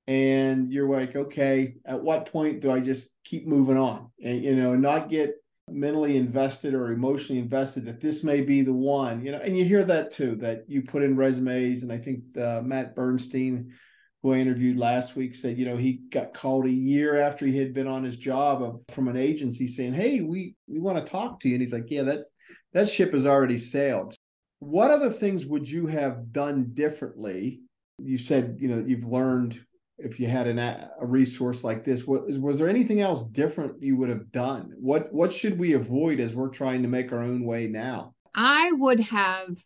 And 0.07 0.71
you're 0.71 0.89
like, 0.89 1.15
okay, 1.15 1.75
at 1.85 2.01
what 2.01 2.31
point 2.31 2.59
do 2.59 2.71
I 2.71 2.81
just 2.81 3.09
keep 3.23 3.47
moving 3.47 3.77
on? 3.77 4.11
And, 4.23 4.43
you 4.43 4.55
know, 4.55 4.75
not 4.75 5.09
get 5.09 5.35
mentally 5.69 6.17
invested 6.17 6.73
or 6.73 6.91
emotionally 6.91 7.41
invested 7.41 7.85
that 7.85 8.01
this 8.01 8.23
may 8.23 8.41
be 8.41 8.61
the 8.61 8.73
one 8.73 9.25
you 9.25 9.31
know 9.31 9.39
and 9.39 9.57
you 9.57 9.63
hear 9.63 9.83
that 9.83 10.11
too 10.11 10.35
that 10.35 10.65
you 10.67 10.81
put 10.81 11.03
in 11.03 11.15
resumes. 11.15 11.83
And 11.83 11.91
i 11.91 11.97
think 11.97 12.37
uh, 12.37 12.61
matt 12.61 12.95
bernstein 12.95 13.73
who 14.21 14.33
i 14.33 14.37
interviewed 14.37 14.77
last 14.77 15.15
week 15.15 15.33
said 15.33 15.57
you 15.57 15.65
know 15.65 15.77
he 15.77 16.01
got 16.11 16.33
called 16.33 16.65
a 16.65 16.71
year 16.71 17.17
after 17.17 17.45
he 17.45 17.57
had 17.57 17.73
been 17.73 17.87
on 17.87 18.03
his 18.03 18.17
job 18.17 18.61
of, 18.61 18.81
from 18.93 19.07
an 19.07 19.15
agency 19.15 19.65
saying 19.65 19.93
hey 19.93 20.19
we 20.19 20.53
we 20.67 20.79
want 20.79 20.97
to 20.97 21.11
talk 21.11 21.39
to 21.39 21.47
you. 21.47 21.55
And 21.55 21.61
he's 21.61 21.73
like 21.73 21.89
yeah 21.89 22.03
that 22.03 22.25
that 22.73 22.89
ship 22.89 23.13
has 23.13 23.25
already 23.25 23.57
sailed. 23.57 24.15
What 24.59 24.91
other 24.91 25.09
things 25.09 25.45
would 25.45 25.69
you 25.69 25.87
have 25.87 26.31
done 26.31 26.71
differently? 26.73 27.61
You 27.99 28.17
said 28.17 28.57
you 28.59 28.67
know 28.67 28.83
you've 28.85 29.05
learned 29.05 29.59
if 29.97 30.19
you 30.19 30.27
had 30.27 30.47
an, 30.47 30.59
a 30.59 30.89
resource 31.01 31.63
like 31.63 31.83
this 31.83 32.05
what 32.07 32.27
was 32.39 32.57
there 32.57 32.69
anything 32.69 32.99
else 32.99 33.23
different 33.23 33.81
you 33.81 33.95
would 33.97 34.09
have 34.09 34.31
done? 34.31 34.73
What 34.77 35.13
what 35.13 35.31
should 35.31 35.57
we 35.59 35.73
avoid 35.73 36.19
as 36.19 36.33
we're 36.33 36.49
trying 36.49 36.81
to 36.81 36.87
make 36.87 37.11
our 37.11 37.21
own 37.21 37.45
way 37.45 37.67
now? 37.67 38.15
I 38.35 38.71
would 38.73 38.99
have 38.99 39.57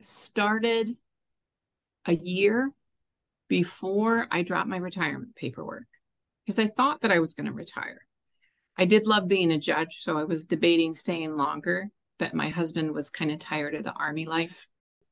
started 0.00 0.96
a 2.06 2.14
year 2.14 2.70
before 3.48 4.26
i 4.30 4.42
dropped 4.42 4.68
my 4.68 4.76
retirement 4.76 5.34
paperwork 5.36 5.84
because 6.44 6.58
i 6.58 6.66
thought 6.66 7.00
that 7.02 7.12
i 7.12 7.18
was 7.18 7.34
going 7.34 7.46
to 7.46 7.52
retire. 7.52 8.06
I 8.78 8.86
did 8.86 9.06
love 9.06 9.28
being 9.28 9.52
a 9.52 9.58
judge 9.58 9.98
so 10.00 10.16
i 10.16 10.24
was 10.24 10.46
debating 10.46 10.94
staying 10.94 11.36
longer 11.36 11.90
but 12.18 12.32
my 12.32 12.48
husband 12.48 12.92
was 12.92 13.10
kind 13.10 13.30
of 13.30 13.38
tired 13.38 13.74
of 13.74 13.84
the 13.84 13.92
army 13.92 14.24
life 14.24 14.66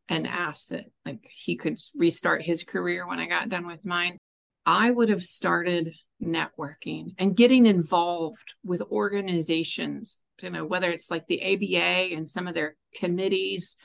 and 0.08 0.26
asked 0.26 0.70
that 0.70 0.86
like 1.04 1.20
he 1.28 1.56
could 1.56 1.78
restart 1.96 2.42
his 2.42 2.64
career 2.64 3.06
when 3.06 3.18
I 3.18 3.26
got 3.26 3.48
done 3.48 3.66
with 3.66 3.86
mine, 3.86 4.18
I 4.64 4.90
would 4.90 5.08
have 5.08 5.22
started 5.22 5.94
networking 6.22 7.14
and 7.18 7.36
getting 7.36 7.66
involved 7.66 8.54
with 8.64 8.82
organizations, 8.82 10.18
you 10.42 10.50
know, 10.50 10.64
whether 10.64 10.90
it's 10.90 11.10
like 11.10 11.26
the 11.26 11.42
ABA 11.42 12.14
and 12.14 12.28
some 12.28 12.48
of 12.48 12.54
their 12.54 12.76
committees 12.94 13.76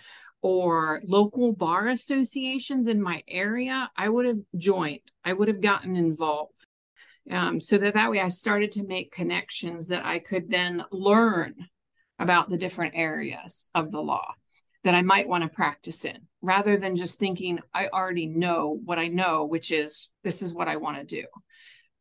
or 0.41 1.01
local 1.05 1.53
bar 1.53 1.87
associations 1.87 2.87
in 2.87 3.01
my 3.01 3.23
area, 3.27 3.89
I 3.95 4.09
would 4.09 4.25
have 4.25 4.39
joined. 4.57 4.99
I 5.23 5.33
would 5.33 5.47
have 5.47 5.61
gotten 5.61 5.95
involved. 5.95 6.65
Um, 7.31 7.61
so 7.61 7.77
that 7.77 7.93
that 7.93 8.11
way 8.11 8.19
I 8.19 8.27
started 8.27 8.73
to 8.73 8.85
make 8.85 9.13
connections 9.13 9.87
that 9.87 10.05
I 10.05 10.19
could 10.19 10.49
then 10.49 10.83
learn 10.91 11.55
about 12.19 12.49
the 12.49 12.57
different 12.57 12.93
areas 12.95 13.69
of 13.73 13.91
the 13.91 14.01
law 14.01 14.33
that 14.83 14.95
I 14.95 15.01
might 15.01 15.27
want 15.27 15.43
to 15.43 15.49
practice 15.49 16.05
in 16.05 16.27
rather 16.41 16.77
than 16.77 16.95
just 16.95 17.19
thinking 17.19 17.59
I 17.73 17.87
already 17.87 18.27
know 18.27 18.79
what 18.83 18.99
I 18.99 19.07
know, 19.07 19.45
which 19.45 19.71
is 19.71 20.09
this 20.23 20.41
is 20.41 20.53
what 20.53 20.67
I 20.67 20.75
want 20.75 20.97
to 20.97 21.21
do. 21.21 21.25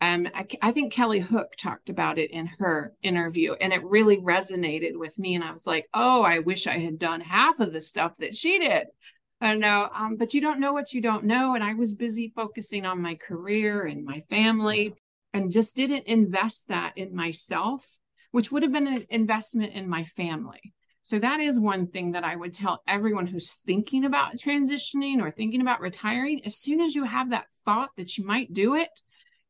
Um, 0.01 0.29
I, 0.35 0.47
I 0.61 0.73
think 0.73 0.93
Kelly 0.93 1.21
Hook 1.21 1.53
talked 1.57 1.89
about 1.89 2.19
it 2.19 2.33
in 2.33 2.47
her 2.59 2.93
interview, 3.03 3.53
and 3.53 3.73
it 3.73 3.85
really 3.85 4.19
resonated 4.19 4.97
with 4.99 5.17
me. 5.17 5.37
And 5.37 5.45
I 5.45 5.53
was 5.53 5.65
like, 5.65 5.89
oh, 5.95 6.23
I 6.23 6.41
wish 6.41 6.67
I 6.67 6.79
had 6.79 6.99
done 6.99 7.21
half 7.21 7.61
of 7.61 7.73
the 7.73 7.81
stuff 7.81 8.17
that 8.17 8.35
she 8.35 8.59
did. 8.59 8.89
I 9.41 9.55
know, 9.55 9.89
um, 9.95 10.17
but 10.17 10.35
you 10.35 10.41
don't 10.41 10.59
know 10.59 10.73
what 10.73 10.93
you 10.93 11.01
don't 11.01 11.25
know. 11.25 11.55
And 11.55 11.63
I 11.63 11.75
was 11.75 11.95
busy 11.95 12.33
focusing 12.35 12.85
on 12.85 13.01
my 13.01 13.15
career 13.15 13.85
and 13.85 14.05
my 14.05 14.21
family 14.29 14.95
and 15.33 15.53
just 15.53 15.77
didn't 15.77 16.07
invest 16.07 16.69
that 16.69 16.99
in 16.99 17.15
myself, 17.15 17.99
which 18.33 18.51
would 18.51 18.65
have 18.65 18.73
been 18.73 18.89
an 18.89 19.07
investment 19.09 19.73
in 19.73 19.89
my 19.89 20.03
family 20.03 20.75
So 21.03 21.19
that 21.19 21.41
is 21.41 21.59
one 21.59 21.89
thing 21.89 22.13
that 22.13 22.25
I 22.25 22.37
would 22.37 22.55
tell 22.55 22.83
everyone 22.87 23.27
who's 23.27 23.55
thinking 23.55 24.05
about 24.05 24.37
transitioning 24.37 25.21
or 25.21 25.31
thinking 25.31 25.61
about 25.61 25.81
retiring. 25.81 26.43
As 26.45 26.57
soon 26.57 26.81
as 26.81 26.95
you 26.95 27.05
have 27.05 27.31
that 27.31 27.47
thought 27.65 27.91
that 27.97 28.17
you 28.17 28.25
might 28.25 28.53
do 28.53 28.77
it, 28.77 28.89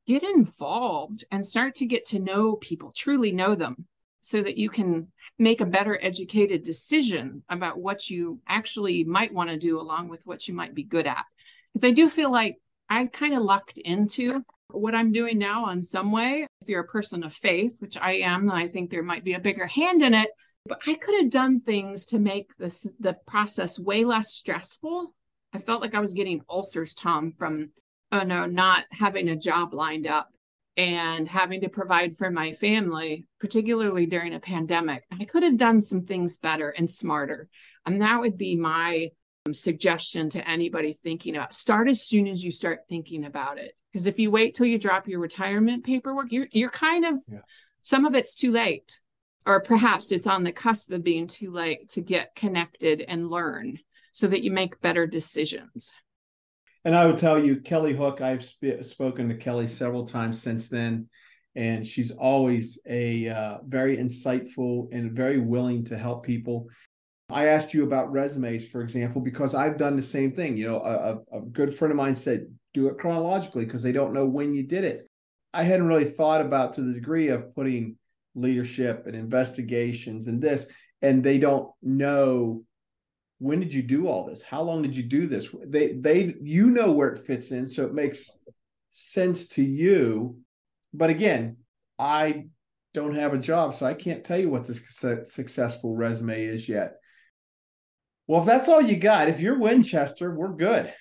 get 0.06 0.22
involved 0.22 1.24
and 1.30 1.44
start 1.44 1.74
to 1.76 1.86
get 1.86 2.06
to 2.06 2.18
know 2.18 2.56
people, 2.56 2.92
truly 2.96 3.32
know 3.32 3.54
them, 3.54 3.86
so 4.20 4.42
that 4.42 4.56
you 4.56 4.70
can 4.70 5.08
make 5.38 5.60
a 5.60 5.66
better 5.66 5.98
educated 6.00 6.62
decision 6.62 7.42
about 7.48 7.78
what 7.78 8.08
you 8.08 8.40
actually 8.48 9.04
might 9.04 9.34
want 9.34 9.50
to 9.50 9.58
do 9.58 9.78
along 9.78 10.08
with 10.08 10.22
what 10.24 10.48
you 10.48 10.54
might 10.54 10.74
be 10.74 10.84
good 10.84 11.06
at. 11.06 11.24
Because 11.72 11.84
I 11.84 11.92
do 11.92 12.08
feel 12.08 12.30
like 12.30 12.56
I 12.88 13.06
kind 13.06 13.34
of 13.34 13.42
lucked 13.42 13.78
into 13.78 14.42
what 14.68 14.94
I'm 14.94 15.12
doing 15.12 15.38
now 15.38 15.68
in 15.70 15.82
some 15.82 16.12
way. 16.12 16.46
If 16.62 16.68
you're 16.68 16.82
a 16.82 16.86
person 16.86 17.24
of 17.24 17.32
faith, 17.32 17.76
which 17.80 17.98
I 17.98 18.12
am, 18.18 18.46
then 18.46 18.56
I 18.56 18.68
think 18.68 18.90
there 18.90 19.02
might 19.02 19.24
be 19.24 19.34
a 19.34 19.40
bigger 19.40 19.66
hand 19.66 20.02
in 20.02 20.14
it. 20.14 20.30
But 20.66 20.80
I 20.86 20.94
could 20.94 21.20
have 21.20 21.30
done 21.30 21.60
things 21.60 22.06
to 22.06 22.18
make 22.18 22.56
this 22.56 22.94
the 23.00 23.16
process 23.26 23.78
way 23.78 24.04
less 24.04 24.32
stressful. 24.32 25.14
I 25.52 25.58
felt 25.58 25.82
like 25.82 25.94
I 25.94 26.00
was 26.00 26.14
getting 26.14 26.42
ulcers, 26.48 26.94
Tom, 26.94 27.32
from 27.36 27.70
oh 28.12 28.22
no, 28.22 28.46
not 28.46 28.84
having 28.92 29.28
a 29.28 29.36
job 29.36 29.74
lined 29.74 30.06
up 30.06 30.28
and 30.76 31.28
having 31.28 31.60
to 31.60 31.68
provide 31.68 32.16
for 32.16 32.30
my 32.30 32.52
family, 32.52 33.26
particularly 33.40 34.06
during 34.06 34.34
a 34.34 34.40
pandemic. 34.40 35.04
I 35.18 35.24
could 35.24 35.42
have 35.42 35.58
done 35.58 35.82
some 35.82 36.02
things 36.02 36.38
better 36.38 36.70
and 36.70 36.90
smarter. 36.90 37.48
And 37.84 38.00
that 38.00 38.20
would 38.20 38.38
be 38.38 38.56
my 38.56 39.10
um, 39.44 39.52
suggestion 39.52 40.30
to 40.30 40.48
anybody 40.48 40.92
thinking 40.92 41.36
about 41.36 41.52
start 41.52 41.88
as 41.88 42.02
soon 42.02 42.26
as 42.26 42.42
you 42.42 42.50
start 42.50 42.80
thinking 42.88 43.24
about 43.24 43.58
it. 43.58 43.74
Because 43.92 44.06
if 44.06 44.18
you 44.18 44.30
wait 44.30 44.54
till 44.54 44.66
you 44.66 44.78
drop 44.78 45.06
your 45.06 45.20
retirement 45.20 45.84
paperwork, 45.84 46.32
you're 46.32 46.48
you're 46.52 46.70
kind 46.70 47.04
of 47.04 47.16
yeah. 47.28 47.40
some 47.82 48.06
of 48.06 48.14
it's 48.14 48.34
too 48.34 48.52
late. 48.52 49.00
Or 49.46 49.60
perhaps 49.60 50.12
it's 50.12 50.26
on 50.26 50.44
the 50.44 50.52
cusp 50.52 50.92
of 50.92 51.02
being 51.02 51.26
too 51.26 51.50
late 51.50 51.88
to 51.90 52.00
get 52.00 52.34
connected 52.34 53.02
and 53.02 53.28
learn 53.28 53.78
so 54.12 54.26
that 54.28 54.42
you 54.42 54.50
make 54.50 54.80
better 54.80 55.06
decisions. 55.06 55.92
And 56.84 56.94
I 56.94 57.06
would 57.06 57.16
tell 57.16 57.42
you, 57.42 57.60
Kelly 57.60 57.94
Hook, 57.94 58.20
I've 58.20 58.44
sp- 58.44 58.82
spoken 58.82 59.28
to 59.28 59.36
Kelly 59.36 59.66
several 59.66 60.06
times 60.06 60.40
since 60.42 60.68
then, 60.68 61.08
and 61.54 61.86
she's 61.86 62.10
always 62.10 62.80
a 62.86 63.28
uh, 63.28 63.58
very 63.66 63.96
insightful 63.96 64.88
and 64.92 65.12
very 65.12 65.38
willing 65.38 65.84
to 65.84 65.98
help 65.98 66.24
people. 66.24 66.68
I 67.28 67.46
asked 67.46 67.72
you 67.72 67.84
about 67.84 68.12
resumes, 68.12 68.68
for 68.68 68.82
example, 68.82 69.22
because 69.22 69.54
I've 69.54 69.78
done 69.78 69.96
the 69.96 70.02
same 70.02 70.32
thing. 70.32 70.56
You 70.56 70.68
know, 70.68 70.80
a, 70.80 71.38
a 71.38 71.40
good 71.40 71.74
friend 71.74 71.90
of 71.90 71.96
mine 71.96 72.14
said, 72.14 72.46
do 72.74 72.88
it 72.88 72.98
chronologically 72.98 73.64
because 73.64 73.82
they 73.82 73.92
don't 73.92 74.12
know 74.12 74.26
when 74.26 74.54
you 74.54 74.62
did 74.62 74.84
it. 74.84 75.08
I 75.54 75.62
hadn't 75.62 75.86
really 75.86 76.04
thought 76.04 76.40
about 76.40 76.74
to 76.74 76.82
the 76.82 76.92
degree 76.92 77.28
of 77.28 77.54
putting 77.54 77.96
leadership 78.34 79.06
and 79.06 79.14
investigations 79.14 80.26
and 80.26 80.40
this, 80.40 80.66
and 81.00 81.22
they 81.22 81.38
don't 81.38 81.70
know 81.82 82.64
when 83.42 83.58
did 83.58 83.74
you 83.74 83.82
do 83.82 84.06
all 84.06 84.24
this? 84.24 84.40
How 84.40 84.62
long 84.62 84.82
did 84.82 84.96
you 84.96 85.02
do 85.02 85.26
this? 85.26 85.48
They 85.66 85.94
they 85.94 86.36
you 86.40 86.70
know 86.70 86.92
where 86.92 87.08
it 87.08 87.26
fits 87.26 87.50
in, 87.50 87.66
so 87.66 87.84
it 87.84 87.92
makes 87.92 88.30
sense 88.90 89.48
to 89.48 89.64
you. 89.64 90.36
But 90.94 91.10
again, 91.10 91.56
I 91.98 92.44
don't 92.94 93.16
have 93.16 93.34
a 93.34 93.38
job, 93.38 93.74
so 93.74 93.84
I 93.84 93.94
can't 93.94 94.22
tell 94.22 94.38
you 94.38 94.48
what 94.48 94.64
the 94.64 95.24
successful 95.26 95.96
resume 95.96 96.44
is 96.44 96.68
yet. 96.68 96.94
Well, 98.28 98.42
if 98.42 98.46
that's 98.46 98.68
all 98.68 98.80
you 98.80 98.96
got, 98.96 99.28
if 99.28 99.40
you're 99.40 99.58
Winchester, 99.58 100.32
we're 100.32 100.54
good. 100.54 100.94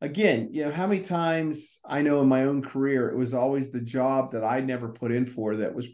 Again, 0.00 0.48
you 0.52 0.64
know, 0.64 0.70
how 0.70 0.86
many 0.86 1.02
times 1.02 1.80
I 1.84 2.00
know 2.00 2.22
in 2.22 2.28
my 2.28 2.44
own 2.44 2.62
career, 2.62 3.10
it 3.10 3.16
was 3.16 3.34
always 3.34 3.70
the 3.70 3.80
job 3.80 4.32
that 4.32 4.44
I 4.44 4.60
never 4.60 4.88
put 4.88 5.12
in 5.12 5.26
for 5.26 5.56
that 5.56 5.74
was 5.74 5.88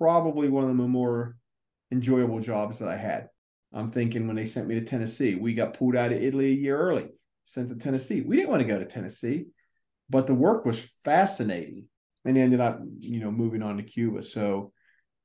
probably 0.00 0.48
one 0.48 0.62
of 0.62 0.70
the 0.70 0.74
more 0.74 1.36
enjoyable 1.92 2.40
jobs 2.40 2.78
that 2.78 2.88
I 2.88 2.96
had. 2.96 3.28
I'm 3.72 3.88
thinking 3.88 4.26
when 4.26 4.36
they 4.36 4.46
sent 4.46 4.66
me 4.66 4.74
to 4.76 4.84
Tennessee, 4.84 5.34
we 5.34 5.52
got 5.52 5.74
pulled 5.74 5.94
out 5.94 6.12
of 6.12 6.22
Italy 6.22 6.46
a 6.46 6.54
year 6.54 6.78
early, 6.78 7.08
sent 7.44 7.68
to 7.68 7.76
Tennessee. 7.76 8.22
We 8.22 8.36
didn't 8.36 8.50
want 8.50 8.62
to 8.62 8.68
go 8.68 8.78
to 8.78 8.86
Tennessee, 8.86 9.46
but 10.08 10.26
the 10.26 10.34
work 10.34 10.64
was 10.64 10.88
fascinating 11.04 11.86
and 12.24 12.38
ended 12.38 12.60
up, 12.60 12.80
you 13.00 13.20
know, 13.20 13.30
moving 13.30 13.62
on 13.62 13.76
to 13.76 13.82
Cuba. 13.82 14.22
So 14.22 14.72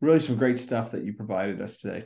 really 0.01 0.19
some 0.19 0.36
great 0.36 0.59
stuff 0.59 0.91
that 0.91 1.03
you 1.03 1.13
provided 1.13 1.61
us 1.61 1.78
today. 1.78 2.05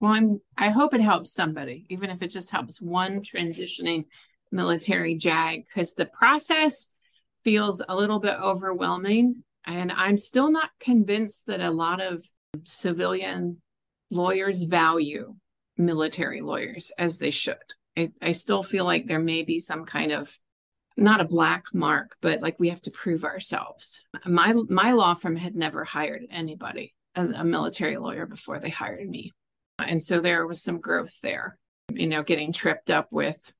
Well, 0.00 0.12
I'm 0.12 0.40
I 0.56 0.68
hope 0.68 0.94
it 0.94 1.00
helps 1.00 1.32
somebody, 1.32 1.86
even 1.88 2.10
if 2.10 2.22
it 2.22 2.28
just 2.28 2.50
helps 2.50 2.80
one 2.80 3.22
transitioning 3.22 4.04
military 4.52 5.16
JAG, 5.16 5.64
because 5.64 5.94
the 5.94 6.06
process 6.06 6.94
feels 7.42 7.82
a 7.88 7.96
little 7.96 8.20
bit 8.20 8.38
overwhelming. 8.40 9.44
And 9.66 9.92
I'm 9.92 10.18
still 10.18 10.50
not 10.50 10.70
convinced 10.80 11.46
that 11.46 11.60
a 11.60 11.70
lot 11.70 12.00
of 12.00 12.24
civilian 12.64 13.60
lawyers 14.10 14.62
value 14.64 15.34
military 15.76 16.40
lawyers 16.40 16.92
as 16.98 17.18
they 17.18 17.30
should. 17.30 17.56
I, 17.96 18.12
I 18.20 18.32
still 18.32 18.62
feel 18.62 18.84
like 18.84 19.06
there 19.06 19.20
may 19.20 19.42
be 19.42 19.58
some 19.58 19.84
kind 19.84 20.12
of 20.12 20.36
not 20.96 21.20
a 21.20 21.26
black 21.26 21.66
mark, 21.72 22.16
but 22.20 22.40
like 22.40 22.60
we 22.60 22.68
have 22.68 22.82
to 22.82 22.90
prove 22.90 23.24
ourselves. 23.24 24.06
My 24.24 24.52
my 24.68 24.92
law 24.92 25.14
firm 25.14 25.36
had 25.36 25.56
never 25.56 25.84
hired 25.84 26.22
anybody 26.30 26.94
as 27.16 27.30
a 27.30 27.44
military 27.44 27.96
lawyer 27.96 28.26
before 28.26 28.60
they 28.60 28.70
hired 28.70 29.08
me. 29.08 29.32
And 29.78 30.02
so 30.02 30.20
there 30.20 30.46
was 30.46 30.62
some 30.62 30.80
growth 30.80 31.20
there, 31.20 31.58
you 31.92 32.06
know, 32.06 32.22
getting 32.22 32.52
tripped 32.52 32.90
up 32.90 33.08
with 33.10 33.52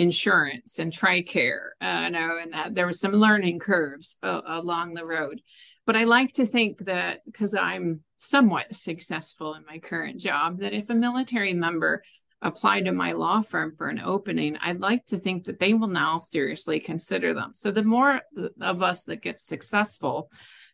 insurance 0.00 0.78
and 0.78 0.90
TRICARE, 0.90 1.72
uh, 1.82 2.08
know, 2.08 2.38
and 2.40 2.74
there 2.74 2.86
was 2.86 2.98
some 2.98 3.12
learning 3.12 3.58
curves 3.58 4.16
uh, 4.22 4.40
along 4.46 4.94
the 4.94 5.04
road. 5.04 5.42
But 5.84 5.94
I 5.94 6.04
like 6.04 6.32
to 6.34 6.46
think 6.46 6.86
that 6.86 7.20
because 7.26 7.54
I'm 7.54 8.00
somewhat 8.16 8.74
successful 8.74 9.54
in 9.54 9.64
my 9.66 9.78
current 9.78 10.18
job, 10.18 10.60
that 10.60 10.72
if 10.72 10.88
a 10.88 10.94
military 10.94 11.52
member 11.52 12.02
applied 12.40 12.86
to 12.86 12.92
my 12.92 13.12
law 13.12 13.42
firm 13.42 13.74
for 13.76 13.88
an 13.88 14.00
opening, 14.02 14.56
I'd 14.62 14.80
like 14.80 15.04
to 15.06 15.18
think 15.18 15.44
that 15.44 15.58
they 15.58 15.74
will 15.74 15.88
now 15.88 16.18
seriously 16.18 16.80
consider 16.80 17.34
them. 17.34 17.50
So 17.52 17.70
the 17.70 17.82
more 17.82 18.22
of 18.62 18.82
us 18.82 19.04
that 19.04 19.20
get 19.20 19.38
successful 19.38 20.30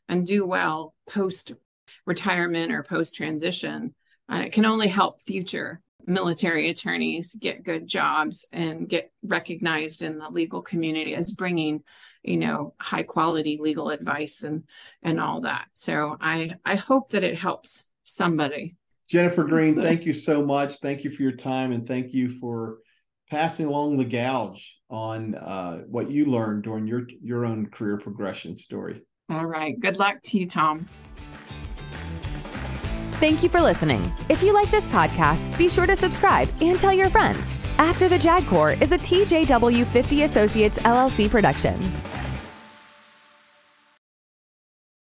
and 0.09 0.24
do 0.24 0.47
well 0.47 0.95
post 1.11 1.53
retirement 2.05 2.70
or 2.70 2.85
post 2.85 3.16
transition, 3.16 3.93
uh, 4.31 4.43
it 4.47 4.53
can 4.53 4.64
only 4.64 4.87
help 4.87 5.20
future 5.20 5.81
military 6.07 6.70
attorneys 6.70 7.34
get 7.34 7.64
good 7.64 7.86
jobs 7.86 8.46
and 8.52 8.88
get 8.88 9.12
recognized 9.22 10.02
in 10.02 10.18
the 10.18 10.30
legal 10.30 10.62
community 10.62 11.14
as 11.14 11.32
bringing 11.32 11.82
you 12.22 12.36
know 12.36 12.74
high 12.80 13.02
quality 13.02 13.59
legal 13.61 13.90
advice 13.90 14.42
and 14.42 14.64
and 15.02 15.20
all 15.20 15.42
that. 15.42 15.66
So 15.72 16.16
i 16.20 16.54
i 16.64 16.76
hope 16.76 17.11
that 17.11 17.24
it 17.24 17.38
helps 17.38 17.90
somebody. 18.04 18.76
Jennifer 19.09 19.44
green 19.44 19.80
thank 19.80 20.07
you 20.07 20.12
so 20.12 20.44
much. 20.44 20.76
Thank 20.78 21.04
you 21.04 21.11
for 21.11 21.22
your 21.22 21.32
time 21.32 21.72
and 21.72 21.86
thank 21.86 22.12
you 22.12 22.28
for 22.28 22.78
passing 23.28 23.66
along 23.66 23.96
the 23.96 24.04
gouge 24.04 24.78
on 24.88 25.34
uh, 25.34 25.78
what 25.88 26.11
you 26.11 26.26
learned 26.26 26.62
during 26.62 26.86
your 26.86 27.07
your 27.22 27.44
own 27.44 27.66
career 27.66 27.98
progression 27.98 28.57
story. 28.57 29.02
All 29.28 29.46
right. 29.46 29.78
Good 29.78 29.98
luck 29.98 30.22
to 30.24 30.38
you 30.38 30.46
tom 30.46 30.86
Thank 33.18 33.42
you 33.42 33.48
for 33.48 33.62
listening. 33.62 34.12
If 34.28 34.42
you 34.42 34.52
like 34.52 34.70
this 34.70 34.88
podcast, 34.88 35.56
be 35.56 35.70
sure 35.70 35.86
to 35.86 35.96
subscribe 35.96 36.50
and 36.60 36.78
tell 36.78 36.92
your 36.92 37.08
friends. 37.08 37.54
After 37.78 38.10
the 38.10 38.18
JAG 38.18 38.46
Corps 38.46 38.72
is 38.72 38.92
a 38.92 38.98
TJW 38.98 39.86
50 39.86 40.22
Associates 40.24 40.78
LLC 40.80 41.30
production. 41.30 41.80